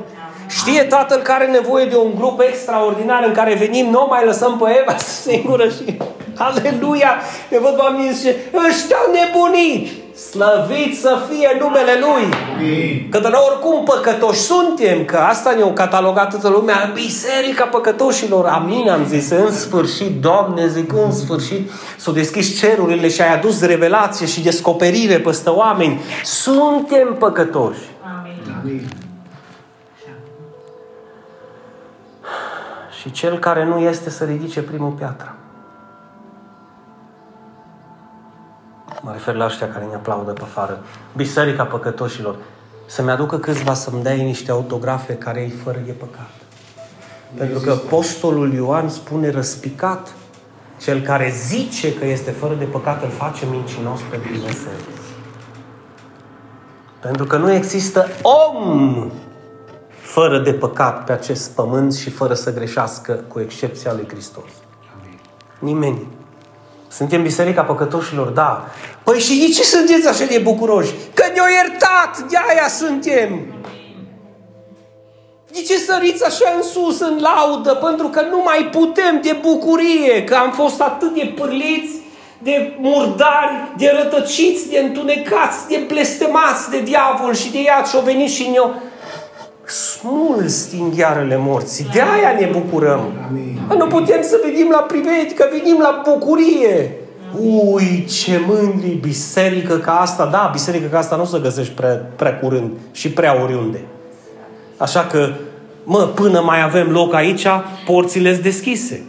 Știe 0.47 0.83
Tatăl 0.83 1.19
că 1.21 1.31
are 1.31 1.45
nevoie 1.45 1.85
de 1.85 1.95
un 1.95 2.11
grup 2.17 2.41
extraordinar 2.41 3.23
în 3.27 3.33
care 3.33 3.53
venim, 3.53 3.89
nu 3.89 4.01
o 4.01 4.07
mai 4.09 4.25
lăsăm 4.25 4.57
pe 4.57 4.79
Eva 4.81 4.97
singură 5.23 5.67
și... 5.67 5.97
Aleluia! 6.37 7.11
Ne 7.49 7.59
văd 7.59 7.79
oamenii 7.79 8.13
și 8.13 8.29
ăștia 8.67 8.95
au 9.05 9.11
nebunit! 9.11 10.01
Slăvit 10.15 10.99
să 10.99 11.17
fie 11.29 11.57
numele 11.59 11.91
Lui! 11.99 12.33
Amin. 12.55 13.07
Că 13.09 13.19
de 13.19 13.27
la 13.27 13.39
oricum 13.49 13.83
păcătoși 13.83 14.39
suntem, 14.39 15.05
că 15.05 15.17
asta 15.17 15.53
ne-au 15.55 15.71
catalogat 15.73 16.29
toată 16.29 16.49
lumea, 16.49 16.91
biserica 16.93 17.65
păcătoșilor. 17.65 18.45
Amin, 18.45 18.89
am 18.89 19.05
zis, 19.05 19.29
în 19.29 19.51
sfârșit, 19.51 20.21
Doamne, 20.21 20.67
zic, 20.67 20.93
în 20.93 21.11
sfârșit, 21.11 21.71
s-au 21.97 22.13
deschis 22.13 22.59
cerurile 22.59 23.09
și 23.09 23.21
ai 23.21 23.33
adus 23.33 23.61
revelație 23.61 24.25
și 24.25 24.41
descoperire 24.41 25.19
peste 25.19 25.49
oameni. 25.49 26.01
Suntem 26.23 27.15
păcătoși. 27.19 27.79
Amin. 28.01 28.57
Amin. 28.61 28.87
Și 33.01 33.11
cel 33.11 33.39
care 33.39 33.65
nu 33.65 33.79
este 33.79 34.09
să 34.09 34.23
ridice 34.23 34.61
primul 34.61 34.91
piatră. 34.91 35.35
Mă 39.05 39.11
refer 39.11 39.35
la 39.35 39.45
ăștia 39.45 39.69
care 39.69 39.85
ne 39.85 39.95
aplaudă 39.95 40.31
pe 40.31 40.41
afară. 40.41 40.79
Biserica 41.15 41.63
păcătoșilor. 41.63 42.35
Să-mi 42.85 43.11
aducă 43.11 43.37
câțiva 43.37 43.73
să-mi 43.73 44.03
dea 44.03 44.13
niște 44.13 44.51
autografe 44.51 45.13
care 45.13 45.43
îi 45.43 45.49
fără 45.63 45.79
de 45.85 45.91
păcat. 45.91 46.29
Pentru 47.37 47.59
că 47.59 47.71
apostolul 47.71 48.53
Ioan 48.53 48.89
spune 48.89 49.29
răspicat, 49.29 50.13
cel 50.81 51.01
care 51.01 51.33
zice 51.45 51.93
că 51.93 52.05
este 52.05 52.31
fără 52.31 52.53
de 52.53 52.65
păcat 52.65 53.03
îl 53.03 53.09
face 53.09 53.45
mincinos 53.45 53.99
pe 54.09 54.17
Dumnezeu. 54.17 54.71
Pentru 56.99 57.25
că 57.25 57.37
nu 57.37 57.51
există 57.51 58.07
om 58.21 59.11
fără 59.99 60.39
de 60.39 60.53
păcat 60.53 61.05
pe 61.05 61.11
acest 61.11 61.51
pământ 61.51 61.93
și 61.93 62.09
fără 62.09 62.33
să 62.33 62.53
greșească, 62.53 63.13
cu 63.13 63.39
excepția 63.39 63.93
lui 63.93 64.07
Hristos. 64.07 64.49
Amin. 64.99 65.19
Nimeni. 65.59 66.07
Suntem 66.95 67.21
biserica 67.21 67.61
păcătoșilor, 67.61 68.27
da. 68.27 68.65
Păi 69.03 69.19
și 69.19 69.39
de 69.39 69.53
ce 69.53 69.63
sunteți 69.63 70.07
așa 70.07 70.25
de 70.25 70.39
bucuroși? 70.43 70.91
Că 71.13 71.25
ne-au 71.33 71.47
iertat, 71.47 72.29
de 72.29 72.37
aia 72.49 72.67
suntem. 72.67 73.39
De 75.51 75.61
ce 75.67 75.77
săriți 75.77 76.25
așa 76.25 76.53
în 76.55 76.63
sus, 76.63 76.99
în 76.99 77.19
laudă? 77.21 77.73
Pentru 77.73 78.07
că 78.07 78.21
nu 78.29 78.41
mai 78.45 78.69
putem 78.71 79.19
de 79.21 79.37
bucurie, 79.41 80.23
că 80.23 80.35
am 80.35 80.51
fost 80.51 80.81
atât 80.81 81.13
de 81.13 81.33
pârliți, 81.35 82.01
de 82.37 82.75
murdari, 82.79 83.73
de 83.77 83.91
rătăciți, 84.01 84.69
de 84.69 84.79
întunecați, 84.79 85.67
de 85.67 85.83
blestemați 85.87 86.69
de 86.69 86.79
diavol 86.79 87.33
și 87.33 87.51
de 87.51 87.59
ea 87.59 87.83
și-au 87.89 88.01
venit 88.01 88.29
și 88.29 88.49
ne-au 88.49 88.73
smuls 89.65 90.69
din 90.69 90.93
ghearele 90.95 91.37
morții. 91.37 91.87
De 91.93 92.01
aia 92.01 92.39
ne 92.39 92.49
bucurăm. 92.51 92.99
Amin. 93.27 93.59
Bă, 93.67 93.73
Nu 93.73 93.87
putem 93.87 94.21
să 94.21 94.39
venim 94.43 94.69
la 94.71 94.77
priveti, 94.77 95.33
că 95.33 95.47
venim 95.51 95.79
la 95.81 96.01
bucurie. 96.09 96.91
Ui, 97.39 98.05
ce 98.09 98.41
mândri 98.47 98.89
biserică 98.89 99.77
ca 99.77 99.99
asta. 99.99 100.25
Da, 100.25 100.49
biserică 100.51 100.87
ca 100.87 100.97
asta 100.97 101.15
nu 101.15 101.21
o 101.21 101.25
să 101.25 101.41
găsești 101.41 101.73
prea, 101.73 102.05
prea 102.15 102.39
curând 102.39 102.71
și 102.91 103.09
prea 103.09 103.41
oriunde. 103.41 103.81
Așa 104.77 105.05
că, 105.11 105.29
mă, 105.83 105.99
până 105.99 106.41
mai 106.41 106.63
avem 106.63 106.91
loc 106.91 107.13
aici, 107.13 107.47
porțile 107.85 108.31
sunt 108.31 108.43
deschise. 108.43 109.03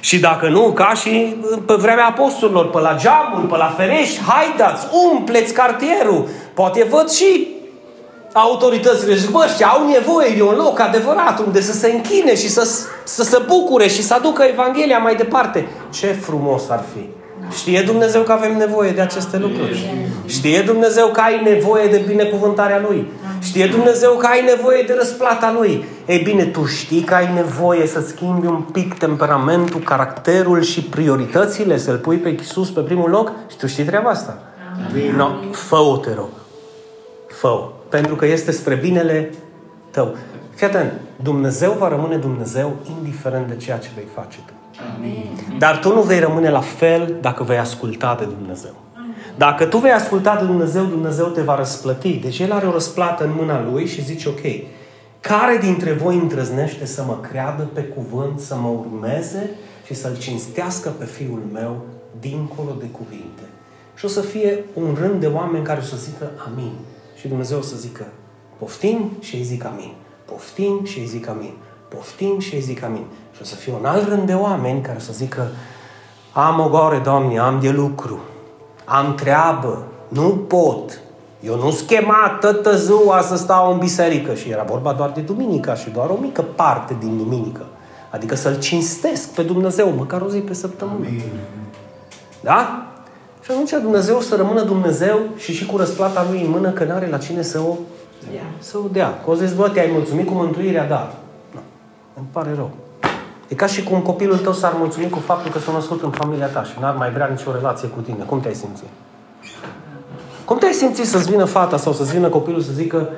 Și 0.00 0.18
dacă 0.20 0.48
nu, 0.48 0.72
ca 0.72 0.92
și 0.94 1.36
pe 1.66 1.74
vremea 1.74 2.06
apostolilor, 2.06 2.70
pe 2.70 2.80
la 2.80 2.96
geamuri, 2.98 3.48
pe 3.48 3.56
la 3.56 3.74
ferești, 3.76 4.20
haideți, 4.20 4.86
umpleți 5.12 5.52
cartierul. 5.52 6.28
Poate 6.54 6.86
văd 6.90 7.10
și 7.10 7.48
autoritățile 8.32 9.14
zic, 9.14 9.30
bă, 9.30 9.44
ăștia 9.44 9.66
au 9.66 9.88
nevoie 9.88 10.34
de 10.36 10.42
un 10.42 10.54
loc 10.54 10.80
adevărat 10.80 11.38
unde 11.46 11.60
să 11.60 11.72
se 11.72 11.90
închine 11.92 12.36
și 12.36 12.48
să, 12.48 12.68
să 13.04 13.22
se 13.22 13.38
bucure 13.46 13.86
și 13.88 14.02
să 14.02 14.14
aducă 14.14 14.42
Evanghelia 14.42 14.98
mai 14.98 15.16
departe. 15.16 15.68
Ce 15.90 16.06
frumos 16.06 16.68
ar 16.68 16.84
fi! 16.94 17.08
Știe 17.56 17.82
Dumnezeu 17.82 18.22
că 18.22 18.32
avem 18.32 18.56
nevoie 18.56 18.90
de 18.90 19.00
aceste 19.00 19.38
lucruri. 19.38 19.94
Știe 20.26 20.60
Dumnezeu 20.60 21.06
că 21.06 21.20
ai 21.20 21.42
nevoie 21.44 21.88
de 21.88 22.04
binecuvântarea 22.06 22.84
Lui. 22.88 23.06
Știe 23.42 23.66
Dumnezeu 23.66 24.12
că 24.12 24.26
ai 24.26 24.44
nevoie 24.44 24.82
de 24.86 24.94
răsplata 24.98 25.54
Lui. 25.58 25.84
Ei 26.06 26.18
bine, 26.18 26.44
tu 26.44 26.64
știi 26.64 27.00
că 27.00 27.14
ai 27.14 27.32
nevoie 27.34 27.86
să 27.86 28.00
schimbi 28.06 28.46
un 28.46 28.60
pic 28.72 28.94
temperamentul, 28.94 29.80
caracterul 29.80 30.62
și 30.62 30.82
prioritățile, 30.82 31.78
să-L 31.78 31.98
pui 31.98 32.16
pe 32.16 32.28
Iisus 32.28 32.70
pe 32.70 32.80
primul 32.80 33.10
loc 33.10 33.32
și 33.50 33.56
tu 33.56 33.66
știi 33.66 33.84
treaba 33.84 34.10
asta. 34.10 34.38
Amin. 34.90 35.14
No, 35.16 35.28
fă-o, 35.52 35.96
te 35.96 36.14
rog. 36.14 36.28
fă 37.28 37.68
Pentru 37.90 38.14
că 38.14 38.26
este 38.26 38.50
spre 38.50 38.74
binele 38.74 39.30
tău. 39.90 40.14
Fii 40.54 40.66
atent, 40.66 40.92
Dumnezeu 41.22 41.72
va 41.78 41.88
rămâne 41.88 42.16
Dumnezeu 42.16 42.76
indiferent 42.98 43.48
de 43.48 43.56
ceea 43.56 43.78
ce 43.78 43.88
vei 43.94 44.06
face 44.14 44.38
tu. 44.46 44.52
Dar 45.58 45.78
tu 45.78 45.94
nu 45.94 46.00
vei 46.00 46.18
rămâne 46.20 46.50
la 46.50 46.60
fel 46.60 47.16
dacă 47.20 47.42
vei 47.42 47.58
asculta 47.58 48.16
de 48.18 48.24
Dumnezeu. 48.24 48.74
Dacă 49.36 49.64
tu 49.64 49.78
vei 49.78 49.92
asculta 49.92 50.36
de 50.36 50.44
Dumnezeu, 50.44 50.84
Dumnezeu 50.84 51.26
te 51.26 51.40
va 51.42 51.56
răsplăti. 51.56 52.12
Deci 52.12 52.38
El 52.38 52.52
are 52.52 52.66
o 52.66 52.72
răsplată 52.72 53.24
în 53.24 53.30
mâna 53.38 53.62
Lui 53.70 53.86
și 53.86 54.04
zice, 54.04 54.28
ok, 54.28 54.40
care 55.20 55.58
dintre 55.60 55.92
voi 55.92 56.16
îndrăznește 56.16 56.86
să 56.86 57.04
mă 57.06 57.18
creadă 57.30 57.62
pe 57.72 57.80
cuvânt, 57.80 58.40
să 58.40 58.56
mă 58.56 58.68
urmeze 58.68 59.50
și 59.86 59.94
să-L 59.94 60.16
cinstească 60.18 60.88
pe 60.88 61.04
Fiul 61.04 61.42
meu 61.52 61.80
dincolo 62.20 62.76
de 62.78 62.86
cuvinte? 62.86 63.42
Și 63.94 64.04
o 64.04 64.08
să 64.08 64.20
fie 64.20 64.64
un 64.74 64.96
rând 65.00 65.20
de 65.20 65.26
oameni 65.26 65.64
care 65.64 65.80
o 65.80 65.84
să 65.84 65.96
zică 65.96 66.30
amin. 66.46 66.72
Și 67.20 67.28
Dumnezeu 67.28 67.58
o 67.58 67.62
să 67.62 67.76
zică 67.76 68.06
poftim 68.58 69.10
și 69.20 69.36
îi 69.36 69.42
zic 69.42 69.64
amin. 69.64 69.92
Poftim 70.24 70.84
și 70.84 70.98
îi 70.98 71.06
zic 71.06 71.28
amin. 71.28 71.52
Poftim 71.88 72.38
și 72.38 72.54
îi 72.54 72.60
zic 72.60 72.82
amin. 72.82 73.04
Și 73.34 73.40
o 73.42 73.44
să 73.44 73.54
fie 73.54 73.72
un 73.78 73.84
alt 73.84 74.08
rând 74.08 74.26
de 74.26 74.34
oameni 74.34 74.80
care 74.80 74.96
o 74.96 75.00
să 75.00 75.12
zică 75.12 75.50
am 76.32 76.60
o 76.60 76.68
goare, 76.68 76.98
Doamne, 76.98 77.38
am 77.38 77.60
de 77.60 77.70
lucru, 77.70 78.20
am 78.84 79.14
treabă, 79.14 79.86
nu 80.08 80.28
pot. 80.28 81.00
Eu 81.40 81.56
nu 81.56 81.70
schema 81.70 82.36
tătă 82.40 82.76
ziua 82.76 83.20
să 83.20 83.36
stau 83.36 83.72
în 83.72 83.78
biserică 83.78 84.34
și 84.34 84.50
era 84.50 84.62
vorba 84.62 84.92
doar 84.92 85.10
de 85.10 85.20
duminica 85.20 85.74
și 85.74 85.90
doar 85.90 86.10
o 86.10 86.16
mică 86.20 86.42
parte 86.42 86.96
din 86.98 87.16
duminică. 87.16 87.66
Adică 88.10 88.34
să-L 88.34 88.58
cinstesc 88.58 89.28
pe 89.28 89.42
Dumnezeu, 89.42 89.90
măcar 89.90 90.20
o 90.20 90.28
zi 90.28 90.38
pe 90.38 90.54
săptămână. 90.54 91.06
Amin. 91.06 91.22
Da? 92.40 92.89
Și 93.40 93.50
atunci 93.50 93.70
Dumnezeu 93.70 94.20
să 94.20 94.36
rămână 94.36 94.62
Dumnezeu 94.62 95.18
și 95.36 95.52
și 95.52 95.66
cu 95.66 95.76
răsplata 95.76 96.26
Lui 96.30 96.42
în 96.44 96.50
mână 96.50 96.70
că 96.70 96.84
n-are 96.84 97.08
la 97.08 97.18
cine 97.18 97.42
să 97.42 97.60
o, 97.60 97.76
să 98.58 98.78
o 98.78 98.88
dea. 98.92 99.20
Că 99.24 99.30
o 99.30 99.34
zis, 99.34 99.52
bă, 99.52 99.68
te-ai 99.68 99.90
mulțumit 99.92 100.26
cu 100.26 100.34
mântuirea, 100.34 100.88
da. 100.88 101.14
Nu. 101.54 101.60
Îmi 102.16 102.26
pare 102.32 102.50
rău. 102.54 102.70
E 103.48 103.54
ca 103.54 103.66
și 103.66 103.82
cum 103.82 104.00
copilul 104.00 104.38
tău 104.38 104.52
s-ar 104.52 104.72
mulțumi 104.78 105.08
cu 105.08 105.18
faptul 105.18 105.50
că 105.50 105.58
s-a 105.58 105.72
născut 105.72 106.02
în 106.02 106.10
familia 106.10 106.46
ta 106.46 106.64
și 106.64 106.72
n-ar 106.80 106.94
mai 106.96 107.10
vrea 107.10 107.26
nicio 107.26 107.52
relație 107.52 107.88
cu 107.88 108.00
tine. 108.00 108.24
Cum 108.26 108.40
te-ai 108.40 108.54
simțit? 108.54 108.88
Cum 110.44 110.58
te-ai 110.58 110.72
simțit 110.72 111.06
să-ți 111.06 111.30
vină 111.30 111.44
fata 111.44 111.76
sau 111.76 111.92
să-ți 111.92 112.12
vină 112.12 112.28
copilul 112.28 112.60
să 112.60 112.72
zică 112.72 112.96
nu, 112.96 113.08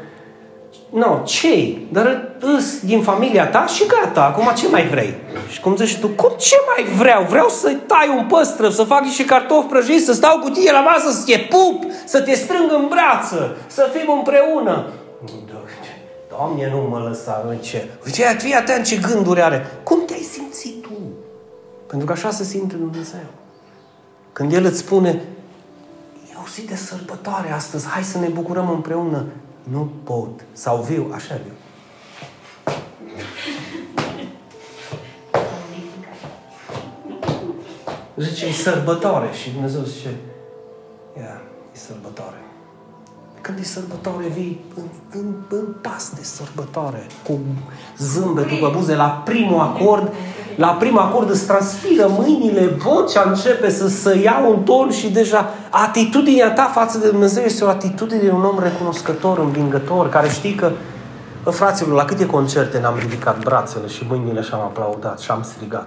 no, 0.92 1.22
ce 1.24 1.78
Dar 1.92 2.34
îs 2.40 2.80
din 2.80 3.02
familia 3.02 3.48
ta 3.48 3.66
și 3.66 3.86
gata, 3.86 4.24
acum 4.24 4.54
ce 4.54 4.68
mai 4.68 4.88
vrei? 4.88 5.14
Și 5.48 5.60
cum 5.60 5.76
zici 5.76 5.98
tu, 5.98 6.08
cum 6.08 6.30
ce 6.38 6.56
mai 6.66 6.84
vreau? 6.96 7.24
Vreau 7.24 7.48
să 7.48 7.76
tai 7.86 8.14
un 8.16 8.26
păstră, 8.26 8.68
să 8.68 8.82
fac 8.82 9.00
niște 9.02 9.24
cartofi 9.24 9.66
prăjiți, 9.66 10.04
să 10.04 10.12
stau 10.12 10.38
cu 10.38 10.48
tine 10.48 10.70
la 10.70 10.80
masă, 10.80 11.10
să 11.10 11.22
te 11.24 11.38
pup, 11.38 11.84
să 12.04 12.20
te 12.20 12.34
strâng 12.34 12.72
în 12.72 12.88
brață, 12.88 13.56
să 13.66 13.90
fim 13.92 14.12
împreună. 14.16 14.86
Doamne, 16.28 16.70
nu 16.70 16.86
mă 16.90 16.98
lăsa, 17.08 17.44
în 17.48 17.56
ce? 17.56 17.88
Uite, 18.04 18.36
fii 18.38 18.54
atent 18.54 18.84
ce 18.84 18.96
gânduri 18.96 19.42
are. 19.42 19.66
Cum 19.82 20.04
te-ai 20.06 20.26
simțit 20.32 20.82
tu? 20.82 20.92
Pentru 21.86 22.06
că 22.06 22.12
așa 22.12 22.30
se 22.30 22.44
simte 22.44 22.74
Dumnezeu. 22.74 23.26
Când 24.32 24.52
El 24.52 24.64
îți 24.64 24.78
spune, 24.78 25.08
e 26.30 26.34
o 26.42 26.46
zi 26.54 26.66
de 26.66 26.76
sărbătoare 26.76 27.52
astăzi, 27.52 27.86
hai 27.86 28.02
să 28.02 28.18
ne 28.18 28.28
bucurăm 28.28 28.70
împreună. 28.70 29.24
Nu 29.62 29.92
pot. 30.04 30.44
Sau 30.52 30.82
viu, 30.82 31.10
așa 31.14 31.40
viu. 31.44 31.52
Zice, 38.16 38.46
e 38.46 38.52
sărbătoare. 38.52 39.32
Și 39.32 39.50
Dumnezeu 39.50 39.82
zice, 39.82 40.14
ia, 41.16 41.42
e 41.74 41.78
sărbătoare. 41.78 42.36
Când 43.42 43.58
e 43.58 43.64
sărbătoare, 43.64 44.26
vii 44.34 44.64
în, 44.74 44.82
în, 45.20 45.34
în 45.48 45.64
pas 45.80 46.12
de 46.14 46.22
sărbătoare, 46.22 47.06
cu 47.26 47.38
zâmbetul 47.98 48.56
pe 48.56 48.76
buze, 48.76 48.94
la 48.94 49.22
primul 49.24 49.60
acord, 49.60 50.12
la 50.56 50.68
primul 50.68 51.00
acord 51.00 51.30
îți 51.30 51.46
transpiră 51.46 52.06
mâinile, 52.18 52.66
vocea 52.66 53.24
începe 53.26 53.70
să, 53.70 53.88
să 53.88 54.18
ia 54.18 54.44
un 54.48 54.62
ton 54.62 54.90
și 54.90 55.10
deja 55.10 55.50
atitudinea 55.70 56.52
ta 56.52 56.70
față 56.74 56.98
de 56.98 57.08
Dumnezeu 57.08 57.44
este 57.44 57.64
o 57.64 57.68
atitudine 57.68 58.22
de 58.22 58.30
un 58.30 58.44
om 58.44 58.58
recunoscător, 58.58 59.38
învingător, 59.38 60.08
care 60.08 60.28
știi 60.28 60.54
că 60.54 60.70
Bă, 61.42 61.50
fraților, 61.50 61.94
la 61.94 62.04
câte 62.04 62.26
concerte 62.26 62.80
n-am 62.80 62.98
ridicat 62.98 63.38
brațele 63.38 63.86
și 63.86 64.04
mâinile 64.08 64.40
și 64.40 64.50
am 64.52 64.60
aplaudat 64.60 65.18
și 65.20 65.30
am 65.30 65.42
strigat. 65.42 65.86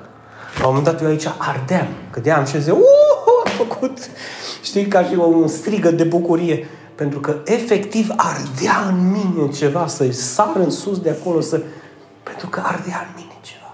La 0.59 0.67
un 0.67 0.75
moment 0.75 0.83
dat 0.83 1.01
eu 1.01 1.07
aici 1.07 1.27
ardeam, 1.37 1.87
cădeam 2.09 2.45
și 2.45 2.61
ziceam, 2.61 2.77
uh, 2.77 2.83
a 3.45 3.49
făcut, 3.49 3.97
știi, 4.61 4.87
ca 4.87 5.03
și 5.03 5.13
un 5.15 5.47
strigă 5.47 5.91
de 5.91 6.03
bucurie. 6.03 6.67
Pentru 6.95 7.19
că 7.19 7.41
efectiv 7.45 8.09
ardea 8.15 8.85
în 8.87 9.11
mine 9.11 9.51
ceva, 9.51 9.87
să 9.87 10.11
sar 10.11 10.55
în 10.55 10.69
sus 10.69 10.99
de 10.99 11.09
acolo, 11.09 11.41
să... 11.41 11.61
pentru 12.23 12.47
că 12.47 12.61
ardea 12.65 13.07
în 13.07 13.13
mine 13.15 13.37
ceva. 13.41 13.73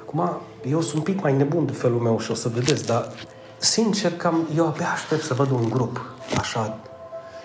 Acum, 0.00 0.40
eu 0.70 0.80
sunt 0.80 0.94
un 0.94 1.02
pic 1.02 1.22
mai 1.22 1.36
nebun 1.36 1.66
de 1.66 1.72
felul 1.72 2.00
meu 2.00 2.18
și 2.18 2.30
o 2.30 2.34
să 2.34 2.48
vedeți, 2.48 2.86
dar 2.86 3.12
sincer, 3.58 4.12
cam, 4.16 4.48
eu 4.56 4.66
abia 4.66 4.90
aștept 4.92 5.22
să 5.22 5.34
văd 5.34 5.50
un 5.50 5.68
grup 5.70 6.00
așa 6.38 6.78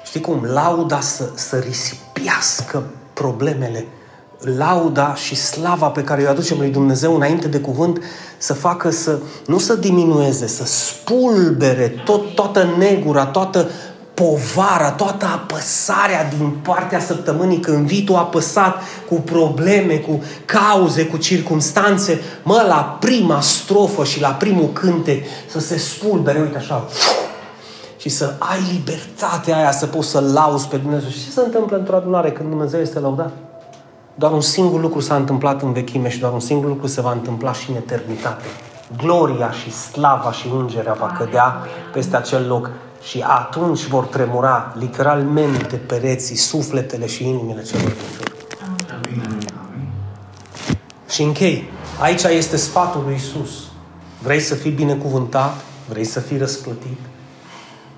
Știi 0.05 0.21
cum? 0.21 0.43
Lauda 0.43 0.99
să, 0.99 1.29
să 1.33 1.57
risipiască 1.57 2.83
problemele. 3.13 3.85
Lauda 4.57 5.15
și 5.15 5.35
slava 5.35 5.87
pe 5.87 6.03
care 6.03 6.23
o 6.23 6.29
aducem 6.29 6.57
lui 6.57 6.69
Dumnezeu 6.69 7.15
înainte 7.15 7.47
de 7.47 7.59
cuvânt 7.59 8.01
să 8.37 8.53
facă 8.53 8.89
să, 8.89 9.19
nu 9.45 9.57
să 9.57 9.75
diminueze, 9.75 10.47
să 10.47 10.65
spulbere 10.65 11.87
tot, 12.05 12.35
toată 12.35 12.67
negura, 12.77 13.25
toată 13.25 13.69
povara, 14.15 14.91
toată 14.91 15.25
apăsarea 15.25 16.29
din 16.37 16.49
partea 16.61 16.99
săptămânii 16.99 17.59
când 17.59 17.87
vii 17.87 18.03
tu 18.03 18.15
apăsat 18.15 18.81
cu 19.09 19.15
probleme, 19.15 19.95
cu 19.95 20.23
cauze, 20.45 21.05
cu 21.05 21.17
circumstanțe, 21.17 22.21
mă, 22.43 22.65
la 22.67 22.97
prima 22.99 23.41
strofă 23.41 24.03
și 24.03 24.21
la 24.21 24.29
primul 24.29 24.69
cânte 24.73 25.25
să 25.47 25.59
se 25.59 25.77
spulbere, 25.77 26.39
uite 26.39 26.57
așa, 26.57 26.85
și 27.97 28.09
să 28.09 28.33
ai 28.39 28.59
libertatea 28.73 29.57
aia 29.57 29.71
să 29.71 29.85
poți 29.85 30.09
să 30.09 30.19
lauzi 30.33 30.67
pe 30.67 30.77
Dumnezeu. 30.77 31.09
Și 31.09 31.23
ce 31.23 31.31
se 31.31 31.41
întâmplă 31.45 31.77
într-o 31.77 31.95
adunare 31.95 32.31
când 32.31 32.49
Dumnezeu 32.49 32.79
este 32.79 32.99
laudat? 32.99 33.31
Doar 34.15 34.31
un 34.31 34.41
singur 34.41 34.81
lucru 34.81 34.99
s-a 34.99 35.15
întâmplat 35.15 35.61
în 35.61 35.73
vechime 35.73 36.09
și 36.09 36.19
doar 36.19 36.33
un 36.33 36.39
singur 36.39 36.69
lucru 36.69 36.87
se 36.87 37.01
va 37.01 37.11
întâmpla 37.11 37.53
și 37.53 37.69
în 37.69 37.75
eternitate. 37.75 38.45
Gloria 38.97 39.51
și 39.51 39.71
slava 39.71 40.31
și 40.31 40.47
ungerea 40.55 40.93
va 40.93 41.15
cădea 41.17 41.61
peste 41.93 42.15
acel 42.15 42.47
loc 42.47 42.69
și 43.07 43.23
atunci 43.27 43.85
vor 43.85 44.03
tremura 44.05 44.73
literalmente 44.79 45.75
pereții, 45.75 46.35
sufletele 46.35 47.07
și 47.07 47.27
inimile 47.27 47.63
celor 47.63 47.83
din 47.83 48.01
jur. 48.15 48.33
Și 51.09 51.21
închei. 51.21 51.69
Aici 51.99 52.23
este 52.23 52.57
sfatul 52.57 53.03
lui 53.05 53.15
Isus. 53.15 53.49
Vrei 54.23 54.39
să 54.39 54.55
fii 54.55 54.71
binecuvântat? 54.71 55.55
Vrei 55.89 56.03
să 56.03 56.19
fii 56.19 56.37
răsplătit? 56.37 56.97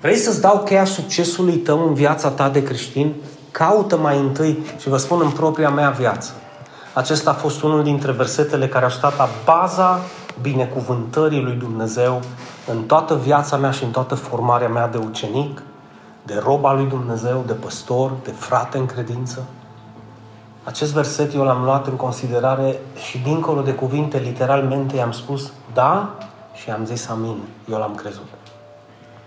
Vrei 0.00 0.16
să-ți 0.16 0.40
dau 0.40 0.62
cheia 0.62 0.84
succesului 0.84 1.56
tău 1.56 1.86
în 1.86 1.94
viața 1.94 2.28
ta 2.28 2.48
de 2.48 2.62
creștin? 2.62 3.14
Caută 3.50 3.96
mai 3.96 4.18
întâi 4.18 4.58
și 4.80 4.88
vă 4.88 4.96
spun 4.96 5.20
în 5.20 5.30
propria 5.30 5.70
mea 5.70 5.90
viață. 5.90 6.32
Acesta 6.92 7.30
a 7.30 7.34
fost 7.34 7.62
unul 7.62 7.82
dintre 7.82 8.12
versetele 8.12 8.68
care 8.68 8.84
au 8.84 8.90
stat 8.90 9.16
la 9.16 9.28
baza 9.44 10.00
binecuvântării 10.40 11.42
lui 11.42 11.54
Dumnezeu 11.54 12.20
în 12.70 12.82
toată 12.82 13.14
viața 13.14 13.56
mea 13.56 13.70
și 13.70 13.84
în 13.84 13.90
toată 13.90 14.14
formarea 14.14 14.68
mea 14.68 14.88
de 14.88 14.98
ucenic, 14.98 15.62
de 16.22 16.40
roba 16.44 16.72
lui 16.72 16.86
Dumnezeu, 16.86 17.44
de 17.46 17.52
păstor, 17.52 18.12
de 18.22 18.30
frate 18.30 18.78
în 18.78 18.86
credință. 18.86 19.44
Acest 20.64 20.92
verset 20.92 21.34
eu 21.34 21.42
l-am 21.42 21.64
luat 21.64 21.86
în 21.86 21.96
considerare 21.96 22.80
și 23.08 23.18
dincolo 23.18 23.60
de 23.60 23.74
cuvinte, 23.74 24.18
literalmente 24.18 24.96
i-am 24.96 25.12
spus 25.12 25.52
da 25.72 26.14
și 26.54 26.70
am 26.70 26.84
zis 26.84 27.08
amin. 27.08 27.36
Eu 27.70 27.78
l-am 27.78 27.94
crezut. 27.94 28.26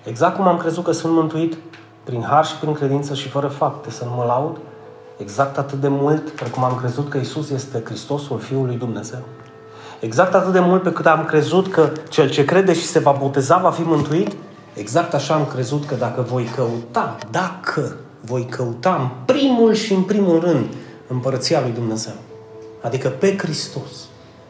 Exact 0.04 0.36
cum 0.36 0.48
am 0.48 0.58
crezut 0.58 0.84
că 0.84 0.92
sunt 0.92 1.14
mântuit 1.14 1.58
prin 2.04 2.24
har 2.24 2.46
și 2.46 2.56
prin 2.56 2.74
credință 2.74 3.14
și 3.14 3.30
fără 3.30 3.48
fapte 3.48 3.92
să 3.92 4.06
nu 4.06 4.12
mă 4.12 4.24
laud, 4.24 4.58
exact 5.18 5.58
atât 5.58 5.80
de 5.80 5.88
mult 5.88 6.30
precum 6.30 6.64
am 6.64 6.76
crezut 6.76 7.10
că 7.10 7.18
Isus 7.18 7.50
este 7.50 7.82
Hristosul 7.86 8.40
Fiul 8.40 8.66
lui 8.66 8.76
Dumnezeu. 8.78 9.20
Exact 10.02 10.34
atât 10.34 10.52
de 10.52 10.60
mult 10.60 10.84
pe 10.84 10.92
cât 10.92 11.06
am 11.06 11.26
crezut 11.26 11.72
că 11.72 11.92
cel 12.10 12.30
ce 12.30 12.46
crede 12.46 12.74
și 12.74 12.86
se 12.86 13.00
va 13.00 13.12
boteza 13.12 13.58
va 13.58 13.72
fi 13.72 13.82
mântuit, 13.82 14.32
exact 14.74 15.14
așa 15.14 15.34
am 15.34 15.46
crezut 15.46 15.86
că 15.86 15.96
dacă 15.96 16.22
voi 16.22 16.44
căuta, 16.56 17.18
dacă 17.32 17.96
voi 18.22 18.46
căuta 18.50 18.96
în 19.00 19.36
primul 19.36 19.74
și 19.74 19.94
în 19.94 20.02
primul 20.02 20.40
rând 20.40 20.66
împărăția 21.08 21.62
lui 21.62 21.72
Dumnezeu, 21.72 22.14
adică 22.82 23.08
pe 23.08 23.38
Hristos, 23.38 23.92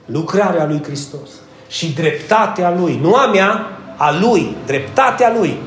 lucrarea 0.05 0.65
lui 0.65 0.83
Hristos 0.83 1.29
și 1.67 1.93
dreptatea 1.93 2.75
lui, 2.75 2.99
nu 3.01 3.15
a 3.15 3.27
mea, 3.27 3.65
a 3.97 4.11
Lui, 4.19 4.55
dreptatea 4.65 5.33
Lui. 5.37 5.57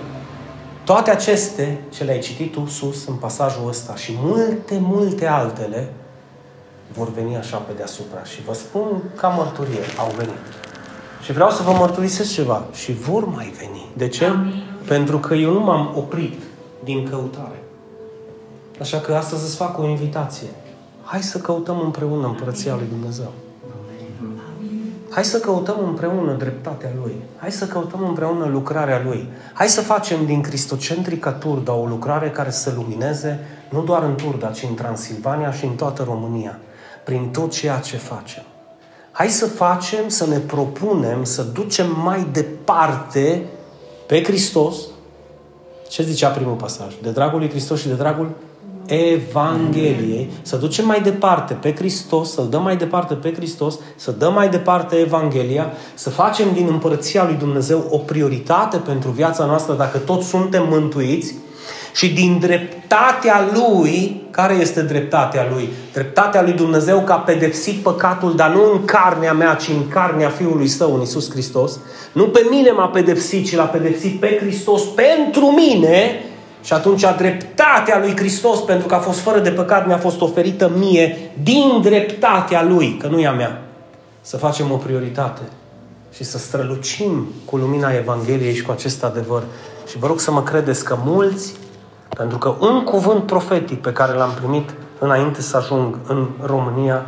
Toate 0.85 1.11
aceste 1.11 1.81
ce 1.95 2.05
le-ai 2.05 2.19
citit 2.19 2.53
tu 2.53 2.67
sus 2.67 3.07
în 3.07 3.15
pasajul 3.15 3.69
ăsta 3.69 3.97
și 3.97 4.13
multe, 4.17 4.79
multe 4.81 5.27
altele 5.27 5.93
vor 6.97 7.13
veni 7.13 7.37
așa 7.37 7.57
pe 7.57 7.73
deasupra. 7.77 8.25
Și 8.25 8.43
vă 8.43 8.55
spun 8.55 9.03
ca 9.17 9.29
mărturie, 9.29 9.81
au 9.99 10.13
venit. 10.17 10.45
Și 11.23 11.33
vreau 11.33 11.51
să 11.51 11.63
vă 11.63 11.73
mărturisesc 11.73 12.33
ceva. 12.33 12.65
Și 12.73 12.93
vor 12.93 13.25
mai 13.25 13.55
veni. 13.59 13.87
De 13.97 14.09
ce? 14.09 14.25
Amin. 14.25 14.63
Pentru 14.87 15.19
că 15.19 15.35
eu 15.35 15.53
nu 15.53 15.61
m-am 15.61 15.93
oprit 15.97 16.43
din 16.85 17.09
căutare. 17.11 17.63
Așa 18.81 18.99
că 18.99 19.15
astăzi 19.15 19.45
îți 19.45 19.57
fac 19.57 19.79
o 19.79 19.89
invitație. 19.89 20.49
Hai 21.05 21.23
să 21.23 21.39
căutăm 21.39 21.81
împreună 21.81 22.27
împărăția 22.27 22.75
lui 22.75 22.87
Dumnezeu. 22.89 23.33
Hai 25.15 25.25
să 25.25 25.39
căutăm 25.39 25.77
împreună 25.87 26.33
dreptatea 26.33 26.91
Lui. 27.03 27.15
Hai 27.37 27.53
să 27.53 27.67
căutăm 27.67 28.05
împreună 28.09 28.47
lucrarea 28.47 29.03
Lui. 29.05 29.29
Hai 29.53 29.69
să 29.69 29.81
facem 29.81 30.27
din 30.27 30.41
Cristocentrica 30.41 31.33
Turda 31.33 31.73
o 31.73 31.87
lucrare 31.87 32.31
care 32.31 32.51
să 32.51 32.73
lumineze 32.77 33.41
nu 33.71 33.83
doar 33.83 34.03
în 34.03 34.15
Turda, 34.15 34.51
ci 34.51 34.67
în 34.69 34.75
Transilvania 34.75 35.53
și 35.53 35.65
în 35.65 35.75
toată 35.75 36.03
România, 36.03 36.59
prin 37.05 37.29
tot 37.29 37.53
ceea 37.53 37.79
ce 37.79 37.97
facem. 37.97 38.43
Hai 39.11 39.29
să 39.29 39.47
facem, 39.47 40.09
să 40.09 40.27
ne 40.27 40.39
propunem, 40.39 41.25
să 41.25 41.43
ducem 41.43 42.01
mai 42.03 42.27
departe 42.33 43.43
pe 44.07 44.23
Hristos. 44.23 44.77
Ce 45.89 46.03
zicea 46.03 46.29
primul 46.29 46.55
pasaj? 46.55 46.95
De 47.03 47.11
dragul 47.11 47.39
lui 47.39 47.49
Hristos 47.49 47.81
și 47.81 47.87
de 47.87 47.95
dragul 47.95 48.31
Evangheliei, 48.87 50.31
să 50.43 50.57
ducem 50.57 50.87
mai 50.87 51.01
departe 51.03 51.55
pe 51.55 51.75
Hristos, 51.75 52.33
să-L 52.33 52.49
dăm 52.49 52.63
mai 52.63 52.77
departe 52.77 53.15
pe 53.15 53.33
Hristos, 53.35 53.79
să 53.97 54.11
dăm 54.11 54.33
mai 54.33 54.49
departe 54.49 54.97
Evanghelia, 54.97 55.73
să 55.95 56.11
facem 56.11 56.53
din 56.53 56.67
împărăția 56.67 57.25
lui 57.25 57.35
Dumnezeu 57.35 57.87
o 57.91 57.99
prioritate 57.99 58.77
pentru 58.77 59.11
viața 59.11 59.45
noastră 59.45 59.75
dacă 59.75 59.99
toți 59.99 60.29
suntem 60.29 60.69
mântuiți 60.69 61.35
și 61.95 62.13
din 62.13 62.39
dreptatea 62.95 63.51
Lui, 63.53 64.23
care 64.31 64.55
este 64.55 64.83
dreptatea 64.83 65.47
Lui? 65.53 65.69
Dreptatea 65.93 66.43
Lui 66.43 66.53
Dumnezeu 66.53 67.01
că 67.01 67.13
a 67.13 67.17
pedepsit 67.17 67.83
păcatul, 67.83 68.37
dar 68.37 68.51
nu 68.51 68.73
în 68.73 68.85
carnea 68.85 69.33
mea, 69.33 69.55
ci 69.55 69.69
în 69.69 69.89
carnea 69.89 70.29
Fiului 70.29 70.69
Său, 70.69 70.95
în 70.95 71.01
Iisus 71.01 71.31
Hristos. 71.31 71.79
Nu 72.13 72.25
pe 72.25 72.47
mine 72.51 72.71
m-a 72.71 72.89
pedepsit, 72.89 73.47
ci 73.47 73.55
l-a 73.55 73.65
pedepsit 73.65 74.21
pe 74.21 74.39
Hristos 74.41 74.83
pentru 74.83 75.47
mine, 75.47 76.25
și 76.63 76.73
atunci 76.73 77.05
dreptatea 77.17 77.99
lui 77.99 78.17
Hristos, 78.17 78.61
pentru 78.61 78.87
că 78.87 78.95
a 78.95 78.99
fost 78.99 79.19
fără 79.19 79.39
de 79.39 79.51
păcat, 79.51 79.87
mi-a 79.87 79.99
fost 79.99 80.21
oferită 80.21 80.71
mie 80.79 81.33
din 81.43 81.81
dreptatea 81.83 82.63
lui, 82.63 82.97
că 83.01 83.07
nu 83.07 83.19
e 83.19 83.27
a 83.27 83.33
mea. 83.33 83.63
Să 84.21 84.37
facem 84.37 84.71
o 84.73 84.77
prioritate 84.77 85.43
și 86.17 86.25
să 86.25 86.39
strălucim 86.39 87.27
cu 87.45 87.57
lumina 87.57 87.91
Evangheliei 87.91 88.55
și 88.55 88.63
cu 88.63 88.73
acest 88.73 89.05
adevăr. 89.05 89.43
Și 89.89 89.99
vă 89.99 90.07
rog 90.07 90.21
să 90.21 90.31
mă 90.31 90.43
credeți 90.43 90.85
că 90.85 90.99
mulți, 91.05 91.55
pentru 92.09 92.39
că 92.39 92.55
un 92.61 92.85
cuvânt 92.85 93.23
profetic 93.23 93.83
pe 93.83 93.93
care 93.93 94.13
l-am 94.13 94.31
primit 94.31 94.75
înainte 94.99 95.41
să 95.41 95.57
ajung 95.57 95.99
în 96.07 96.29
România 96.43 97.07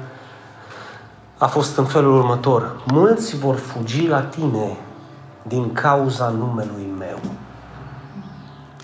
a 1.39 1.47
fost 1.47 1.77
în 1.77 1.85
felul 1.85 2.19
următor. 2.19 2.81
Mulți 2.93 3.39
vor 3.39 3.57
fugi 3.57 4.07
la 4.07 4.21
tine 4.23 4.77
din 5.43 5.73
cauza 5.73 6.29
numelui 6.29 6.89
meu. 6.99 7.19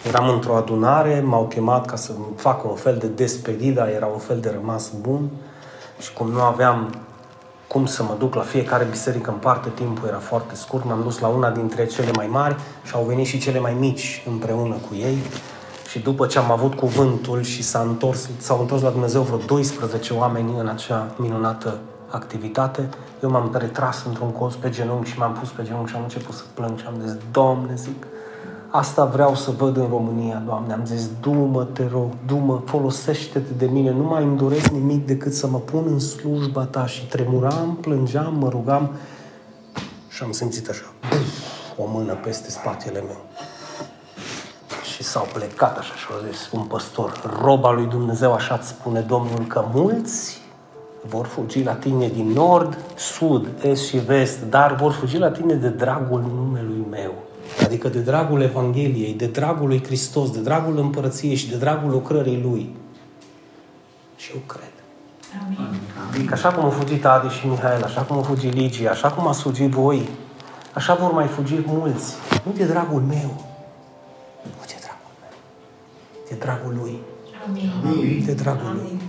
Eram 0.06 0.28
într-o 0.28 0.56
adunare, 0.56 1.20
m-au 1.20 1.46
chemat 1.46 1.86
ca 1.86 1.96
să 1.96 2.12
fac 2.36 2.64
un 2.64 2.74
fel 2.74 2.96
de 2.96 3.06
despedida, 3.06 3.90
era 3.90 4.06
un 4.06 4.18
fel 4.18 4.40
de 4.40 4.50
rămas 4.60 4.90
bun 5.00 5.28
și 5.98 6.12
cum 6.12 6.30
nu 6.30 6.40
aveam 6.40 6.94
cum 7.66 7.86
să 7.86 8.02
mă 8.02 8.14
duc 8.18 8.34
la 8.34 8.42
fiecare 8.42 8.84
biserică 8.84 9.30
în 9.30 9.36
parte, 9.36 9.68
timpul 9.74 10.08
era 10.08 10.18
foarte 10.18 10.54
scurt, 10.54 10.84
m-am 10.84 11.02
dus 11.02 11.18
la 11.18 11.28
una 11.28 11.50
dintre 11.50 11.86
cele 11.86 12.10
mai 12.16 12.26
mari 12.26 12.56
și 12.82 12.94
au 12.94 13.02
venit 13.02 13.26
și 13.26 13.38
cele 13.38 13.58
mai 13.58 13.76
mici 13.78 14.22
împreună 14.28 14.74
cu 14.74 14.94
ei 14.94 15.18
și 15.92 15.98
după 15.98 16.26
ce 16.26 16.38
am 16.38 16.50
avut 16.50 16.74
cuvântul 16.74 17.42
și 17.42 17.62
s-a 17.62 17.80
întors, 17.80 18.28
s-au 18.38 18.60
întors 18.60 18.82
la 18.82 18.90
Dumnezeu 18.90 19.22
vreo 19.22 19.38
12 19.46 20.14
oameni 20.14 20.54
în 20.58 20.68
acea 20.68 21.14
minunată 21.16 21.78
activitate, 22.10 22.88
eu 23.22 23.30
m-am 23.30 23.56
retras 23.58 24.04
într-un 24.06 24.30
colț 24.30 24.54
pe 24.54 24.70
genunchi 24.70 25.10
și 25.10 25.18
m-am 25.18 25.32
pus 25.32 25.48
pe 25.48 25.62
genunchi 25.62 25.90
și 25.90 25.96
am 25.96 26.02
început 26.02 26.34
să 26.34 26.42
plâng 26.54 26.78
și 26.78 26.84
am 26.86 26.94
zis, 27.06 27.16
Doamne, 27.30 27.74
zic, 27.74 28.06
Asta 28.70 29.04
vreau 29.04 29.34
să 29.34 29.50
văd 29.50 29.76
în 29.76 29.86
România, 29.88 30.42
Doamne. 30.46 30.72
Am 30.72 30.84
zis, 30.84 31.08
du-mă, 31.20 31.64
te 31.64 31.88
rog, 31.92 32.08
du-mă, 32.26 32.62
folosește-te 32.64 33.52
de 33.58 33.66
mine. 33.66 33.90
Nu 33.90 34.02
mai 34.02 34.22
îmi 34.22 34.36
doresc 34.36 34.66
nimic 34.66 35.06
decât 35.06 35.32
să 35.32 35.46
mă 35.46 35.58
pun 35.58 35.84
în 35.86 35.98
slujba 35.98 36.64
ta. 36.64 36.86
Și 36.86 37.06
tremuram, 37.06 37.78
plângeam, 37.80 38.34
mă 38.38 38.48
rugam 38.48 38.90
și 40.08 40.22
am 40.22 40.32
simțit 40.32 40.68
așa, 40.68 40.92
o 41.76 41.84
mână 41.86 42.14
peste 42.14 42.50
spatele 42.50 43.00
meu. 43.00 43.20
Și 45.02 45.08
s-au 45.08 45.28
plecat 45.32 45.78
așa 45.78 45.94
și 45.94 46.06
au 46.10 46.30
zis, 46.30 46.50
un 46.52 46.62
păstor, 46.62 47.40
roba 47.42 47.70
lui 47.70 47.86
Dumnezeu, 47.86 48.32
așa 48.32 48.54
îți 48.60 48.68
spune 48.68 49.00
Domnul, 49.00 49.46
că 49.46 49.64
mulți 49.72 50.40
vor 51.06 51.26
fugi 51.26 51.62
la 51.62 51.72
tine 51.72 52.08
din 52.08 52.28
nord, 52.28 52.78
sud, 52.96 53.48
est 53.62 53.86
și 53.86 53.96
vest, 53.96 54.40
dar 54.42 54.74
vor 54.74 54.92
fugi 54.92 55.18
la 55.18 55.30
tine 55.30 55.54
de 55.54 55.68
dragul 55.68 56.20
numelui 56.20 56.86
meu. 56.90 57.12
Adică 57.64 57.88
de 57.88 57.98
dragul 57.98 58.40
Evangheliei, 58.40 59.14
de 59.14 59.26
dragul 59.26 59.68
lui 59.68 59.84
Hristos, 59.84 60.30
de 60.30 60.40
dragul 60.40 60.78
împărăției 60.78 61.34
și 61.34 61.48
de 61.48 61.56
dragul 61.56 61.90
lucrării 61.90 62.40
Lui. 62.42 62.76
Și 64.16 64.30
eu 64.34 64.40
cred. 64.46 64.72
Amin. 66.06 66.26
Că 66.26 66.34
așa 66.34 66.48
cum 66.52 66.64
au 66.64 66.70
fugit 66.70 67.04
Adi 67.04 67.34
și 67.34 67.46
Mihail, 67.46 67.84
așa 67.84 68.00
cum 68.00 68.16
au 68.16 68.22
fugit 68.22 68.52
Ligia, 68.52 68.90
așa 68.90 69.10
cum 69.10 69.26
ați 69.26 69.40
fugit 69.40 69.70
voi, 69.70 70.08
așa 70.74 70.94
vor 70.94 71.12
mai 71.12 71.26
fugi 71.26 71.62
mulți. 71.66 72.14
Nu 72.44 72.52
de 72.52 72.64
dragul 72.64 73.00
meu, 73.00 73.51
de 76.32 76.38
dragul 76.38 76.74
Lui, 76.80 76.98
Amin. 77.46 78.22
de 78.24 78.32
dragul 78.32 78.72
Lui. 78.74 79.00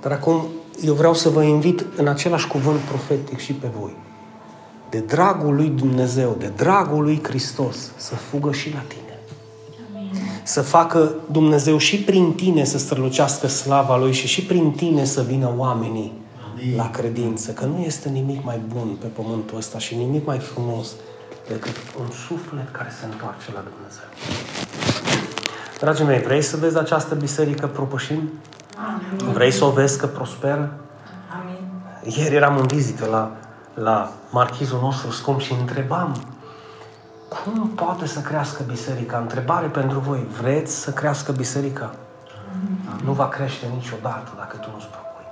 Dar 0.00 0.12
acum 0.12 0.46
eu 0.84 0.94
vreau 0.94 1.14
să 1.14 1.28
vă 1.28 1.42
invit 1.42 1.86
în 1.96 2.06
același 2.06 2.46
cuvânt 2.46 2.78
profetic 2.80 3.38
și 3.38 3.52
pe 3.52 3.70
voi. 3.78 3.96
De 4.90 4.98
dragul 4.98 5.54
lui 5.54 5.68
Dumnezeu, 5.68 6.36
de 6.38 6.52
dragul 6.56 7.02
lui 7.02 7.20
Hristos, 7.22 7.90
să 7.96 8.14
fugă 8.14 8.52
și 8.52 8.72
la 8.72 8.78
tine. 8.88 9.00
Să 10.42 10.62
facă 10.62 11.14
Dumnezeu 11.30 11.78
și 11.78 11.96
prin 11.98 12.32
tine 12.32 12.64
să 12.64 12.78
strălucească 12.78 13.46
slava 13.46 13.96
Lui 13.98 14.12
și 14.12 14.26
și 14.26 14.42
prin 14.42 14.70
tine 14.70 15.04
să 15.04 15.22
vină 15.22 15.52
oamenii 15.56 16.12
Amin. 16.52 16.76
la 16.76 16.90
credință. 16.90 17.50
Că 17.52 17.64
nu 17.64 17.78
este 17.78 18.08
nimic 18.08 18.44
mai 18.44 18.60
bun 18.74 18.96
pe 19.00 19.06
pământul 19.06 19.56
ăsta 19.56 19.78
și 19.78 19.94
nimic 19.94 20.26
mai 20.26 20.38
frumos 20.38 20.88
decât 21.48 21.76
un 22.00 22.10
suflet 22.26 22.70
care 22.70 22.88
se 23.00 23.04
întoarce 23.04 23.52
la 23.54 23.62
Dumnezeu. 23.68 24.08
Dragii 25.78 26.04
mei, 26.04 26.22
vrei 26.22 26.42
să 26.42 26.56
vezi 26.56 26.78
această 26.78 27.14
biserică 27.14 27.66
propășind? 27.66 28.28
Amin. 28.76 29.32
Vrei 29.32 29.50
să 29.50 29.64
o 29.64 29.70
vezi 29.70 29.98
că 29.98 30.06
prosperă? 30.06 30.72
Amin. 31.40 32.16
Ieri 32.16 32.34
eram 32.34 32.56
în 32.56 32.66
vizită 32.66 33.06
la, 33.06 33.30
la 33.74 34.12
marchizul 34.30 34.80
nostru 34.80 35.10
scump 35.10 35.40
și 35.40 35.52
întrebam 35.60 36.16
cum 37.28 37.68
poate 37.68 38.06
să 38.06 38.20
crească 38.20 38.62
biserica? 38.66 39.18
Întrebare 39.18 39.66
pentru 39.66 39.98
voi. 39.98 40.26
Vreți 40.40 40.80
să 40.80 40.90
crească 40.90 41.32
biserica? 41.32 41.94
Nu 43.04 43.12
va 43.12 43.28
crește 43.28 43.66
niciodată 43.74 44.30
dacă 44.36 44.56
tu 44.56 44.68
nu-ți 44.72 44.86
propui. 44.86 45.24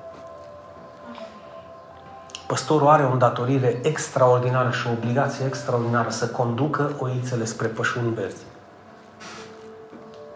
Păstorul 2.46 2.88
are 2.88 3.04
o 3.04 3.12
îndatorire 3.12 3.80
extraordinară 3.82 4.70
și 4.70 4.86
o 4.86 4.90
obligație 4.90 5.46
extraordinară 5.46 6.10
să 6.10 6.26
conducă 6.26 6.90
oițele 6.98 7.44
spre 7.44 7.66
pășuni 7.66 8.14
verzi 8.14 8.42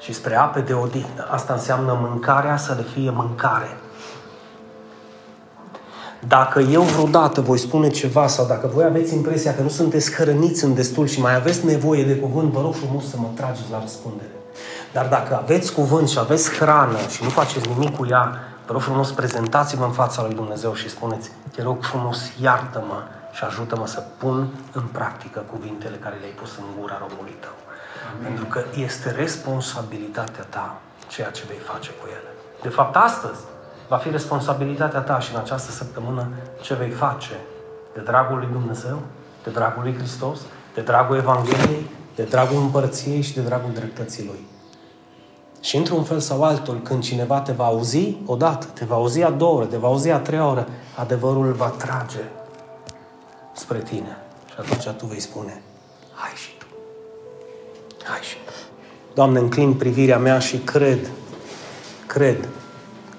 și 0.08 0.14
spre 0.14 0.36
ape 0.36 0.60
de 0.60 0.72
odihnă. 0.72 1.26
Asta 1.30 1.52
înseamnă 1.52 1.98
mâncarea 2.00 2.56
să 2.56 2.74
le 2.76 2.82
fie 2.94 3.10
mâncare. 3.10 3.76
Dacă 6.28 6.60
eu 6.60 6.82
vreodată 6.82 7.40
voi 7.40 7.58
spune 7.58 7.88
ceva 7.88 8.26
sau 8.26 8.46
dacă 8.46 8.66
voi 8.66 8.84
aveți 8.84 9.14
impresia 9.14 9.54
că 9.54 9.62
nu 9.62 9.68
sunteți 9.68 10.12
hrăniți 10.12 10.64
în 10.64 10.74
destul 10.74 11.06
și 11.06 11.20
mai 11.20 11.34
aveți 11.34 11.66
nevoie 11.66 12.04
de 12.04 12.16
cuvânt, 12.16 12.52
vă 12.52 12.60
rog 12.60 12.74
frumos 12.74 13.08
să 13.08 13.16
mă 13.18 13.28
trageți 13.34 13.70
la 13.70 13.80
răspundere. 13.80 14.30
Dar 14.92 15.06
dacă 15.06 15.36
aveți 15.42 15.72
cuvânt 15.72 16.08
și 16.08 16.18
aveți 16.18 16.50
hrană 16.50 16.98
și 17.10 17.22
nu 17.22 17.28
faceți 17.28 17.68
nimic 17.68 17.96
cu 17.96 18.06
ea, 18.10 18.34
vă 18.66 18.72
rog 18.72 18.80
frumos, 18.80 19.10
prezentați-vă 19.10 19.84
în 19.84 19.92
fața 19.92 20.22
lui 20.22 20.34
Dumnezeu 20.34 20.74
și 20.74 20.88
spuneți, 20.88 21.30
te 21.54 21.62
rog 21.62 21.82
frumos, 21.82 22.18
iartă-mă 22.40 23.02
și 23.32 23.44
ajută-mă 23.44 23.86
să 23.86 24.02
pun 24.18 24.48
în 24.72 24.82
practică 24.92 25.44
cuvintele 25.50 25.96
care 25.96 26.16
le-ai 26.20 26.32
pus 26.40 26.50
în 26.56 26.64
gura 26.80 26.96
robului 27.00 27.36
tău. 27.40 27.67
Pentru 28.22 28.44
că 28.44 28.64
este 28.76 29.10
responsabilitatea 29.10 30.44
ta 30.44 30.80
ceea 31.08 31.30
ce 31.30 31.42
vei 31.48 31.58
face 31.58 31.90
cu 31.90 32.06
ele. 32.06 32.30
De 32.62 32.68
fapt, 32.68 32.96
astăzi 32.96 33.40
va 33.88 33.96
fi 33.96 34.10
responsabilitatea 34.10 35.00
ta 35.00 35.18
și 35.18 35.32
în 35.34 35.40
această 35.40 35.70
săptămână 35.70 36.28
ce 36.60 36.74
vei 36.74 36.90
face 36.90 37.36
de 37.94 38.00
dragul 38.00 38.38
lui 38.38 38.48
Dumnezeu, 38.52 38.98
de 39.44 39.50
dragul 39.50 39.82
lui 39.82 39.94
Hristos, 39.94 40.38
de 40.74 40.80
dragul 40.80 41.16
Evangheliei, 41.16 41.90
de 42.14 42.22
dragul 42.22 42.60
împărăției 42.60 43.22
și 43.22 43.34
de 43.34 43.40
dragul 43.40 43.72
dreptății 43.72 44.24
Lui. 44.24 44.46
Și 45.60 45.76
într-un 45.76 46.04
fel 46.04 46.20
sau 46.20 46.44
altul, 46.44 46.80
când 46.82 47.02
cineva 47.02 47.40
te 47.40 47.52
va 47.52 47.64
auzi 47.64 48.16
odată, 48.26 48.66
te 48.66 48.84
va 48.84 48.94
auzi 48.94 49.22
a 49.22 49.30
doua 49.30 49.52
oră, 49.52 49.64
te 49.64 49.76
va 49.76 49.86
auzi 49.86 50.10
a 50.10 50.18
treia 50.18 50.46
oră, 50.46 50.68
adevărul 50.96 51.46
îl 51.46 51.52
va 51.52 51.68
trage 51.68 52.22
spre 53.52 53.78
tine. 53.78 54.16
Și 54.46 54.54
atunci 54.58 54.96
tu 54.96 55.06
vei 55.06 55.20
spune, 55.20 55.62
hai 56.14 56.32
și 56.34 56.56
tu. 56.57 56.57
Hai 58.08 58.18
și 58.22 58.36
tu. 58.46 58.52
Doamne, 59.14 59.38
înclin 59.38 59.74
privirea 59.74 60.18
mea 60.18 60.38
și 60.38 60.56
cred, 60.56 61.10
cred 62.06 62.48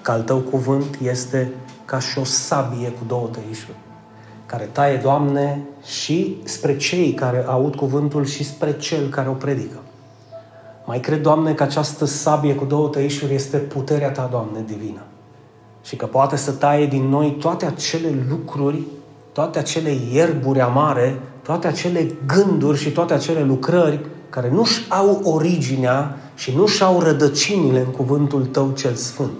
că 0.02 0.10
al 0.10 0.22
Tău 0.22 0.38
cuvânt 0.38 0.98
este 1.02 1.52
ca 1.84 1.98
și 1.98 2.18
o 2.18 2.24
sabie 2.24 2.88
cu 2.88 3.04
două 3.06 3.28
tăișuri, 3.32 3.76
care 4.46 4.68
taie, 4.72 4.96
Doamne, 4.96 5.62
și 5.84 6.36
spre 6.44 6.76
cei 6.76 7.12
care 7.12 7.44
aud 7.46 7.74
cuvântul 7.74 8.24
și 8.24 8.44
spre 8.44 8.76
cel 8.76 9.08
care 9.08 9.28
o 9.28 9.32
predică. 9.32 9.78
Mai 10.84 11.00
cred, 11.00 11.22
Doamne, 11.22 11.54
că 11.54 11.62
această 11.62 12.04
sabie 12.04 12.54
cu 12.54 12.64
două 12.64 12.88
tăișuri 12.88 13.34
este 13.34 13.56
puterea 13.56 14.10
Ta, 14.10 14.28
Doamne, 14.30 14.64
divină. 14.66 15.02
Și 15.82 15.96
că 15.96 16.06
poate 16.06 16.36
să 16.36 16.52
taie 16.52 16.86
din 16.86 17.08
noi 17.08 17.36
toate 17.40 17.66
acele 17.66 18.24
lucruri, 18.28 18.82
toate 19.32 19.58
acele 19.58 19.96
ierburi 20.12 20.60
amare, 20.60 21.20
toate 21.42 21.66
acele 21.66 22.14
gânduri 22.26 22.78
și 22.78 22.90
toate 22.90 23.14
acele 23.14 23.42
lucrări 23.42 24.00
care 24.30 24.50
nu-și 24.54 24.84
au 24.88 25.20
originea 25.24 26.18
și 26.34 26.56
nu-și 26.56 26.82
au 26.82 27.00
rădăcinile 27.00 27.78
în 27.78 27.90
cuvântul 27.90 28.44
Tău 28.44 28.72
cel 28.76 28.94
Sfânt. 28.94 29.30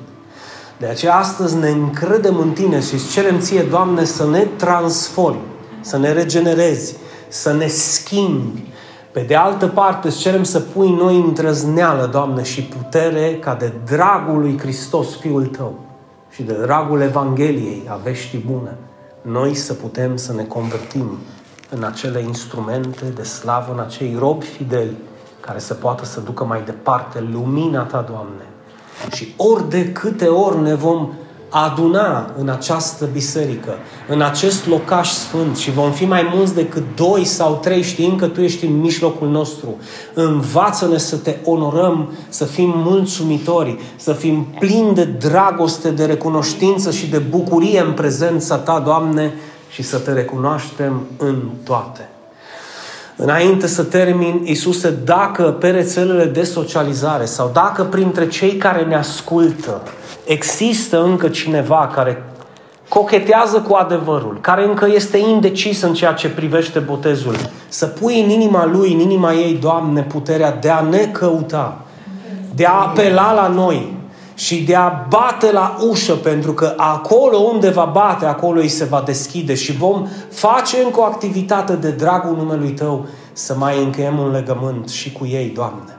De 0.79 0.87
aceea 0.87 1.15
astăzi 1.17 1.57
ne 1.57 1.69
încredem 1.69 2.39
în 2.39 2.51
Tine 2.51 2.81
și 2.81 2.95
îți 2.95 3.11
cerem 3.11 3.39
Ție, 3.39 3.63
Doamne, 3.63 4.05
să 4.05 4.27
ne 4.27 4.47
transformi, 4.57 5.41
să 5.81 5.99
ne 5.99 6.13
regenerezi, 6.13 6.97
să 7.29 7.53
ne 7.53 7.67
schimbi. 7.67 8.63
Pe 9.13 9.21
de 9.21 9.35
altă 9.35 9.67
parte, 9.67 10.09
îți 10.09 10.19
cerem 10.19 10.43
să 10.43 10.61
pui 10.61 10.89
în 10.89 10.95
noi 10.95 11.17
îndrăzneală, 11.17 12.09
Doamne, 12.13 12.43
și 12.43 12.63
putere 12.63 13.39
ca 13.41 13.55
de 13.55 13.73
dragul 13.85 14.41
lui 14.41 14.59
Hristos, 14.59 15.17
Fiul 15.17 15.47
Tău, 15.47 15.79
și 16.31 16.43
de 16.43 16.53
dragul 16.53 17.01
Evangheliei 17.01 17.83
a 17.89 18.01
veștii 18.05 18.45
bune, 18.51 18.77
noi 19.23 19.55
să 19.55 19.75
putem 19.75 20.17
să 20.17 20.33
ne 20.33 20.43
convertim 20.43 21.19
în 21.71 21.85
acele 21.85 22.21
instrumente 22.21 23.05
de 23.15 23.23
slavă, 23.23 23.73
în 23.73 23.81
acei 23.81 24.17
robi 24.19 24.45
fideli 24.45 24.97
care 25.41 25.59
să 25.59 25.75
poată 25.75 26.05
să 26.05 26.21
ducă 26.21 26.45
mai 26.45 26.63
departe 26.65 27.29
lumina 27.33 27.83
Ta, 27.83 28.05
Doamne. 28.09 28.45
Și 29.13 29.35
ori 29.37 29.69
de 29.69 29.93
câte 29.93 30.27
ori 30.27 30.61
ne 30.63 30.75
vom 30.75 31.09
aduna 31.51 32.31
în 32.39 32.49
această 32.49 33.09
biserică, 33.13 33.75
în 34.09 34.23
acest 34.23 34.67
locaș 34.67 35.11
sfânt 35.11 35.57
și 35.57 35.71
vom 35.71 35.93
fi 35.93 36.05
mai 36.05 36.31
mulți 36.35 36.55
decât 36.55 36.83
doi 36.95 37.25
sau 37.25 37.59
trei, 37.63 37.83
știind 37.83 38.19
că 38.19 38.27
Tu 38.27 38.41
ești 38.41 38.65
în 38.65 38.81
mijlocul 38.81 39.29
nostru. 39.29 39.77
Învață-ne 40.15 40.99
să 40.99 41.17
Te 41.17 41.37
onorăm, 41.45 42.13
să 42.29 42.45
fim 42.45 42.73
mulțumitori, 42.77 43.79
să 43.97 44.13
fim 44.13 44.47
plini 44.59 44.95
de 44.95 45.05
dragoste, 45.05 45.91
de 45.91 46.05
recunoștință 46.05 46.91
și 46.91 47.07
de 47.07 47.19
bucurie 47.19 47.81
în 47.81 47.93
prezența 47.93 48.57
Ta, 48.57 48.79
Doamne, 48.79 49.35
și 49.71 49.83
să 49.83 49.99
Te 49.99 50.13
recunoaștem 50.13 51.07
în 51.17 51.43
toate. 51.65 52.09
Înainte 53.17 53.67
să 53.67 53.83
termin, 53.83 54.41
Iisuse, 54.45 54.91
dacă 55.05 55.43
pe 55.43 55.71
rețelele 55.71 56.25
de 56.25 56.43
socializare 56.43 57.25
sau 57.25 57.51
dacă 57.53 57.85
printre 57.85 58.29
cei 58.29 58.57
care 58.57 58.83
ne 58.83 58.97
ascultă 58.97 59.83
există 60.25 61.03
încă 61.03 61.29
cineva 61.29 61.91
care 61.95 62.25
cochetează 62.89 63.61
cu 63.61 63.75
adevărul, 63.75 64.39
care 64.41 64.65
încă 64.65 64.89
este 64.95 65.19
indecis 65.19 65.83
în 65.83 65.95
ceea 65.95 66.13
ce 66.13 66.29
privește 66.29 66.79
botezul, 66.79 67.37
să 67.69 67.87
pui 67.87 68.23
în 68.23 68.29
inima 68.29 68.67
lui, 68.67 68.93
în 68.93 68.99
inima 68.99 69.33
ei, 69.33 69.55
Doamne, 69.55 70.03
puterea 70.03 70.53
de 70.53 70.71
a 70.71 70.81
ne 70.81 71.07
căuta, 71.13 71.79
de 72.55 72.67
a 72.67 72.73
apela 72.73 73.33
la 73.33 73.49
noi 73.49 74.00
și 74.41 74.63
de 74.63 74.75
a 74.75 75.07
bate 75.09 75.53
la 75.53 75.77
ușă, 75.91 76.15
pentru 76.15 76.53
că 76.53 76.75
acolo 76.77 77.37
unde 77.37 77.71
va 77.71 77.85
bate, 77.85 78.27
acolo 78.27 78.61
îi 78.61 78.69
se 78.69 78.85
va 78.85 79.03
deschide 79.07 79.55
și 79.55 79.77
vom 79.77 80.07
face 80.31 80.77
încă 80.85 81.01
o 81.01 81.05
activitate 81.05 81.77
de 81.77 81.91
dragul 81.91 82.37
numelui 82.37 82.71
Tău 82.71 83.07
să 83.33 83.55
mai 83.55 83.83
încheiem 83.83 84.19
un 84.19 84.31
legământ 84.31 84.89
și 84.89 85.13
cu 85.13 85.27
ei, 85.27 85.49
Doamne. 85.49 85.97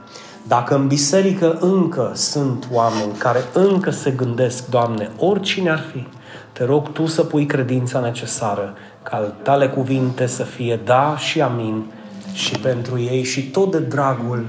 Dacă 0.48 0.76
în 0.76 0.88
biserică 0.88 1.58
încă 1.60 2.12
sunt 2.14 2.68
oameni 2.72 3.12
care 3.18 3.44
încă 3.54 3.89
se 3.89 4.12
gândesc, 4.12 4.70
Doamne, 4.70 5.10
oricine 5.18 5.70
ar 5.70 5.84
fi, 5.94 6.08
te 6.52 6.66
rog 6.66 6.92
Tu 6.92 7.06
să 7.06 7.24
pui 7.24 7.46
credința 7.46 8.00
necesară 8.00 8.74
ca 9.04 9.16
al 9.18 9.36
Tale 9.44 9.70
cuvinte 9.70 10.26
să 10.26 10.44
fie 10.44 10.80
da 10.84 11.16
și 11.18 11.42
amin 11.42 11.92
și 12.34 12.60
pentru 12.60 13.00
ei 13.00 13.24
și 13.24 13.50
tot 13.50 13.72
de 13.72 13.80
dragul 13.80 14.46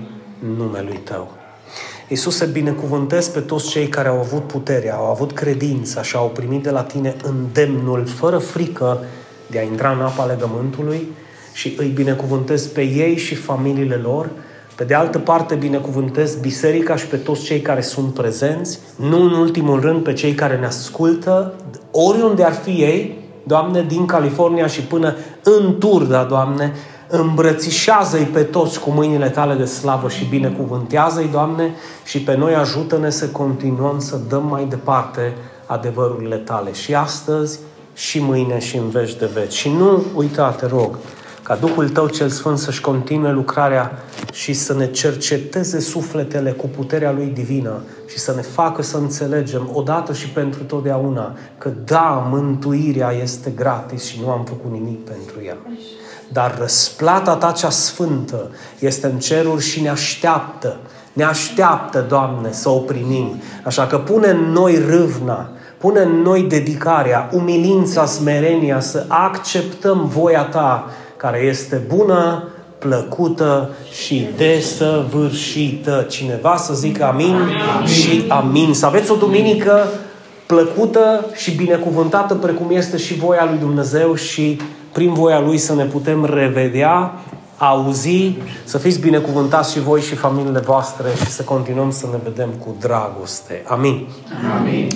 numelui 0.57 1.01
Tău. 1.05 1.41
Iisuse, 2.09 2.44
binecuvântez 2.44 3.28
pe 3.28 3.40
toți 3.40 3.68
cei 3.68 3.86
care 3.86 4.09
au 4.09 4.18
avut 4.18 4.42
puterea, 4.42 4.94
au 4.94 5.11
avut 5.11 5.32
credința 5.32 6.03
și 6.03 6.16
au 6.16 6.28
primit 6.28 6.62
de 6.62 6.70
la 6.70 6.82
Tine 6.82 7.16
îndemnul, 7.22 8.07
fără 8.07 8.38
frică, 8.38 9.05
de 9.50 9.59
a 9.59 9.62
intra 9.62 9.90
în 9.90 10.00
apa 10.00 10.24
legământului 10.24 11.09
și 11.53 11.74
îi 11.78 11.88
binecuvântez 11.88 12.66
pe 12.66 12.82
ei 12.82 13.16
și 13.16 13.34
familiile 13.34 13.94
lor. 13.94 14.30
Pe 14.76 14.84
de 14.84 14.94
altă 14.94 15.18
parte, 15.18 15.55
binecuvântez 15.55 16.36
biserica 16.36 16.96
și 16.96 17.07
pe 17.07 17.16
toți 17.16 17.42
cei 17.42 17.61
care 17.61 17.80
sunt 17.80 18.14
prezenți, 18.14 18.78
nu 18.96 19.22
în 19.22 19.32
ultimul 19.32 19.80
rând 19.80 20.03
pe 20.03 20.12
cei 20.12 20.34
care 20.34 20.57
ne 20.57 20.66
ascultă, 20.66 21.55
oriunde 21.90 22.44
ar 22.44 22.53
fi 22.53 22.70
ei, 22.70 23.20
Doamne, 23.46 23.84
din 23.88 24.07
California 24.07 24.66
și 24.66 24.80
până 24.80 25.16
în 25.42 25.78
Turda, 25.78 26.24
Doamne, 26.24 26.72
îmbrățișează-i 27.14 28.24
pe 28.24 28.42
toți 28.42 28.80
cu 28.80 28.90
mâinile 28.90 29.28
tale 29.28 29.54
de 29.54 29.64
slavă 29.64 30.08
și 30.08 30.24
binecuvântează-i, 30.24 31.28
Doamne, 31.32 31.74
și 32.04 32.20
pe 32.20 32.36
noi 32.36 32.54
ajută-ne 32.54 33.10
să 33.10 33.26
continuăm 33.26 33.98
să 33.98 34.20
dăm 34.28 34.46
mai 34.46 34.66
departe 34.68 35.34
adevărurile 35.66 36.36
tale 36.36 36.72
și 36.72 36.94
astăzi 36.94 37.58
și 37.94 38.20
mâine 38.20 38.58
și 38.58 38.76
în 38.76 38.88
veci 38.88 39.14
de 39.14 39.30
veci. 39.34 39.52
Și 39.52 39.68
nu 39.68 40.02
uita, 40.14 40.50
te 40.50 40.66
rog, 40.66 40.98
ca 41.42 41.56
Duhul 41.56 41.88
Tău 41.88 42.08
cel 42.08 42.28
Sfânt 42.28 42.58
să-și 42.58 42.80
continue 42.80 43.32
lucrarea 43.32 44.02
și 44.32 44.52
să 44.52 44.74
ne 44.74 44.86
cerceteze 44.86 45.80
sufletele 45.80 46.50
cu 46.50 46.66
puterea 46.66 47.12
Lui 47.12 47.26
divină 47.26 47.82
și 48.06 48.18
să 48.18 48.32
ne 48.34 48.42
facă 48.42 48.82
să 48.82 48.96
înțelegem 48.96 49.70
odată 49.72 50.12
și 50.12 50.28
pentru 50.28 50.62
totdeauna 50.62 51.36
că 51.58 51.70
da, 51.84 52.28
mântuirea 52.30 53.10
este 53.10 53.50
gratis 53.50 54.04
și 54.04 54.20
nu 54.20 54.30
am 54.30 54.44
făcut 54.44 54.72
nimic 54.72 55.04
pentru 55.04 55.36
ea. 55.44 55.56
Dar 56.32 56.56
răsplata 56.58 57.36
Ta 57.36 57.50
cea 57.50 57.70
sfântă 57.70 58.50
este 58.78 59.06
în 59.06 59.18
ceruri 59.18 59.62
și 59.62 59.80
ne 59.80 59.88
așteaptă. 59.88 60.76
Ne 61.12 61.24
așteaptă, 61.24 62.04
Doamne, 62.08 62.52
să 62.52 62.68
o 62.68 62.78
primim. 62.78 63.42
Așa 63.64 63.86
că 63.86 63.98
pune 63.98 64.28
în 64.28 64.52
noi 64.52 64.82
râvna, 64.88 65.50
pune 65.78 66.00
în 66.00 66.22
noi 66.22 66.42
dedicarea, 66.42 67.28
umilința, 67.32 68.06
smerenia, 68.06 68.80
să 68.80 69.04
acceptăm 69.08 70.06
voia 70.06 70.42
Ta 70.42 70.90
care 71.16 71.38
este 71.38 71.82
bună, 71.94 72.48
plăcută 72.78 73.70
și 74.04 74.28
desăvârșită. 74.36 76.06
Cineva 76.08 76.56
să 76.56 76.74
zică 76.74 77.04
amin, 77.04 77.34
amin 77.34 77.86
și 77.86 78.24
amin. 78.28 78.74
Să 78.74 78.86
aveți 78.86 79.10
o 79.10 79.14
duminică 79.16 79.86
plăcută 80.46 81.26
și 81.34 81.50
binecuvântată 81.50 82.34
precum 82.34 82.66
este 82.70 82.96
și 82.96 83.14
voia 83.14 83.44
lui 83.50 83.58
Dumnezeu 83.58 84.14
și 84.14 84.60
prin 84.93 85.12
voia 85.12 85.40
Lui 85.40 85.59
să 85.59 85.74
ne 85.74 85.84
putem 85.84 86.24
revedea, 86.24 87.12
auzi, 87.57 88.36
să 88.64 88.78
fiți 88.78 89.01
binecuvântați 89.01 89.72
și 89.72 89.80
voi 89.80 90.01
și 90.01 90.14
familiile 90.14 90.59
voastre 90.59 91.09
și 91.16 91.30
să 91.30 91.43
continuăm 91.43 91.90
să 91.90 92.07
ne 92.11 92.18
vedem 92.24 92.49
cu 92.49 92.76
dragoste. 92.80 93.62
Amin. 93.66 94.07
Amin. 94.59 94.88